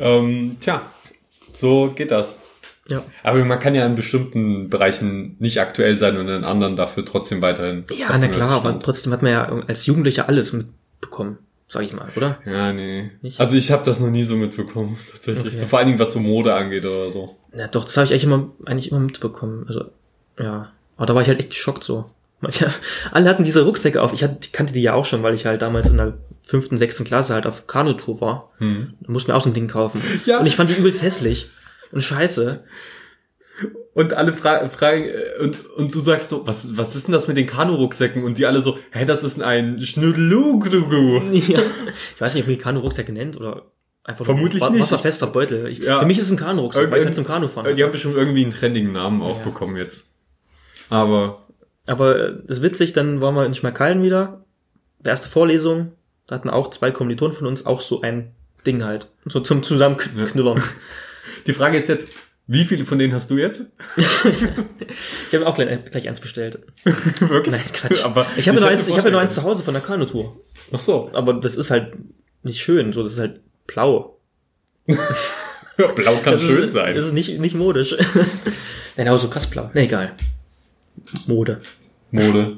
Ähm, 0.00 0.56
tja, 0.60 0.82
so 1.52 1.90
geht 1.94 2.12
das. 2.12 2.38
Ja. 2.88 3.04
Aber 3.22 3.44
man 3.44 3.60
kann 3.60 3.74
ja 3.74 3.84
in 3.86 3.94
bestimmten 3.94 4.70
Bereichen 4.70 5.36
nicht 5.38 5.60
aktuell 5.60 5.96
sein 5.96 6.16
und 6.16 6.28
in 6.28 6.44
anderen 6.44 6.76
dafür 6.76 7.04
trotzdem 7.04 7.42
weiterhin. 7.42 7.84
Ja, 7.94 8.16
na 8.18 8.28
klar, 8.28 8.50
aber 8.50 8.78
trotzdem 8.80 9.12
hat 9.12 9.22
man 9.22 9.32
ja 9.32 9.44
als 9.66 9.86
Jugendlicher 9.86 10.28
alles 10.28 10.52
mitbekommen, 10.52 11.38
sag 11.68 11.82
ich 11.82 11.92
mal, 11.92 12.08
oder? 12.16 12.38
Ja, 12.46 12.72
nee. 12.72 13.10
Nicht? 13.20 13.40
Also 13.40 13.56
ich 13.56 13.70
habe 13.70 13.84
das 13.84 14.00
noch 14.00 14.10
nie 14.10 14.24
so 14.24 14.36
mitbekommen, 14.36 14.98
tatsächlich. 15.12 15.46
Okay. 15.46 15.56
So 15.56 15.66
vor 15.66 15.78
allen 15.78 15.88
Dingen, 15.88 15.98
was 15.98 16.12
so 16.12 16.20
Mode 16.20 16.54
angeht 16.54 16.84
oder 16.84 17.10
so. 17.10 17.36
Na 17.52 17.66
doch, 17.66 17.84
das 17.84 17.96
habe 17.96 18.06
ich 18.06 18.12
eigentlich 18.12 18.24
immer, 18.24 18.50
eigentlich 18.64 18.90
immer 18.90 19.00
mitbekommen. 19.00 19.66
Also, 19.68 19.84
ja. 20.38 20.72
Aber 20.96 21.06
da 21.06 21.14
war 21.14 21.22
ich 21.22 21.28
halt 21.28 21.40
echt 21.40 21.50
geschockt 21.50 21.84
so. 21.84 22.10
Manche, 22.40 22.70
alle 23.12 23.28
hatten 23.28 23.44
diese 23.44 23.64
Rucksäcke 23.64 24.00
auf. 24.00 24.12
Ich 24.14 24.22
hatte, 24.22 24.38
ich 24.42 24.52
kannte 24.52 24.72
die 24.72 24.82
ja 24.82 24.94
auch 24.94 25.04
schon, 25.04 25.22
weil 25.22 25.34
ich 25.34 25.44
halt 25.44 25.60
damals 25.60 25.90
in 25.90 25.98
der 25.98 26.14
fünften, 26.42 26.78
sechsten 26.78 27.04
Klasse 27.04 27.34
halt 27.34 27.46
auf 27.46 27.66
Kanutour 27.66 28.20
war. 28.22 28.50
Hm. 28.58 28.94
Da 29.00 29.12
musste 29.12 29.30
mir 29.30 29.36
auch 29.36 29.42
so 29.42 29.50
ein 29.50 29.54
Ding 29.54 29.68
kaufen. 29.68 30.00
Ja. 30.24 30.40
Und 30.40 30.46
ich 30.46 30.56
fand 30.56 30.70
die 30.70 30.74
übelst 30.74 31.02
hässlich. 31.02 31.50
Und 31.92 32.02
scheiße. 32.02 32.64
Und 33.94 34.12
alle 34.14 34.32
fragen, 34.32 34.70
fragen 34.70 35.04
äh, 35.04 35.42
und, 35.42 35.66
und 35.76 35.94
du 35.94 36.00
sagst 36.00 36.30
so, 36.30 36.46
was, 36.46 36.76
was 36.76 36.94
ist 36.94 37.08
denn 37.08 37.12
das 37.12 37.26
mit 37.26 37.36
den 37.36 37.46
Kanu-Rucksäcken? 37.46 38.22
Und 38.22 38.38
die 38.38 38.46
alle 38.46 38.62
so, 38.62 38.78
hä, 38.92 39.04
das 39.04 39.24
ist 39.24 39.42
ein 39.42 39.80
Schnuddelugudugu. 39.80 41.20
Ja. 41.32 41.58
Ich 42.14 42.20
weiß 42.20 42.34
nicht, 42.34 42.44
ob 42.44 42.48
man 42.48 42.56
die 42.56 42.62
Kanu-Rucksäcke 42.62 43.12
nennt 43.12 43.36
oder 43.36 43.62
einfach 44.04 44.24
nur 44.26 44.34
Vermutlich 44.36 44.62
wa- 44.62 44.70
nicht. 44.70 44.82
wasserfester 44.82 45.26
Beutel. 45.26 45.66
Ich, 45.68 45.78
Ja. 45.78 45.98
Für 45.98 46.06
mich 46.06 46.18
ist 46.18 46.26
es 46.26 46.30
ein 46.30 46.36
Kanu-Rucksack, 46.36 46.90
weil 46.90 46.98
ich 47.00 47.04
halt 47.04 47.14
zum 47.16 47.26
Kanu 47.26 47.48
fahren. 47.48 47.66
Äh, 47.66 47.74
Die 47.74 47.82
haben 47.82 47.90
bestimmt 47.90 48.14
irgendwie 48.16 48.42
einen 48.42 48.52
trendigen 48.52 48.92
Namen 48.92 49.20
auch 49.22 49.38
Ja. 49.38 49.44
bekommen 49.44 49.76
jetzt. 49.76 50.12
Aber 50.90 51.46
Aber 51.88 52.16
äh, 52.18 52.32
das 52.46 52.58
ist 52.58 52.62
witzig, 52.62 52.92
dann 52.92 53.20
waren 53.20 53.34
wir 53.34 53.44
in 53.46 53.54
Schmerkalden 53.54 54.02
wieder. 54.04 54.44
Erste 55.02 55.28
Vorlesung, 55.28 55.92
da 56.28 56.36
hatten 56.36 56.50
auch 56.50 56.70
zwei 56.70 56.90
Kommilitonen 56.92 57.34
von 57.34 57.46
uns 57.46 57.66
auch 57.66 57.80
so 57.80 58.02
ein 58.02 58.32
Ding 58.66 58.84
halt. 58.84 59.08
So 59.24 59.40
zum 59.40 59.62
Zusammenknüllern. 59.64 60.62
die 61.46 61.52
Frage 61.52 61.78
ist 61.78 61.88
jetzt, 61.88 62.08
wie 62.46 62.64
viele 62.64 62.84
von 62.86 62.98
denen 62.98 63.12
hast 63.12 63.30
du 63.30 63.36
jetzt? 63.36 63.70
Ich 63.96 65.34
habe 65.34 65.46
auch 65.46 65.54
gleich, 65.54 65.84
gleich 65.90 66.08
eins 66.08 66.18
bestellt. 66.20 66.58
Wirklich? 67.20 67.54
Nein, 67.54 67.64
Quatsch. 67.72 68.04
Aber 68.04 68.26
ich 68.36 68.48
habe 68.48 68.58
nur 68.58 68.68
eins, 68.68 68.88
ich 68.88 68.96
habe 68.96 69.10
nur 69.10 69.20
eins 69.20 69.34
zu 69.34 69.42
Hause 69.42 69.62
von 69.62 69.74
der 69.74 69.82
Kanutour. 69.82 70.40
Ach 70.72 70.78
so. 70.78 71.10
Aber 71.12 71.34
das 71.34 71.56
ist 71.56 71.70
halt 71.70 71.92
nicht 72.42 72.60
schön, 72.60 72.92
so 72.94 73.02
das 73.02 73.14
ist 73.14 73.18
halt 73.18 73.40
blau. 73.66 74.18
Blau 75.94 76.16
kann 76.16 76.32
Das 76.32 76.42
schön 76.42 76.64
ist, 76.64 76.72
sein. 76.72 76.96
Das 76.96 77.06
ist 77.06 77.12
nicht, 77.12 77.38
nicht 77.38 77.54
modisch. 77.54 77.94
Nein, 78.96 79.06
aber 79.06 79.18
so 79.18 79.28
krass 79.28 79.46
blau. 79.46 79.70
Nee, 79.74 79.84
egal. 79.84 80.12
Mode. 81.26 81.60
Mode. 82.10 82.56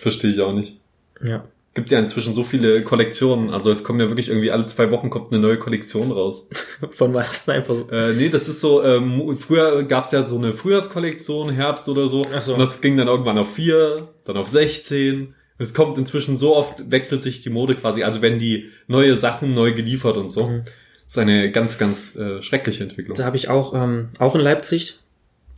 Verstehe 0.00 0.30
ich 0.30 0.40
auch 0.40 0.54
nicht. 0.54 0.80
Ja. 1.22 1.44
Gibt 1.74 1.90
ja 1.90 1.98
inzwischen 1.98 2.34
so 2.34 2.44
viele 2.44 2.82
Kollektionen. 2.84 3.48
Also 3.48 3.70
es 3.70 3.82
kommen 3.82 3.98
ja 3.98 4.08
wirklich 4.08 4.28
irgendwie 4.28 4.50
alle 4.50 4.66
zwei 4.66 4.90
Wochen 4.90 5.08
kommt 5.08 5.32
eine 5.32 5.40
neue 5.40 5.58
Kollektion 5.58 6.12
raus. 6.12 6.46
Von 6.90 7.14
was? 7.14 7.48
Einfach 7.48 7.74
so. 7.74 7.88
Äh, 7.90 8.12
nee, 8.12 8.28
das 8.28 8.48
ist 8.48 8.60
so, 8.60 8.82
ähm, 8.82 9.36
früher 9.38 9.84
gab's 9.84 10.12
ja 10.12 10.22
so 10.22 10.36
eine 10.36 10.52
Frühjahrskollektion, 10.52 11.50
Herbst 11.50 11.88
oder 11.88 12.08
so. 12.08 12.22
Ach 12.34 12.42
so. 12.42 12.54
Und 12.54 12.60
das 12.60 12.80
ging 12.82 12.98
dann 12.98 13.08
irgendwann 13.08 13.38
auf 13.38 13.54
vier, 13.54 14.08
dann 14.24 14.36
auf 14.36 14.48
16. 14.48 15.34
Es 15.56 15.72
kommt 15.72 15.96
inzwischen 15.96 16.36
so 16.36 16.54
oft, 16.54 16.90
wechselt 16.90 17.22
sich 17.22 17.40
die 17.40 17.50
Mode 17.50 17.74
quasi. 17.74 18.02
Also 18.02 18.20
wenn 18.20 18.38
die 18.38 18.70
neue 18.86 19.16
Sachen 19.16 19.54
neu 19.54 19.72
geliefert 19.72 20.16
und 20.16 20.30
so. 20.30 20.48
Mhm. 20.48 20.62
Das 20.64 21.16
ist 21.16 21.18
eine 21.18 21.50
ganz, 21.50 21.78
ganz 21.78 22.16
äh, 22.16 22.42
schreckliche 22.42 22.82
Entwicklung. 22.84 23.16
Da 23.16 23.24
habe 23.24 23.36
ich 23.36 23.48
auch, 23.48 23.74
ähm, 23.74 24.08
auch 24.18 24.34
in 24.34 24.40
Leipzig, 24.40 24.98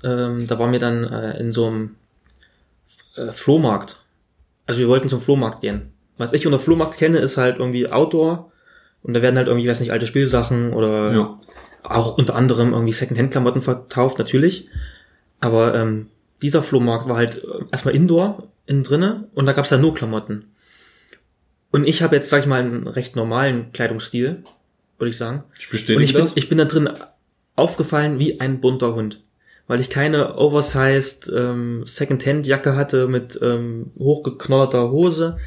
ähm, 0.03 0.47
da 0.47 0.59
waren 0.59 0.73
wir 0.73 0.79
dann 0.79 1.05
äh, 1.05 1.39
in 1.39 1.53
so 1.53 1.67
einem 1.67 1.97
äh, 3.17 3.33
Flohmarkt. 3.33 4.05
Also 4.67 4.81
wir 4.81 4.89
wollten 4.89 5.09
zum 5.09 5.21
Flohmarkt 5.21 5.61
gehen. 5.61 5.94
Was 6.19 6.33
ich 6.33 6.47
unter 6.47 6.59
Flohmarkt 6.59 6.97
kenne, 6.99 7.19
ist 7.19 7.37
halt 7.37 7.59
irgendwie 7.59 7.89
Outdoor. 7.89 8.51
Und 9.03 9.15
da 9.15 9.23
werden 9.23 9.37
halt 9.37 9.49
irgendwie, 9.49 9.69
weiß 9.69 9.81
nicht, 9.81 9.93
alte 9.93 10.07
Spielsachen 10.07 10.73
oder 10.73 11.13
Ja. 11.13 11.41
auch 11.83 12.17
unter 12.17 12.35
anderem 12.37 12.73
irgendwie 12.73 12.93
Secondhand-Klamotten 12.93 13.63
verkauft, 13.63 14.19
natürlich. 14.19 14.69
Aber 15.41 15.75
ähm, 15.75 16.07
dieser 16.41 16.63
Flohmarkt 16.63 17.09
war 17.09 17.17
halt 17.17 17.43
äh, 17.45 17.65
erstmal 17.71 17.95
Indoor, 17.95 18.45
innen 18.67 18.83
drinne, 18.83 19.29
und 19.35 19.47
da 19.47 19.53
gab's 19.53 19.69
dann 19.69 19.81
nur 19.83 19.93
Klamotten. 19.95 20.47
Und 21.71 21.87
ich 21.87 22.03
habe 22.03 22.15
jetzt, 22.17 22.31
sag 22.31 22.41
ich 22.41 22.47
mal, 22.47 22.61
einen 22.61 22.87
recht 22.87 23.17
normalen 23.17 23.73
Kleidungsstil, 23.73 24.43
würde 24.99 25.11
ich 25.11 25.17
sagen. 25.17 25.43
Ich 25.59 25.67
Und 25.67 25.73
bestätige 25.73 26.05
ich 26.05 26.13
bin, 26.13 26.21
das. 26.21 26.37
ich 26.37 26.49
bin 26.49 26.59
da 26.59 26.65
drin 26.67 26.89
aufgefallen 27.57 28.19
wie 28.19 28.41
ein 28.41 28.61
bunter 28.61 28.95
Hund. 28.95 29.21
Weil 29.67 29.81
ich 29.81 29.91
keine 29.91 30.37
oversized 30.37 31.31
ähm, 31.35 31.83
Secondhand-Jacke 31.87 32.77
hatte 32.77 33.09
mit 33.09 33.39
ähm, 33.43 33.91
hochgeknollerter 33.99 34.91
Hose. 34.91 35.39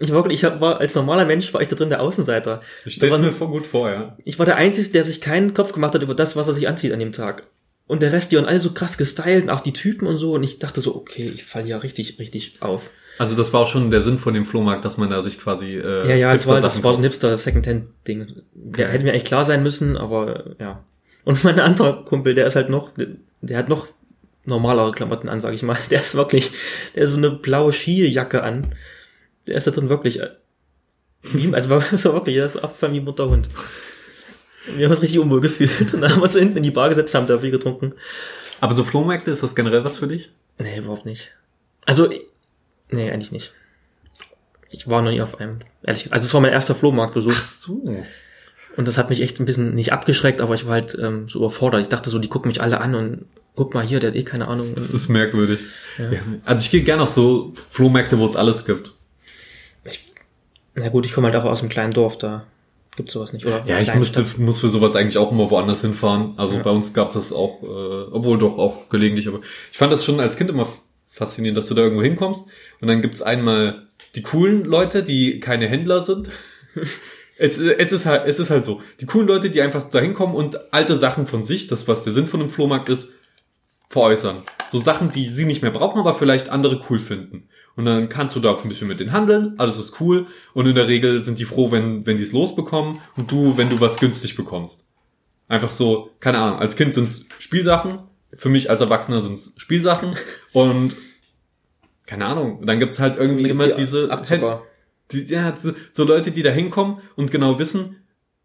Ich 0.00 0.12
war, 0.12 0.28
ich 0.30 0.42
war 0.42 0.80
als 0.80 0.94
normaler 0.94 1.26
Mensch 1.26 1.52
war 1.52 1.60
ich 1.60 1.68
da 1.68 1.76
drin 1.76 1.90
der 1.90 2.00
Außenseiter. 2.02 2.62
ich 2.84 2.94
stell's 2.94 3.18
mir 3.18 3.32
vor, 3.32 3.50
gut 3.50 3.66
vor, 3.66 3.90
ja. 3.90 4.16
Ich 4.24 4.38
war 4.38 4.46
der 4.46 4.56
Einzige, 4.56 4.88
der 4.88 5.04
sich 5.04 5.20
keinen 5.20 5.54
Kopf 5.54 5.72
gemacht 5.72 5.94
hat 5.94 6.02
über 6.02 6.14
das, 6.14 6.36
was 6.36 6.48
er 6.48 6.54
sich 6.54 6.68
anzieht 6.68 6.92
an 6.92 6.98
dem 6.98 7.12
Tag. 7.12 7.44
Und 7.86 8.02
der 8.02 8.12
Rest, 8.12 8.30
die 8.30 8.36
waren 8.36 8.46
alle 8.46 8.60
so 8.60 8.72
krass 8.72 8.96
gestylt, 8.98 9.44
und 9.44 9.50
auch 9.50 9.60
die 9.60 9.72
Typen 9.72 10.06
und 10.06 10.16
so. 10.16 10.34
Und 10.34 10.42
ich 10.42 10.58
dachte 10.58 10.80
so, 10.80 10.94
okay, 10.94 11.30
ich 11.34 11.44
falle 11.44 11.66
ja 11.66 11.78
richtig, 11.78 12.18
richtig 12.18 12.62
auf. 12.62 12.90
Also 13.18 13.34
das 13.34 13.52
war 13.52 13.60
auch 13.60 13.66
schon 13.66 13.90
der 13.90 14.00
Sinn 14.00 14.16
von 14.16 14.32
dem 14.32 14.44
Flohmarkt, 14.44 14.84
dass 14.84 14.96
man 14.96 15.10
da 15.10 15.22
sich 15.22 15.38
quasi 15.38 15.76
äh, 15.76 16.08
Ja, 16.08 16.14
ja, 16.14 16.32
das 16.32 16.46
war, 16.46 16.60
das 16.60 16.82
war 16.82 16.92
so 16.92 16.98
ein 16.98 17.02
hipster 17.02 17.36
Secondhand-Ding. 17.36 18.42
Der 18.54 18.88
hätte 18.88 19.04
mir 19.04 19.10
eigentlich 19.10 19.24
klar 19.24 19.44
sein 19.44 19.62
müssen, 19.62 19.96
aber 19.96 20.56
ja. 20.58 20.84
Und 21.24 21.44
mein 21.44 21.60
anderer 21.60 22.04
Kumpel, 22.04 22.34
der 22.34 22.46
ist 22.46 22.56
halt 22.56 22.70
noch, 22.70 22.92
der 23.42 23.58
hat 23.58 23.68
noch 23.68 23.88
normalere 24.44 24.92
Klamotten 24.92 25.28
an, 25.28 25.40
sag 25.40 25.52
ich 25.52 25.62
mal. 25.62 25.76
Der 25.90 26.00
ist 26.00 26.14
wirklich, 26.14 26.52
der 26.94 27.04
hat 27.04 27.10
so 27.10 27.18
eine 27.18 27.30
blaue 27.30 27.72
Skijacke 27.72 28.42
an. 28.42 28.74
Der 29.50 29.56
ist 29.58 29.66
da 29.66 29.70
drin 29.72 29.88
wirklich, 29.88 30.20
äh, 30.20 30.30
also 31.52 31.70
war, 31.70 31.84
das 31.90 32.04
war 32.04 32.14
wirklich, 32.14 32.36
der 32.36 32.46
ist 32.46 32.56
abgefallen 32.56 32.94
wie 32.94 33.00
ein 33.00 33.04
bunter 33.04 33.28
Hund. 33.28 33.48
Wir 34.76 34.86
haben 34.86 34.92
uns 34.92 35.02
richtig 35.02 35.18
unwohl 35.18 35.40
gefühlt. 35.40 35.92
Und 35.94 36.00
dann 36.00 36.10
haben 36.12 36.18
wir 36.20 36.24
uns 36.24 36.34
hinten 36.34 36.58
in 36.58 36.62
die 36.62 36.70
Bar 36.70 36.88
gesetzt, 36.88 37.14
haben 37.14 37.26
da 37.26 37.36
Bier 37.36 37.50
getrunken. 37.50 37.94
Aber 38.60 38.74
so 38.74 38.84
Flohmärkte, 38.84 39.30
ist 39.30 39.42
das 39.42 39.54
generell 39.54 39.84
was 39.84 39.98
für 39.98 40.06
dich? 40.06 40.30
Nee, 40.58 40.78
überhaupt 40.78 41.06
nicht. 41.06 41.32
Also, 41.86 42.08
nee, 42.90 43.10
eigentlich 43.10 43.32
nicht. 43.32 43.52
Ich 44.70 44.88
war 44.88 45.02
noch 45.02 45.10
nie 45.10 45.22
auf 45.22 45.40
einem, 45.40 45.58
ehrlich 45.82 46.04
gesagt. 46.04 46.14
Also 46.14 46.26
es 46.26 46.34
war 46.34 46.40
mein 46.40 46.52
erster 46.52 46.74
Flohmarktbesuch. 46.74 47.32
so. 47.32 48.04
Und 48.76 48.86
das 48.86 48.98
hat 48.98 49.10
mich 49.10 49.20
echt 49.20 49.40
ein 49.40 49.46
bisschen 49.46 49.74
nicht 49.74 49.92
abgeschreckt, 49.92 50.40
aber 50.40 50.54
ich 50.54 50.66
war 50.66 50.74
halt 50.74 50.96
ähm, 51.00 51.28
so 51.28 51.40
überfordert. 51.40 51.80
Ich 51.80 51.88
dachte 51.88 52.10
so, 52.10 52.18
die 52.18 52.28
gucken 52.28 52.48
mich 52.50 52.60
alle 52.62 52.80
an 52.80 52.94
und 52.94 53.24
guck 53.56 53.74
mal 53.74 53.84
hier, 53.84 53.98
der 53.98 54.10
hat 54.10 54.16
eh 54.16 54.22
keine 54.22 54.46
Ahnung. 54.46 54.74
Das 54.76 54.94
ist 54.94 55.08
merkwürdig. 55.08 55.60
Ja. 55.98 56.12
Ja. 56.12 56.20
Also 56.44 56.62
ich 56.62 56.70
gehe 56.70 56.82
gerne 56.82 57.02
auf 57.02 57.08
so 57.08 57.52
Flohmärkte, 57.70 58.18
wo 58.18 58.24
es 58.24 58.36
alles 58.36 58.64
gibt. 58.64 58.94
Na 60.80 60.88
gut, 60.88 61.06
ich 61.06 61.12
komme 61.12 61.28
halt 61.30 61.36
auch 61.36 61.44
aus 61.48 61.60
einem 61.60 61.68
kleinen 61.68 61.92
Dorf, 61.92 62.18
da 62.18 62.44
gibt's 62.96 63.12
sowas 63.12 63.32
nicht. 63.32 63.46
Oder 63.46 63.64
Ja, 63.66 63.78
ich 63.78 63.94
müsste, 63.94 64.24
Stadt. 64.26 64.38
muss 64.38 64.60
für 64.60 64.68
sowas 64.68 64.96
eigentlich 64.96 65.18
auch 65.18 65.30
immer 65.30 65.50
woanders 65.50 65.82
hinfahren. 65.82 66.34
Also 66.36 66.56
Ja. 66.56 66.62
bei 66.62 66.70
uns 66.70 66.92
gab's 66.92 67.12
das 67.14 67.32
auch, 67.32 67.62
äh, 67.62 67.66
obwohl 68.12 68.38
doch 68.38 68.58
auch 68.58 68.88
gelegentlich, 68.88 69.28
aber 69.28 69.40
ich 69.70 69.78
fand 69.78 69.92
das 69.92 70.04
schon 70.04 70.20
als 70.20 70.36
Kind 70.36 70.50
immer 70.50 70.66
faszinierend, 71.10 71.56
dass 71.58 71.66
du 71.68 71.74
da 71.74 71.82
irgendwo 71.82 72.02
hinkommst 72.02 72.46
und 72.80 72.88
dann 72.88 73.02
gibt's 73.02 73.22
einmal 73.22 73.86
die 74.14 74.22
coolen 74.22 74.64
Leute, 74.64 75.02
die 75.02 75.40
keine 75.40 75.68
Händler 75.68 76.02
sind. 76.02 76.30
Es, 77.42 77.58
es, 77.58 77.90
ist 77.90 78.04
halt, 78.04 78.26
es 78.26 78.38
ist 78.38 78.50
halt 78.50 78.66
so. 78.66 78.82
Die 79.00 79.06
coolen 79.06 79.26
Leute, 79.26 79.48
die 79.48 79.62
einfach 79.62 79.88
da 79.88 79.98
hinkommen 79.98 80.36
und 80.36 80.74
alte 80.74 80.94
Sachen 80.94 81.24
von 81.24 81.42
sich, 81.42 81.68
das 81.68 81.88
was 81.88 82.04
der 82.04 82.12
Sinn 82.12 82.26
von 82.26 82.40
einem 82.40 82.50
Flohmarkt 82.50 82.90
ist, 82.90 83.14
veräußern. 83.88 84.42
So 84.66 84.78
Sachen, 84.78 85.08
die 85.10 85.24
sie 85.26 85.46
nicht 85.46 85.62
mehr 85.62 85.70
brauchen, 85.70 85.98
aber 85.98 86.12
vielleicht 86.12 86.50
andere 86.50 86.82
cool 86.90 86.98
finden. 87.00 87.48
Und 87.80 87.86
dann 87.86 88.10
kannst 88.10 88.36
du 88.36 88.40
da 88.40 88.54
ein 88.54 88.68
bisschen 88.68 88.88
mit 88.88 89.00
denen 89.00 89.12
handeln, 89.12 89.54
alles 89.56 89.78
ist 89.78 89.98
cool. 90.02 90.26
Und 90.52 90.66
in 90.66 90.74
der 90.74 90.86
Regel 90.86 91.22
sind 91.22 91.38
die 91.38 91.46
froh, 91.46 91.70
wenn, 91.70 92.04
wenn 92.04 92.18
die 92.18 92.22
es 92.22 92.32
losbekommen 92.32 93.00
und 93.16 93.32
du, 93.32 93.56
wenn 93.56 93.70
du 93.70 93.80
was 93.80 93.98
günstig 93.98 94.36
bekommst. 94.36 94.84
Einfach 95.48 95.70
so, 95.70 96.10
keine 96.20 96.38
Ahnung, 96.40 96.58
als 96.58 96.76
Kind 96.76 96.92
sind 96.92 97.04
es 97.08 97.24
Spielsachen, 97.38 98.00
für 98.36 98.50
mich 98.50 98.68
als 98.68 98.82
Erwachsener 98.82 99.22
sind 99.22 99.34
es 99.38 99.54
Spielsachen 99.56 100.14
und 100.52 100.94
keine 102.04 102.26
Ahnung, 102.26 102.66
dann 102.66 102.80
gibt's 102.80 102.98
halt 102.98 103.16
irgendwie 103.16 103.44
Gibt's 103.44 103.62
immer 103.64 103.72
die 103.72 103.80
diese 103.80 104.10
Abzucker. 104.10 104.62
die, 105.10 105.22
ja, 105.24 105.56
so- 105.56 105.72
so 105.90 106.04
Leute, 106.04 106.32
die 106.32 106.42
da 106.42 106.50
hinkommen 106.50 106.98
und 107.16 107.30
genau 107.30 107.58
wissen, 107.58 107.96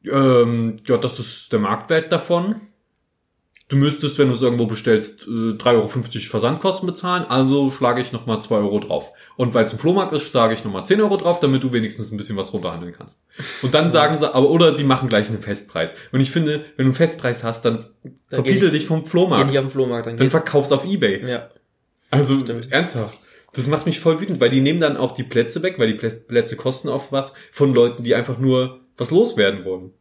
ähm, 0.09 0.77
ja, 0.87 0.95
das 0.95 1.19
ist 1.19 1.51
der 1.51 1.59
Marktwert 1.59 2.09
davon. 2.11 2.61
Du 3.67 3.77
müsstest, 3.77 4.19
wenn 4.19 4.27
du 4.27 4.35
es 4.35 4.43
irgendwo 4.43 4.67
bestellst, 4.67 5.23
äh, 5.27 5.53
3,50 5.57 5.65
Euro 5.73 5.87
Versandkosten 5.87 6.85
bezahlen, 6.85 7.25
also 7.27 7.71
schlage 7.71 7.99
ich 7.99 8.11
nochmal 8.11 8.39
2 8.39 8.57
Euro 8.57 8.79
drauf. 8.79 9.11
Und 9.37 9.55
weil 9.55 9.65
es 9.65 9.73
ein 9.73 9.79
Flohmarkt 9.79 10.13
ist, 10.13 10.21
schlage 10.21 10.53
ich 10.53 10.63
nochmal 10.63 10.85
10 10.85 11.01
Euro 11.01 11.17
drauf, 11.17 11.39
damit 11.39 11.63
du 11.63 11.73
wenigstens 11.73 12.11
ein 12.11 12.17
bisschen 12.17 12.37
was 12.37 12.53
runterhandeln 12.53 12.93
kannst. 12.93 13.25
Und 13.63 13.73
dann 13.73 13.91
sagen 13.91 14.19
sie, 14.19 14.31
aber 14.31 14.51
oder 14.51 14.75
sie 14.75 14.83
machen 14.83 15.09
gleich 15.09 15.29
einen 15.29 15.41
Festpreis. 15.41 15.95
Und 16.11 16.19
ich 16.19 16.29
finde, 16.29 16.59
wenn 16.77 16.85
du 16.85 16.89
einen 16.89 16.93
Festpreis 16.93 17.43
hast, 17.43 17.65
dann 17.65 17.87
Dann 18.03 18.13
verpiesel 18.29 18.69
geh 18.69 18.77
dich 18.77 18.85
vom 18.85 19.03
Geh 19.03 19.09
Flohmarkt. 19.09 19.47
nicht 19.49 19.57
auf 19.57 19.65
den 19.65 19.71
Flohmarkt, 19.71 20.05
dann 20.05 20.17
Dann 20.17 20.29
verkaufst 20.29 20.71
auf 20.71 20.85
Ebay. 20.85 21.27
Ja. 21.27 21.49
Also 22.11 22.39
Stimmt. 22.41 22.71
ernsthaft. 22.71 23.17
Das 23.53 23.65
macht 23.65 23.87
mich 23.87 23.99
voll 23.99 24.19
wütend, 24.21 24.39
weil 24.41 24.49
die 24.51 24.61
nehmen 24.61 24.79
dann 24.81 24.95
auch 24.95 25.13
die 25.13 25.23
Plätze 25.23 25.63
weg, 25.63 25.79
weil 25.79 25.87
die 25.91 25.97
Plä- 25.97 26.27
Plätze 26.27 26.55
kosten 26.55 26.89
oft 26.89 27.11
was 27.11 27.33
von 27.51 27.73
Leuten, 27.73 28.03
die 28.03 28.13
einfach 28.13 28.37
nur 28.37 28.81
was 28.97 29.09
loswerden 29.11 29.65
wollen. 29.65 29.91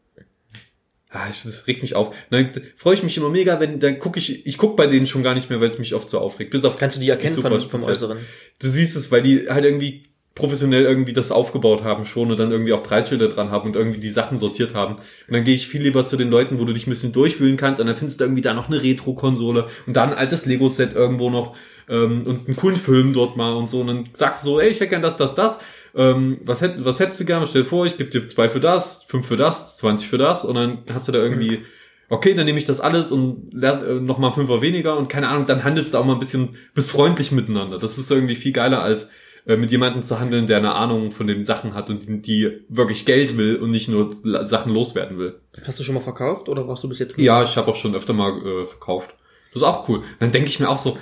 Ah, 1.15 1.29
ich- 1.31 1.43
das 1.45 1.67
regt 1.67 1.83
mich 1.83 1.95
auf. 1.95 2.15
Dann 2.31 2.51
freue 2.77 2.95
ich 2.95 3.03
mich 3.03 3.17
immer 3.17 3.29
mega, 3.31 3.61
wenn 3.61 3.79
dann 3.81 3.99
gucke 4.01 4.19
ich, 4.19 4.47
ich 4.47 4.59
gucke 4.59 4.75
bei 4.77 4.87
denen 4.89 5.07
schon 5.07 5.23
gar 5.23 5.35
nicht 5.35 5.49
mehr, 5.49 5.61
weil 5.61 5.69
es 5.69 5.79
mich 5.79 5.95
oft 5.95 6.11
so 6.11 6.19
aufregt. 6.19 6.51
Bis 6.51 6.65
auf 6.65 6.77
Kannst 6.79 6.97
du 6.97 7.01
die 7.01 7.09
erkennen 7.09 7.35
von, 7.41 7.53
vom. 7.71 7.83
Äußeren? 7.85 8.19
Du 8.59 8.69
siehst 8.69 8.97
es, 8.97 9.11
weil 9.13 9.23
die 9.23 9.49
halt 9.49 9.65
irgendwie 9.65 10.05
professionell 10.35 10.83
irgendwie 10.83 11.13
das 11.13 11.31
aufgebaut 11.31 11.85
haben 11.85 12.05
schon 12.05 12.33
und 12.33 12.41
dann 12.41 12.51
irgendwie 12.51 12.73
auch 12.73 12.83
Preisschilder 12.83 13.29
dran 13.29 13.53
haben 13.53 13.69
und 13.69 13.77
irgendwie 13.77 14.01
die 14.01 14.09
Sachen 14.11 14.37
sortiert 14.37 14.75
haben. 14.75 14.95
Und 14.97 15.03
dann 15.35 15.45
gehe 15.45 15.55
ich 15.55 15.69
viel 15.69 15.81
lieber 15.83 16.07
zu 16.07 16.17
den 16.17 16.29
Leuten, 16.29 16.59
wo 16.59 16.65
du 16.65 16.73
dich 16.73 16.89
ein 16.89 16.91
bisschen 16.91 17.13
durchwühlen 17.13 17.57
kannst 17.57 17.81
und 17.81 17.87
dann 17.87 17.95
findest 17.95 18.19
du 18.19 18.25
irgendwie 18.25 18.43
da 18.43 18.53
noch 18.53 18.67
eine 18.69 18.83
Retro-Konsole 18.83 19.69
und 19.87 19.95
dann 19.97 20.11
ein 20.11 20.19
altes 20.19 20.45
Lego-Set 20.47 20.93
irgendwo 20.95 21.31
noch 21.31 21.55
ähm, 21.89 22.27
und 22.27 22.47
einen 22.49 22.57
coolen 22.57 22.77
Film 22.77 23.13
dort 23.13 23.37
mal 23.37 23.53
und 23.55 23.69
so. 23.69 23.83
Und 23.83 23.87
dann 23.87 24.09
sagst 24.13 24.43
du 24.43 24.47
so, 24.49 24.61
ey, 24.61 24.71
ich 24.71 24.81
hätte 24.81 24.91
gern 24.91 25.03
das, 25.03 25.17
das, 25.19 25.37
das. 25.37 25.61
Ähm, 25.97 26.37
was, 26.45 26.61
hätt, 26.61 26.85
was 26.85 26.99
hättest 26.99 27.21
du 27.21 27.25
gerne? 27.25 27.47
Stell 27.47 27.63
dir 27.63 27.69
vor, 27.69 27.87
ich 27.87 27.97
gebe 27.97 28.11
dir 28.11 28.27
zwei 28.27 28.49
für 28.49 28.61
das, 28.61 29.05
fünf 29.05 29.27
für 29.27 29.37
das, 29.37 29.79
20 29.79 30.09
für 30.09 30.19
das 30.19 30.45
und 30.45 30.57
dann 30.57 30.79
hast 30.93 31.07
du 31.09 31.13
da 31.13 31.19
irgendwie, 31.19 31.63
okay, 32.09 32.35
dann 32.35 32.47
nehme 32.47 32.59
ich 32.59 32.65
das 32.65 32.81
alles 32.81 33.13
und 33.13 33.53
lerne 33.55 33.85
äh, 33.85 34.01
nochmal 34.01 34.33
Fünfer 34.33 34.61
weniger 34.61 34.97
und 34.97 35.09
keine 35.09 35.29
Ahnung, 35.29 35.47
dann 35.47 35.63
handelst 35.63 35.95
du 35.95 35.99
auch 35.99 36.05
mal 36.05 36.15
ein 36.15 36.19
bisschen, 36.19 36.57
bist 36.75 36.91
freundlich 36.91 37.33
miteinander. 37.33 37.79
Das 37.79 37.99
ist 37.99 38.11
irgendwie 38.11 38.37
viel 38.37 38.53
geiler 38.53 38.83
als 38.83 39.11
äh, 39.47 39.57
mit 39.57 39.71
jemandem 39.71 40.03
zu 40.03 40.19
handeln, 40.19 40.47
der 40.47 40.59
eine 40.59 40.75
Ahnung 40.75 41.11
von 41.11 41.27
den 41.27 41.45
Sachen 41.45 41.75
hat 41.75 41.91
und 41.91 42.09
die, 42.09 42.23
die 42.23 42.65
wirklich 42.69 43.05
Geld 43.05 43.37
will 43.37 43.57
und 43.57 43.71
nicht 43.71 43.89
nur 43.89 44.15
Sachen 44.47 44.73
loswerden 44.73 45.19
will. 45.19 45.41
Hast 45.67 45.79
du 45.79 45.85
schon 45.85 45.95
mal 45.95 46.01
verkauft 46.01 46.49
oder 46.49 46.67
warst 46.67 46.83
du 46.83 46.89
bis 46.89 46.99
jetzt 46.99 47.19
nicht? 47.19 47.27
Ja, 47.27 47.45
ich 47.45 47.57
habe 47.57 47.71
auch 47.71 47.77
schon 47.77 47.95
öfter 47.95 48.15
mal 48.15 48.33
äh, 48.45 48.65
verkauft. 48.65 49.15
Das 49.53 49.63
ist 49.63 49.69
auch 49.69 49.89
cool. 49.89 50.03
Dann 50.19 50.33
denke 50.33 50.49
ich 50.49 50.59
mir 50.59 50.69
auch 50.69 50.79
so, 50.79 50.99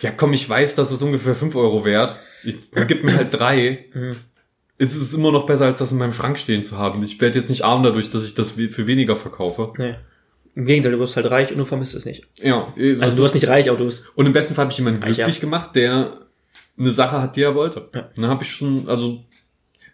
ja 0.00 0.10
komm, 0.10 0.32
ich 0.32 0.48
weiß, 0.48 0.74
das 0.74 0.90
ist 0.92 1.02
ungefähr 1.02 1.34
fünf 1.34 1.54
Euro 1.56 1.84
wert. 1.84 2.16
Ich 2.44 2.56
gib 2.86 3.04
mir 3.04 3.16
halt 3.16 3.32
drei. 3.32 3.86
Es 4.76 4.96
ist 4.96 5.14
immer 5.14 5.30
noch 5.32 5.46
besser, 5.46 5.66
als 5.66 5.78
das 5.78 5.92
in 5.92 5.98
meinem 5.98 6.12
Schrank 6.12 6.38
stehen 6.38 6.62
zu 6.62 6.78
haben. 6.78 7.02
Ich 7.02 7.20
werde 7.20 7.38
jetzt 7.38 7.48
nicht 7.48 7.64
arm 7.64 7.82
dadurch, 7.82 8.10
dass 8.10 8.26
ich 8.26 8.34
das 8.34 8.52
für 8.52 8.86
weniger 8.86 9.16
verkaufe. 9.16 9.72
Nee. 9.78 9.94
Im 10.56 10.66
Gegenteil, 10.66 10.92
du 10.92 10.98
wirst 11.00 11.16
halt 11.16 11.30
reich 11.30 11.50
und 11.50 11.58
du 11.58 11.64
vermisst 11.64 11.94
es 11.94 12.04
nicht. 12.04 12.26
Ja, 12.40 12.72
äh, 12.76 12.96
Also 13.00 13.16
du 13.18 13.22
wirst 13.24 13.34
nicht 13.34 13.48
reich, 13.48 13.68
aber 13.68 13.78
du 13.78 13.86
bist. 13.86 14.16
Und 14.16 14.26
im 14.26 14.32
besten 14.32 14.54
Fall 14.54 14.64
habe 14.64 14.72
ich 14.72 14.78
jemanden 14.78 15.02
Ah, 15.02 15.08
ja. 15.08 15.14
glücklich 15.14 15.40
gemacht, 15.40 15.74
der 15.74 16.20
eine 16.78 16.90
Sache 16.90 17.20
hat, 17.22 17.34
die 17.36 17.42
er 17.42 17.54
wollte. 17.54 17.88
Ja. 17.94 18.02
Und 18.02 18.18
dann 18.18 18.28
habe 18.30 18.42
ich 18.44 18.50
schon, 18.50 18.88
also 18.88 19.24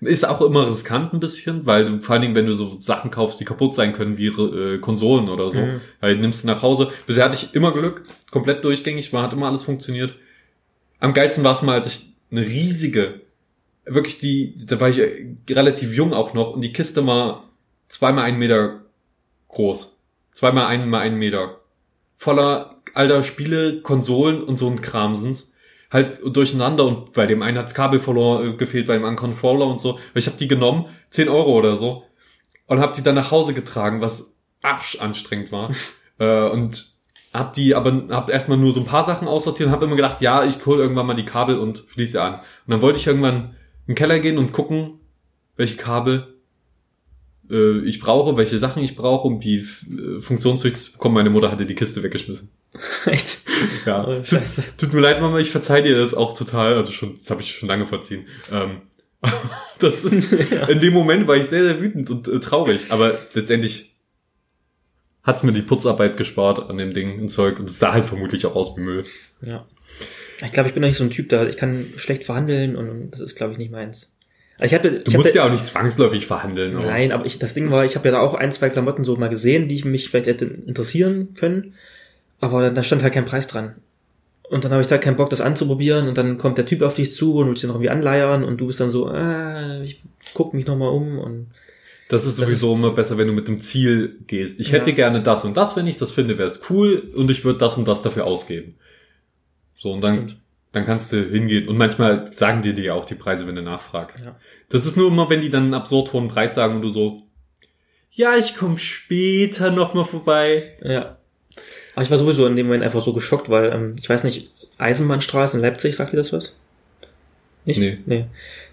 ist 0.00 0.26
auch 0.26 0.40
immer 0.40 0.68
riskant 0.68 1.12
ein 1.12 1.20
bisschen, 1.20 1.66
weil 1.66 1.84
du 1.84 2.00
vor 2.00 2.14
allen 2.14 2.22
Dingen, 2.22 2.34
wenn 2.34 2.46
du 2.46 2.54
so 2.54 2.78
Sachen 2.80 3.10
kaufst, 3.10 3.38
die 3.40 3.44
kaputt 3.44 3.74
sein 3.74 3.92
können, 3.92 4.16
wie 4.16 4.28
äh, 4.28 4.78
Konsolen 4.78 5.28
oder 5.28 5.50
so, 5.50 5.58
Mhm. 5.58 5.80
weil 6.00 6.16
nimmst 6.16 6.42
du 6.42 6.46
nach 6.46 6.62
Hause. 6.62 6.90
Bisher 7.06 7.24
hatte 7.24 7.36
ich 7.36 7.54
immer 7.54 7.72
Glück, 7.72 8.02
komplett 8.30 8.64
durchgängig 8.64 9.12
war, 9.12 9.22
hat 9.24 9.32
immer 9.32 9.46
alles 9.46 9.62
funktioniert. 9.64 10.14
Am 11.00 11.12
geilsten 11.12 11.44
war 11.44 11.52
es 11.52 11.62
mal, 11.62 11.74
als 11.74 11.86
ich 11.86 12.14
eine 12.30 12.42
riesige, 12.42 13.20
wirklich 13.84 14.18
die, 14.18 14.54
da 14.66 14.80
war 14.80 14.88
ich 14.88 14.98
äh, 14.98 15.26
relativ 15.50 15.94
jung 15.94 16.12
auch 16.14 16.32
noch 16.34 16.50
und 16.54 16.62
die 16.62 16.72
Kiste 16.72 17.06
war 17.06 17.44
zweimal 17.88 18.24
einen 18.24 18.38
Meter 18.38 18.80
groß. 19.48 19.98
Zweimal 20.32 20.66
einen 20.66 20.88
mal 20.88 21.00
einen 21.00 21.18
Meter. 21.18 21.60
Voller 22.16 22.76
alter 22.94 23.22
Spiele, 23.22 23.80
Konsolen 23.82 24.42
und 24.42 24.58
so 24.58 24.68
ein 24.68 24.80
Kramsens. 24.80 25.49
Halt 25.90 26.20
durcheinander 26.24 26.84
und 26.84 27.12
bei 27.12 27.26
dem 27.26 27.42
einen 27.42 27.58
hat's 27.58 27.74
Kabel 27.74 27.98
verloren, 27.98 28.48
äh, 28.48 28.56
gefehlt, 28.56 28.86
bei 28.86 28.94
dem 28.94 29.04
anderen 29.04 29.30
Controller 29.30 29.66
und 29.66 29.80
so. 29.80 29.98
Ich 30.14 30.26
habe 30.26 30.36
die 30.36 30.48
genommen, 30.48 30.86
10 31.10 31.28
Euro 31.28 31.52
oder 31.52 31.76
so, 31.76 32.04
und 32.66 32.80
habe 32.80 32.94
die 32.94 33.02
dann 33.02 33.16
nach 33.16 33.30
Hause 33.30 33.54
getragen, 33.54 34.00
was 34.00 34.36
arschanstrengend 34.62 35.50
war. 35.52 35.74
äh, 36.18 36.48
und 36.48 36.90
hab 37.32 37.52
die 37.52 37.74
aber 37.74 38.06
hab 38.10 38.28
erstmal 38.28 38.58
nur 38.58 38.72
so 38.72 38.80
ein 38.80 38.86
paar 38.86 39.04
Sachen 39.04 39.28
aussortiert 39.28 39.68
und 39.68 39.72
hab 39.72 39.82
immer 39.82 39.96
gedacht, 39.96 40.20
ja, 40.20 40.44
ich 40.44 40.64
hol 40.66 40.80
irgendwann 40.80 41.06
mal 41.06 41.14
die 41.14 41.24
Kabel 41.24 41.58
und 41.58 41.84
schließe 41.88 42.20
an. 42.20 42.34
Und 42.34 42.42
dann 42.68 42.82
wollte 42.82 42.98
ich 42.98 43.06
irgendwann 43.06 43.54
in 43.86 43.94
den 43.94 43.94
Keller 43.94 44.18
gehen 44.18 44.38
und 44.38 44.52
gucken, 44.52 44.98
welche 45.56 45.76
Kabel 45.76 46.34
äh, 47.50 47.80
ich 47.80 48.00
brauche, 48.00 48.36
welche 48.36 48.58
Sachen 48.58 48.82
ich 48.82 48.96
brauche, 48.96 49.28
um 49.28 49.40
die 49.40 49.58
äh, 49.58 50.18
funktionsfähig 50.18 50.76
zu 50.76 50.92
bekommen. 50.92 51.14
Meine 51.14 51.30
Mutter 51.30 51.50
hatte 51.50 51.66
die 51.66 51.74
Kiste 51.74 52.02
weggeschmissen. 52.02 52.50
Echt? 53.06 53.39
Ja. 53.86 54.06
Oh, 54.06 54.22
scheiße. 54.24 54.62
Tut, 54.62 54.78
tut 54.78 54.92
mir 54.94 55.00
leid, 55.00 55.20
Mama, 55.20 55.38
ich 55.38 55.50
verzeih 55.50 55.82
dir 55.82 55.96
das 55.98 56.14
auch 56.14 56.36
total. 56.36 56.74
Also 56.74 56.92
schon, 56.92 57.14
das 57.14 57.30
habe 57.30 57.40
ich 57.40 57.52
schon 57.52 57.68
lange 57.68 57.86
verziehen. 57.86 58.26
Ähm, 58.52 58.82
das 59.78 60.04
ist, 60.04 60.32
Ja. 60.50 60.66
in 60.68 60.80
dem 60.80 60.92
Moment 60.92 61.26
war 61.28 61.36
ich 61.36 61.44
sehr, 61.46 61.64
sehr 61.64 61.80
wütend 61.80 62.10
und 62.10 62.28
äh, 62.28 62.40
traurig. 62.40 62.86
Aber 62.90 63.18
letztendlich 63.34 63.94
hat's 65.22 65.42
mir 65.42 65.52
die 65.52 65.62
Putzarbeit 65.62 66.16
gespart 66.16 66.70
an 66.70 66.78
dem 66.78 66.94
Ding 66.94 67.20
und 67.20 67.28
Zeug. 67.28 67.58
Und 67.58 67.68
es 67.68 67.78
sah 67.78 67.92
halt 67.92 68.06
vermutlich 68.06 68.46
auch 68.46 68.54
aus 68.54 68.76
wie 68.76 68.80
Müll. 68.80 69.04
Ja. 69.42 69.66
Ich 70.42 70.52
glaube, 70.52 70.68
ich 70.68 70.74
bin 70.74 70.80
noch 70.80 70.88
nicht 70.88 70.96
so 70.96 71.04
ein 71.04 71.10
Typ 71.10 71.28
da. 71.28 71.46
Ich 71.46 71.56
kann 71.58 71.86
schlecht 71.96 72.24
verhandeln 72.24 72.76
und 72.76 73.10
das 73.10 73.20
ist, 73.20 73.36
glaube 73.36 73.52
ich, 73.52 73.58
nicht 73.58 73.70
meins. 73.72 74.10
Ich 74.62 74.74
hatte, 74.74 74.90
Du 74.90 75.10
ich 75.10 75.16
musst 75.16 75.28
hatte, 75.28 75.38
ja 75.38 75.46
auch 75.46 75.50
nicht 75.50 75.66
zwangsläufig 75.66 76.26
verhandeln. 76.26 76.74
Nein, 76.78 77.12
aber 77.12 77.24
ich, 77.24 77.38
das 77.38 77.54
Ding 77.54 77.70
war, 77.70 77.84
ich 77.84 77.96
habe 77.96 78.08
ja 78.08 78.12
da 78.12 78.20
auch 78.20 78.34
ein, 78.34 78.52
zwei 78.52 78.68
Klamotten 78.68 79.04
so 79.04 79.16
mal 79.16 79.28
gesehen, 79.28 79.68
die 79.68 79.82
mich 79.84 80.10
vielleicht 80.10 80.26
hätte 80.26 80.44
interessieren 80.44 81.34
können. 81.34 81.74
Aber 82.40 82.70
da 82.70 82.82
stand 82.82 83.02
halt 83.02 83.12
kein 83.12 83.24
Preis 83.26 83.46
dran. 83.46 83.74
Und 84.48 84.64
dann 84.64 84.72
habe 84.72 84.80
ich 84.82 84.88
da 84.88 84.98
keinen 84.98 85.16
Bock, 85.16 85.30
das 85.30 85.40
anzuprobieren. 85.40 86.08
Und 86.08 86.18
dann 86.18 86.38
kommt 86.38 86.58
der 86.58 86.66
Typ 86.66 86.82
auf 86.82 86.94
dich 86.94 87.12
zu 87.12 87.36
und 87.36 87.48
willst 87.48 87.62
dir 87.62 87.68
noch 87.68 87.74
irgendwie 87.76 87.90
anleiern. 87.90 88.42
Und 88.42 88.58
du 88.60 88.66
bist 88.66 88.80
dann 88.80 88.90
so, 88.90 89.06
ah, 89.08 89.80
ich 89.82 90.02
guck 90.34 90.54
mich 90.54 90.66
noch 90.66 90.76
mal 90.76 90.88
um. 90.88 91.18
Und 91.18 91.46
Das 92.08 92.26
ist 92.26 92.36
sowieso 92.36 92.74
immer 92.74 92.90
besser, 92.90 93.16
wenn 93.18 93.28
du 93.28 93.32
mit 93.32 93.46
dem 93.46 93.60
Ziel 93.60 94.16
gehst. 94.26 94.58
Ich 94.58 94.72
hätte 94.72 94.90
Ja. 94.90 94.96
gerne 94.96 95.22
das 95.22 95.44
und 95.44 95.56
das, 95.56 95.76
wenn 95.76 95.86
ich 95.86 95.98
das 95.98 96.10
finde, 96.10 96.36
wäre 96.38 96.48
es 96.48 96.62
cool 96.70 97.12
und 97.14 97.30
ich 97.30 97.44
würde 97.44 97.58
das 97.60 97.76
und 97.78 97.86
das 97.86 98.02
dafür 98.02 98.24
ausgeben. 98.26 98.74
So, 99.76 99.92
und 99.92 100.00
dann, 100.00 100.14
Stimmt. 100.14 100.36
dann 100.72 100.84
kannst 100.84 101.12
du 101.12 101.22
hingehen. 101.22 101.68
Und 101.68 101.76
manchmal 101.78 102.32
sagen 102.32 102.62
dir 102.62 102.72
die 102.74 102.82
ja 102.82 102.94
auch 102.94 103.04
die 103.04 103.14
Preise, 103.14 103.46
wenn 103.46 103.54
du 103.54 103.62
nachfragst. 103.62 104.20
Ja. 104.24 104.34
Das 104.70 104.84
ist 104.86 104.96
nur 104.96 105.08
immer, 105.08 105.30
wenn 105.30 105.40
die 105.40 105.50
dann 105.50 105.64
einen 105.64 105.74
absurd 105.74 106.12
hohen 106.12 106.26
Preis 106.26 106.56
sagen 106.56 106.74
und 106.76 106.82
du 106.82 106.90
so, 106.90 107.22
ja, 108.10 108.36
ich 108.36 108.56
komme 108.56 108.76
später 108.78 109.70
nochmal 109.70 110.04
vorbei. 110.06 110.64
ja. 110.82 111.16
Aber 111.94 112.02
ich 112.04 112.10
war 112.10 112.18
sowieso 112.18 112.46
in 112.46 112.56
dem 112.56 112.66
Moment 112.66 112.84
einfach 112.84 113.02
so 113.02 113.12
geschockt, 113.12 113.48
weil, 113.50 113.70
ähm, 113.72 113.96
ich 113.98 114.08
weiß 114.08 114.24
nicht, 114.24 114.50
Eisenbahnstraße 114.78 115.56
in 115.56 115.62
Leipzig, 115.62 115.96
sagt 115.96 116.12
ihr 116.12 116.16
das 116.18 116.32
was? 116.32 116.54
Nicht? 117.64 117.78
Nee. 117.80 117.98
Nee. 118.06 118.24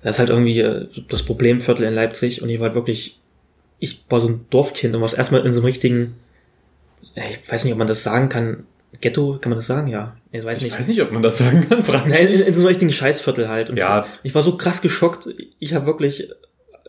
Das 0.02 0.16
ist 0.16 0.20
halt 0.20 0.30
irgendwie 0.30 0.60
äh, 0.60 0.88
das 1.10 1.24
Problemviertel 1.24 1.86
in 1.86 1.94
Leipzig 1.94 2.42
und 2.42 2.50
ich 2.50 2.60
war 2.60 2.68
halt 2.68 2.76
wirklich, 2.76 3.20
ich 3.80 4.04
war 4.10 4.20
so 4.22 4.30
ein 4.30 4.46
Dorfkind 4.50 4.96
und 4.96 5.02
war 5.02 5.14
erstmal 5.14 5.46
in 5.46 5.54
so 5.54 5.60
einem 5.60 5.66
richtigen, 5.66 6.16
ja, 7.16 7.24
ich 7.30 7.52
weiß 7.52 7.64
nicht, 7.64 7.74
ob 7.74 7.80
man 7.80 7.88
das 7.88 8.04
sagen 8.04 8.30
kann, 8.30 8.66
Ghetto, 9.02 9.38
kann 9.42 9.50
man 9.50 9.58
das 9.60 9.68
sagen? 9.68 9.88
Ja. 9.90 10.16
Ich 10.32 10.44
weiß 10.44 10.60
Ich 10.60 10.64
nicht. 10.66 10.80
weiß 10.80 10.88
nicht, 10.88 11.02
ob 11.02 11.12
man 11.12 11.22
das 11.22 11.38
sagen 11.38 11.68
kann, 11.68 11.84
frag 11.84 12.06
mich 12.08 12.16
Nein, 12.18 12.28
in, 12.28 12.40
in 12.42 12.54
so 12.54 12.62
einem 12.62 12.68
richtigen 12.68 12.92
Scheißviertel 12.92 13.50
halt. 13.50 13.70
Und 13.70 13.78
Ja. 13.78 14.08
Ich 14.24 14.34
war 14.34 14.42
so 14.44 14.56
krass 14.56 14.82
geschockt. 14.82 15.28
Ich 15.60 15.74
habe 15.74 15.86
wirklich, 15.86 16.30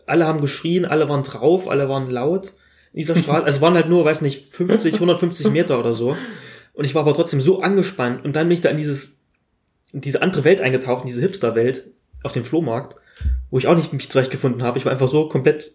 alle 0.05 0.25
haben 0.25 0.39
geschrien, 0.41 0.85
alle 0.85 1.09
waren 1.09 1.23
drauf, 1.23 1.67
alle 1.69 1.89
waren 1.89 2.09
laut 2.09 2.53
dieser 2.93 3.15
Straße. 3.15 3.45
also 3.45 3.57
es 3.57 3.61
waren 3.61 3.75
halt 3.75 3.89
nur, 3.89 4.05
weiß 4.05 4.21
nicht, 4.21 4.53
50, 4.55 4.95
150 4.95 5.49
Meter 5.51 5.79
oder 5.79 5.93
so. 5.93 6.17
Und 6.73 6.85
ich 6.85 6.95
war 6.95 7.01
aber 7.01 7.13
trotzdem 7.13 7.41
so 7.41 7.61
angespannt. 7.61 8.23
Und 8.23 8.35
dann 8.35 8.47
bin 8.47 8.53
ich 8.53 8.61
da 8.61 8.69
in 8.69 8.77
dieses, 8.77 9.19
in 9.91 10.01
diese 10.01 10.21
andere 10.21 10.43
Welt 10.43 10.61
eingetaucht, 10.61 11.01
in 11.01 11.07
diese 11.07 11.21
Hipster-Welt 11.21 11.85
auf 12.23 12.31
dem 12.31 12.45
Flohmarkt, 12.45 12.95
wo 13.51 13.57
ich 13.57 13.67
auch 13.67 13.75
nicht 13.75 13.93
mich 13.93 14.09
zurechtgefunden 14.09 14.63
habe. 14.63 14.77
Ich 14.77 14.85
war 14.85 14.91
einfach 14.91 15.09
so 15.09 15.27
komplett 15.29 15.71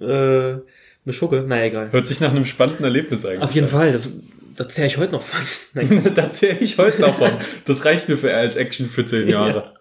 äh, 0.00 0.04
eine 0.04 1.12
Schucke. 1.12 1.42
Naja, 1.46 1.64
egal. 1.64 1.92
Hört 1.92 2.06
sich 2.06 2.20
nach 2.20 2.30
einem 2.30 2.44
spannenden 2.44 2.84
Erlebnis 2.84 3.24
eigentlich 3.24 3.42
Auf 3.42 3.54
jeden 3.54 3.66
an. 3.66 3.72
Fall, 3.72 3.92
das, 3.92 4.10
da 4.56 4.68
zähle 4.68 4.86
ich 4.88 4.98
heute 4.98 5.12
noch 5.12 5.22
von. 5.22 5.40
Nein, 5.74 6.02
da 6.14 6.30
zähle 6.30 6.58
ich 6.58 6.78
heute 6.78 7.00
noch 7.00 7.16
von. 7.16 7.30
Das 7.64 7.84
reicht 7.84 8.08
mir 8.08 8.16
für 8.16 8.34
als 8.34 8.56
Action 8.56 8.88
für 8.88 9.06
zehn 9.06 9.28
Jahre. 9.28 9.74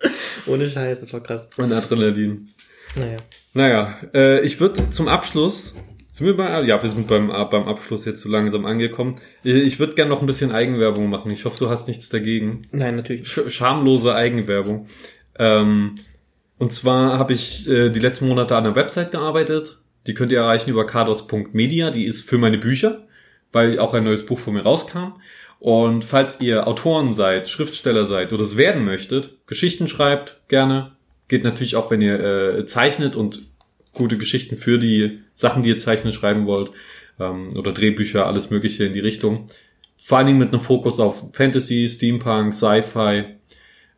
ohne 0.48 0.70
Scheiß, 0.70 1.00
das 1.02 1.14
war 1.14 1.22
krass. 1.22 1.50
Und 1.58 1.72
Adrenalin. 1.74 2.50
Naja. 2.96 3.18
Naja, 3.54 3.98
äh, 4.14 4.42
ich 4.42 4.60
würde 4.60 4.90
zum 4.90 5.08
Abschluss, 5.08 5.76
sind 6.18 6.26
wir 6.26 6.36
bei, 6.36 6.64
ja, 6.64 6.82
wir 6.82 6.90
sind 6.90 7.08
beim, 7.08 7.28
beim 7.28 7.68
Abschluss 7.68 8.06
jetzt 8.06 8.22
so 8.22 8.30
langsam 8.30 8.66
angekommen. 8.66 9.18
Ich 9.44 9.80
würde 9.80 9.94
gerne 9.94 10.10
noch 10.10 10.22
ein 10.22 10.26
bisschen 10.26 10.52
Eigenwerbung 10.52 11.10
machen. 11.10 11.32
Ich 11.32 11.46
hoffe, 11.46 11.60
du 11.60 11.70
hast 11.70 11.88
nichts 11.88 12.10
dagegen. 12.10 12.64
Nein, 12.72 12.96
natürlich. 12.96 13.28
Sch 13.28 13.50
schamlose 13.50 14.16
Eigenwerbung. 14.16 14.88
Ähm, 15.38 15.96
und 16.58 16.74
zwar 16.74 17.20
habe 17.20 17.34
ich 17.34 17.70
äh, 17.70 17.90
die 17.90 18.00
letzten 18.00 18.28
Monate 18.28 18.56
an 18.56 18.66
einer 18.66 18.76
Website 18.76 19.12
gearbeitet. 19.12 19.78
Die 20.08 20.16
könnt 20.16 20.32
ihr 20.32 20.40
erreichen 20.40 20.72
über 20.72 20.88
kados.media. 20.88 21.92
Die 21.92 22.06
ist 22.06 22.28
für 22.28 22.40
meine 22.40 22.58
Bücher, 22.58 23.06
weil 23.52 23.78
auch 23.78 23.94
ein 23.94 24.04
neues 24.04 24.26
Buch 24.26 24.40
von 24.40 24.56
mir 24.56 24.64
rauskam. 24.64 25.20
Und 25.60 26.04
falls 26.04 26.42
ihr 26.42 26.68
Autoren 26.68 27.14
seid, 27.14 27.48
Schriftsteller 27.48 28.06
seid 28.06 28.34
oder 28.34 28.44
es 28.44 28.58
werden 28.58 28.86
möchtet, 28.86 29.36
Geschichten 29.46 29.88
schreibt, 29.88 30.42
gerne. 30.48 30.94
Geht 31.28 31.44
natürlich 31.44 31.76
auch, 31.76 31.92
wenn 31.92 32.02
ihr 32.02 32.20
äh, 32.20 32.66
zeichnet 32.66 33.16
und 33.16 33.50
gute 33.98 34.18
Geschichten 34.18 34.58
für 34.58 34.80
die 34.80 35.20
Sachen, 35.34 35.62
die 35.62 35.70
ihr 35.70 35.78
zeichnen, 35.78 36.14
schreiben 36.14 36.46
wollt. 36.46 36.72
Ähm, 37.20 37.50
oder 37.58 37.72
Drehbücher, 37.72 38.26
alles 38.26 38.50
Mögliche 38.50 38.86
in 38.86 38.94
die 38.94 39.00
Richtung. 39.00 39.48
Vor 39.98 40.18
allen 40.18 40.28
Dingen 40.28 40.40
mit 40.40 40.54
einem 40.54 40.62
Fokus 40.62 41.00
auf 41.00 41.32
Fantasy, 41.34 41.90
Steampunk, 41.90 42.54
Sci-Fi, 42.54 43.26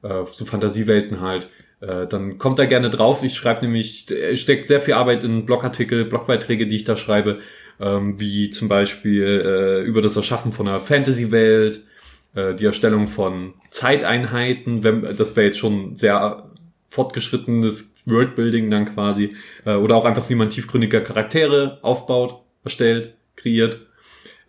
äh, 0.02 0.26
so 0.26 0.46
Fantasiewelten 0.46 1.22
halt. 1.22 1.50
Äh, 1.82 2.08
dann 2.08 2.38
kommt 2.38 2.60
da 2.60 2.66
gerne 2.66 2.90
drauf. 2.90 3.24
Ich 3.24 3.36
schreibe 3.36 3.62
nämlich, 3.62 4.10
es 4.10 4.40
steckt 4.40 4.68
sehr 4.68 4.82
viel 4.82 4.96
Arbeit 4.96 5.24
in 5.24 5.46
Blogartikel, 5.46 6.06
Blogbeiträge, 6.06 6.68
die 6.68 6.78
ich 6.78 6.84
da 6.84 6.98
schreibe, 6.98 7.40
ähm, 7.80 8.20
wie 8.20 8.50
zum 8.50 8.68
Beispiel 8.68 9.24
äh, 9.24 9.82
über 9.84 10.02
das 10.02 10.16
Erschaffen 10.16 10.52
von 10.52 10.68
einer 10.68 10.80
Fantasy-Welt, 10.80 11.82
äh, 12.36 12.54
die 12.56 12.66
Erstellung 12.66 13.08
von 13.08 13.54
Zeiteinheiten, 13.70 14.84
wenn, 14.84 15.02
das 15.02 15.36
wäre 15.36 15.48
jetzt 15.48 15.60
schon 15.60 15.96
sehr 15.96 16.49
fortgeschrittenes 16.90 17.96
Worldbuilding 18.06 18.70
dann 18.72 18.94
quasi, 18.94 19.36
äh, 19.66 19.76
oder 19.76 19.96
auch 19.96 20.06
einfach, 20.06 20.30
wie 20.30 20.36
man 20.36 20.50
tiefgründige 20.50 21.02
Charaktere 21.02 21.80
aufbaut, 21.82 22.42
erstellt, 22.64 23.14
kreiert. 23.36 23.82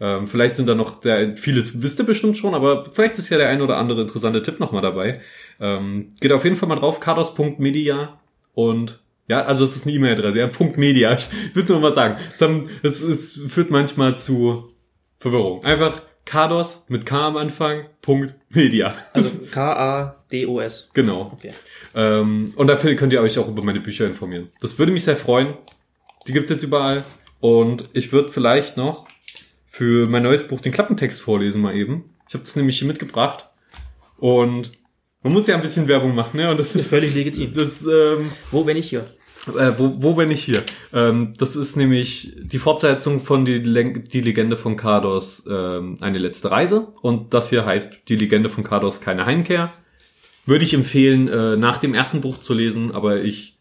Ähm, 0.01 0.27
vielleicht 0.27 0.57
sind 0.57 0.69
da 0.69 0.75
noch 0.75 1.01
der, 1.01 1.37
vieles 1.37 1.83
wisst 1.83 1.99
ihr 1.99 2.07
bestimmt 2.07 2.37
schon, 2.37 2.55
aber 2.55 2.87
vielleicht 2.91 3.19
ist 3.19 3.29
ja 3.29 3.37
der 3.37 3.49
ein 3.49 3.61
oder 3.61 3.77
andere 3.77 4.01
interessante 4.01 4.43
Tipp 4.43 4.59
nochmal 4.59 4.83
dabei. 4.83 5.21
Ähm, 5.61 6.09
geht 6.21 6.33
auf 6.33 6.45
jeden 6.45 6.57
Fall 6.57 6.69
mal 6.69 6.77
drauf, 6.77 7.01
kados.media 7.01 8.19
und 8.55 9.01
ja, 9.29 9.45
also 9.45 9.63
es 9.63 9.77
ist 9.77 9.87
eine 9.87 9.95
E-Mail-Adresse, 9.95 10.39
ja, 10.39 10.49
Punkt 10.49 10.77
.media. 10.77 11.13
Ich 11.15 11.29
will 11.55 11.63
es 11.63 11.69
nur 11.69 11.79
mal 11.79 11.95
sagen. 11.95 12.17
Es, 12.83 13.01
es 13.01 13.41
führt 13.47 13.71
manchmal 13.71 14.19
zu 14.19 14.73
Verwirrung. 15.21 15.63
Einfach 15.63 16.03
kados 16.31 16.85
mit 16.89 17.05
K 17.07 17.27
am 17.27 17.37
Anfang, 17.37 17.87
Punkt 18.03 18.35
.media. 18.51 18.95
Also 19.13 19.39
K-A-D-O-S. 19.51 20.91
genau. 20.95 21.31
Okay. 21.33 21.53
Ähm, 21.95 22.53
und 22.55 22.67
dafür 22.69 22.95
könnt 22.95 23.13
ihr 23.13 23.21
euch 23.21 23.37
auch 23.39 23.49
über 23.49 23.65
meine 23.65 23.81
Bücher 23.81 24.07
informieren. 24.07 24.49
Das 24.61 24.79
würde 24.79 24.93
mich 24.93 25.03
sehr 25.05 25.17
freuen. 25.17 25.55
Die 26.29 26.33
gibt's 26.33 26.51
jetzt 26.51 26.63
überall. 26.63 27.03
Und 27.41 27.85
ich 27.95 28.13
würde 28.13 28.31
vielleicht 28.31 28.77
noch 28.77 29.09
für 29.67 30.07
mein 30.07 30.23
neues 30.23 30.47
Buch 30.47 30.61
den 30.61 30.73
Klappentext 30.73 31.21
vorlesen 31.21 31.61
mal 31.63 31.75
eben. 31.75 32.05
Ich 32.29 32.35
habe 32.35 32.45
das 32.45 32.55
nämlich 32.55 32.79
hier 32.79 32.87
mitgebracht. 32.87 33.47
Und 34.19 34.71
man 35.23 35.33
muss 35.33 35.49
ja 35.49 35.57
ein 35.57 35.63
bisschen 35.63 35.89
Werbung 35.89 36.15
machen, 36.15 36.37
ne? 36.37 36.51
Und 36.51 36.61
das 36.61 36.75
ist 36.77 36.87
Völlig 36.89 37.13
legitim. 37.15 37.53
das, 37.55 37.81
ähm, 37.83 38.31
Wo, 38.53 38.67
wenn 38.67 38.77
ich 38.77 38.89
hier? 38.89 39.07
Äh, 39.49 39.73
wo, 39.79 39.95
wo 39.99 40.17
wenn 40.17 40.29
nicht 40.29 40.45
hier? 40.45 40.63
Ähm, 40.93 41.33
das 41.39 41.57
ist 41.57 41.77
nämlich 41.77 42.37
die 42.43 42.59
Fortsetzung 42.59 43.21
von 43.21 43.45
die, 43.45 43.59
Len- 43.59 44.03
die 44.03 44.21
Legende 44.21 44.57
von 44.57 44.77
Kados, 44.77 45.45
ähm, 45.51 45.97
eine 46.01 46.19
letzte 46.19 46.51
Reise. 46.51 46.89
Und 47.03 47.35
das 47.35 47.51
hier 47.51 47.65
heißt 47.65 48.03
die 48.09 48.17
Legende 48.17 48.49
von 48.49 48.65
Kados 48.65 49.01
keine 49.01 49.27
Heimkehr. 49.27 49.73
Würde 50.47 50.65
ich 50.65 50.75
empfehlen, 50.75 51.29
äh, 51.29 51.57
nach 51.57 51.79
dem 51.79 51.95
ersten 51.95 52.21
Buch 52.21 52.39
zu 52.39 52.55
lesen, 52.55 52.93
aber 52.93 53.23
ich 53.23 53.57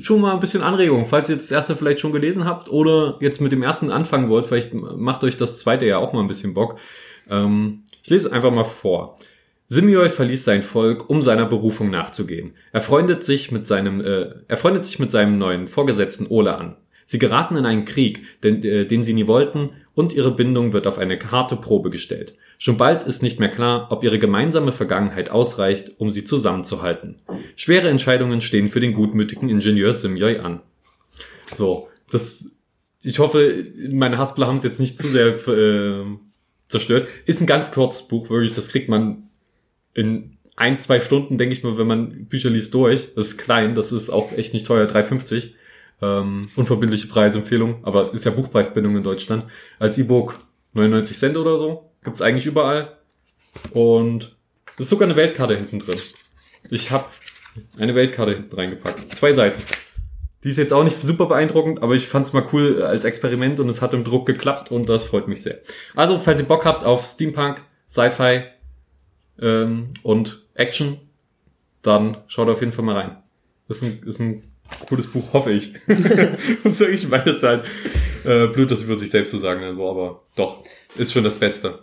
schon 0.00 0.20
mal 0.20 0.34
ein 0.34 0.40
bisschen 0.40 0.62
Anregung, 0.62 1.06
falls 1.06 1.30
ihr 1.30 1.36
das 1.36 1.52
erste 1.52 1.76
vielleicht 1.76 2.00
schon 2.00 2.10
gelesen 2.10 2.44
habt 2.44 2.68
oder 2.68 3.16
jetzt 3.20 3.40
mit 3.40 3.52
dem 3.52 3.62
ersten 3.62 3.90
anfangen 3.92 4.28
wollt, 4.28 4.44
vielleicht 4.46 4.74
macht 4.74 5.22
euch 5.22 5.36
das 5.36 5.58
zweite 5.60 5.86
ja 5.86 5.98
auch 5.98 6.12
mal 6.12 6.20
ein 6.20 6.26
bisschen 6.26 6.52
Bock. 6.52 6.78
Ähm, 7.30 7.84
ich 8.02 8.10
lese 8.10 8.32
einfach 8.32 8.50
mal 8.50 8.64
vor. 8.64 9.16
Simeoi 9.72 10.10
verließ 10.10 10.44
sein 10.44 10.62
Volk, 10.62 11.08
um 11.08 11.22
seiner 11.22 11.46
Berufung 11.46 11.88
nachzugehen. 11.88 12.52
Er 12.72 12.82
freundet 12.82 13.24
sich 13.24 13.50
mit 13.50 13.66
seinem, 13.66 14.02
äh, 14.02 14.34
er 14.46 14.58
freundet 14.58 14.84
sich 14.84 14.98
mit 14.98 15.10
seinem 15.10 15.38
neuen 15.38 15.66
Vorgesetzten 15.66 16.26
Ole 16.26 16.58
an. 16.58 16.76
Sie 17.06 17.18
geraten 17.18 17.56
in 17.56 17.64
einen 17.64 17.86
Krieg, 17.86 18.22
den, 18.44 18.62
äh, 18.64 18.84
den 18.84 19.02
sie 19.02 19.14
nie 19.14 19.26
wollten, 19.26 19.70
und 19.94 20.12
ihre 20.12 20.36
Bindung 20.36 20.74
wird 20.74 20.86
auf 20.86 20.98
eine 20.98 21.18
harte 21.18 21.56
Probe 21.56 21.88
gestellt. 21.88 22.34
Schon 22.58 22.76
bald 22.76 23.00
ist 23.04 23.22
nicht 23.22 23.40
mehr 23.40 23.48
klar, 23.48 23.86
ob 23.90 24.04
ihre 24.04 24.18
gemeinsame 24.18 24.72
Vergangenheit 24.72 25.30
ausreicht, 25.30 25.92
um 25.96 26.10
sie 26.10 26.24
zusammenzuhalten. 26.24 27.22
Schwere 27.56 27.88
Entscheidungen 27.88 28.42
stehen 28.42 28.68
für 28.68 28.80
den 28.80 28.92
gutmütigen 28.92 29.48
Ingenieur 29.48 29.94
Simjoi 29.94 30.40
an. 30.40 30.60
So, 31.56 31.88
das, 32.10 32.44
ich 33.02 33.20
hoffe, 33.20 33.64
meine 33.90 34.18
Haspler 34.18 34.48
haben 34.48 34.56
es 34.56 34.64
jetzt 34.64 34.80
nicht 34.80 34.98
zu 34.98 35.08
sehr 35.08 35.28
äh, 35.48 36.04
zerstört. 36.68 37.08
Ist 37.24 37.40
ein 37.40 37.46
ganz 37.46 37.72
kurzes 37.72 38.02
Buch, 38.06 38.28
wirklich, 38.28 38.52
das 38.52 38.68
kriegt 38.68 38.90
man 38.90 39.30
in 39.94 40.38
ein, 40.56 40.78
zwei 40.80 41.00
Stunden, 41.00 41.38
denke 41.38 41.54
ich 41.54 41.62
mal, 41.62 41.78
wenn 41.78 41.86
man 41.86 42.26
Bücher 42.26 42.50
liest 42.50 42.74
durch. 42.74 43.14
Das 43.14 43.28
ist 43.28 43.38
klein, 43.38 43.74
das 43.74 43.92
ist 43.92 44.10
auch 44.10 44.32
echt 44.32 44.54
nicht 44.54 44.66
teuer, 44.66 44.86
3,50. 44.86 45.50
Ähm, 46.02 46.48
unverbindliche 46.56 47.06
Preisempfehlung, 47.06 47.84
aber 47.84 48.12
ist 48.12 48.24
ja 48.24 48.32
Buchpreisbindung 48.32 48.96
in 48.96 49.02
Deutschland. 49.02 49.44
Als 49.78 49.98
E-Book 49.98 50.38
99 50.74 51.16
Cent 51.16 51.36
oder 51.36 51.58
so. 51.58 51.90
Gibt's 52.04 52.20
eigentlich 52.20 52.46
überall. 52.46 52.98
Und 53.72 54.36
es 54.76 54.86
ist 54.86 54.90
sogar 54.90 55.06
eine 55.06 55.16
Weltkarte 55.16 55.56
hinten 55.56 55.78
drin. 55.78 55.98
Ich 56.70 56.90
habe 56.90 57.06
eine 57.78 57.94
Weltkarte 57.94 58.32
hinten 58.32 58.54
reingepackt. 58.54 59.14
Zwei 59.14 59.32
Seiten. 59.32 59.62
Die 60.42 60.48
ist 60.48 60.58
jetzt 60.58 60.72
auch 60.72 60.82
nicht 60.82 61.00
super 61.00 61.26
beeindruckend, 61.26 61.82
aber 61.82 61.94
ich 61.94 62.08
fand's 62.08 62.32
mal 62.32 62.46
cool 62.52 62.82
als 62.82 63.04
Experiment 63.04 63.60
und 63.60 63.68
es 63.68 63.80
hat 63.80 63.94
im 63.94 64.02
Druck 64.02 64.26
geklappt 64.26 64.72
und 64.72 64.88
das 64.88 65.04
freut 65.04 65.28
mich 65.28 65.42
sehr. 65.42 65.60
Also, 65.94 66.18
falls 66.18 66.40
ihr 66.40 66.46
Bock 66.46 66.64
habt 66.64 66.84
auf 66.84 67.04
Steampunk, 67.06 67.62
Sci-Fi 67.88 68.42
ähm, 69.42 69.90
und 70.02 70.46
Action, 70.54 70.98
dann 71.82 72.18
schaut 72.28 72.48
auf 72.48 72.60
jeden 72.60 72.72
Fall 72.72 72.84
mal 72.84 72.96
rein. 72.96 73.16
Ist 73.68 73.82
ein, 73.82 74.00
ist 74.06 74.20
ein 74.20 74.44
cooles 74.88 75.08
Buch, 75.08 75.32
hoffe 75.32 75.52
ich. 75.52 75.74
und 76.64 76.74
so, 76.74 76.86
ich 76.86 77.08
meine, 77.08 77.30
es 77.30 77.38
ist 77.38 77.42
halt 77.42 77.64
äh, 78.24 78.46
blöd, 78.46 78.70
das 78.70 78.82
über 78.82 78.96
sich 78.96 79.10
selbst 79.10 79.30
zu 79.30 79.38
sagen, 79.38 79.62
also, 79.64 79.90
aber 79.90 80.22
doch, 80.36 80.62
ist 80.96 81.12
schon 81.12 81.24
das 81.24 81.36
Beste. 81.36 81.80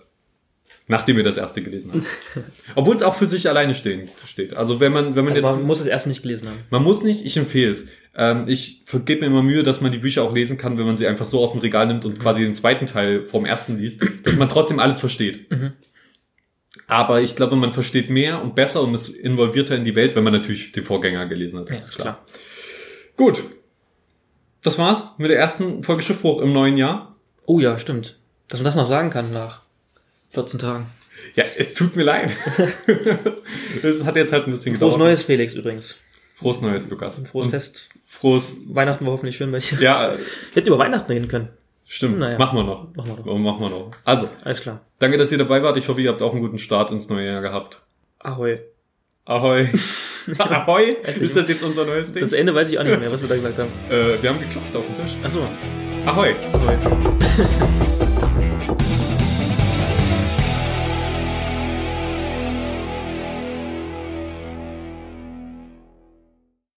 Nachdem 0.88 1.18
ihr 1.18 1.24
das 1.24 1.38
erste 1.38 1.62
gelesen 1.62 1.92
habt. 1.94 2.06
Obwohl 2.76 2.96
es 2.96 3.04
auch 3.04 3.14
für 3.14 3.28
sich 3.28 3.48
alleine 3.48 3.76
stehen, 3.76 4.10
steht. 4.26 4.56
Also 4.56 4.80
wenn 4.80 4.92
man, 4.92 5.16
wenn 5.16 5.24
man 5.24 5.34
Also 5.34 5.46
jetzt. 5.46 5.58
man 5.58 5.68
muss 5.68 5.82
es 5.82 5.86
erst 5.86 6.08
nicht 6.08 6.24
gelesen 6.24 6.48
haben. 6.50 6.58
Man 6.72 6.82
muss 6.82 7.04
nicht, 7.04 7.24
ich 7.24 7.38
empfehle 7.38 7.72
es. 7.72 7.86
Ähm, 8.16 8.46
ich 8.48 8.86
gebe 9.06 9.22
mir 9.22 9.28
immer 9.28 9.44
Mühe, 9.44 9.62
dass 9.62 9.82
man 9.82 9.92
die 9.92 10.00
Bücher 10.00 10.24
auch 10.24 10.34
lesen 10.34 10.58
kann, 10.58 10.80
wenn 10.80 10.88
man 10.88 10.98
sie 10.98 11.06
einfach 11.06 11.28
so 11.28 11.44
aus 11.44 11.52
dem 11.52 11.62
Regal 11.62 11.86
nimmt 11.86 12.06
und 12.06 12.20
quasi 12.20 12.42
den 12.42 12.56
zweiten 12.56 12.88
Teil 12.88 13.22
vom 13.22 13.46
ersten 13.46 13.78
liest, 13.78 14.02
dass 14.24 14.36
man 14.36 14.50
trotzdem 14.50 14.80
alles 14.80 15.00
versteht. 15.00 15.46
Aber 16.88 17.22
ich 17.22 17.36
glaube, 17.36 17.56
man 17.56 17.74
versteht 17.74 18.10
mehr 18.10 18.42
und 18.42 18.56
besser 18.56 18.82
und 18.82 18.94
ist 18.94 19.10
involvierter 19.10 19.76
in 19.76 19.84
die 19.84 19.96
Welt, 19.96 20.16
wenn 20.16 20.24
man 20.24 20.34
natürlich 20.34 20.72
den 20.72 20.84
Vorgänger 20.86 21.26
gelesen 21.28 21.60
hat. 21.60 21.70
Das 21.70 21.78
Ja, 21.78 21.84
ist 21.86 21.96
klar. 21.96 22.26
Gut. 23.18 23.44
Das 24.64 24.78
war's 24.78 25.04
mit 25.18 25.32
der 25.32 25.40
ersten 25.40 25.84
Folge 25.84 26.04
Schiffbruch 26.04 26.42
im 26.42 26.54
neuen 26.54 26.78
Jahr. 26.78 27.16
Oh 27.46 27.60
ja, 27.60 27.80
stimmt. 27.80 28.18
Dass 28.48 28.60
man 28.60 28.66
das 28.66 28.76
noch 28.76 28.86
sagen 28.86 29.10
kann 29.10 29.32
nach 29.32 29.62
14 30.32 30.60
Tagen. 30.60 30.86
Ja, 31.36 31.46
es 31.58 31.74
tut 31.74 31.96
mir 31.96 32.04
leid. 32.04 32.32
das 33.82 34.04
hat 34.04 34.16
jetzt 34.16 34.34
halt 34.34 34.46
ein 34.46 34.52
bisschen 34.52 34.76
Frohes 34.76 34.94
gedauert. 34.94 35.00
Neues, 35.00 35.24
Felix, 35.24 35.54
übrigens. 35.54 35.96
Frohes 36.36 36.62
Neues, 36.62 36.90
Lukas. 36.90 37.22
Frohes 37.30 37.46
Und 37.46 37.52
Fest. 37.52 37.90
Frohes, 38.08 38.62
Weihnachten 38.70 39.06
war 39.06 39.14
hoffentlich 39.14 39.36
schön 39.38 39.52
dir. 39.52 39.60
ja, 39.80 40.12
Wir 40.54 40.56
hätten 40.56 40.68
über 40.68 40.78
Weihnachten 40.78 41.12
reden 41.12 41.28
können. 41.28 41.50
Stimmt. 41.90 42.20
Naja. 42.20 42.38
Machen 42.38 42.58
wir 42.58 42.64
noch. 42.64 42.96
Machen 42.96 43.10
wir 43.10 43.16
doch. 43.18 43.26
Oh, 43.26 43.38
Machen 43.38 43.62
wir 43.62 43.70
noch. 43.70 43.92
Also, 44.06 44.30
Alles 44.44 44.62
klar. 44.62 44.82
danke, 45.00 45.18
dass 45.18 45.32
ihr 45.32 45.38
dabei 45.38 45.62
wart. 45.64 45.76
Ich 45.78 45.88
hoffe, 45.90 46.00
ihr 46.02 46.10
habt 46.10 46.22
auch 46.22 46.32
einen 46.32 46.42
guten 46.42 46.60
Start 46.60 46.92
ins 46.92 47.10
neue 47.10 47.28
Jahr 47.28 47.42
gehabt. 47.42 47.82
Ahoi. 48.20 48.60
Ahoi. 49.26 49.70
Ahoi. 50.38 50.96
Ist 51.20 51.36
das 51.36 51.48
jetzt 51.50 51.64
unser 51.64 51.86
neues 51.86 52.14
Ding? 52.14 52.22
Das 52.22 52.34
Ende 52.34 52.54
weiß 52.56 52.70
ich 52.72 52.80
auch 52.80 52.84
nicht 52.84 53.00
mehr, 53.00 53.12
was 53.12 53.22
wir 53.22 53.28
da 53.30 53.36
gesagt 53.36 53.58
haben. 53.60 53.70
Äh, 53.90 54.22
wir 54.22 54.30
haben 54.30 54.40
geklopft 54.40 54.76
auf 54.76 54.86
den 54.86 54.96
Tisch. 55.06 55.16
Achso. 55.24 55.40
Ahoi. 56.06 56.34
Ahoi. 56.54 57.88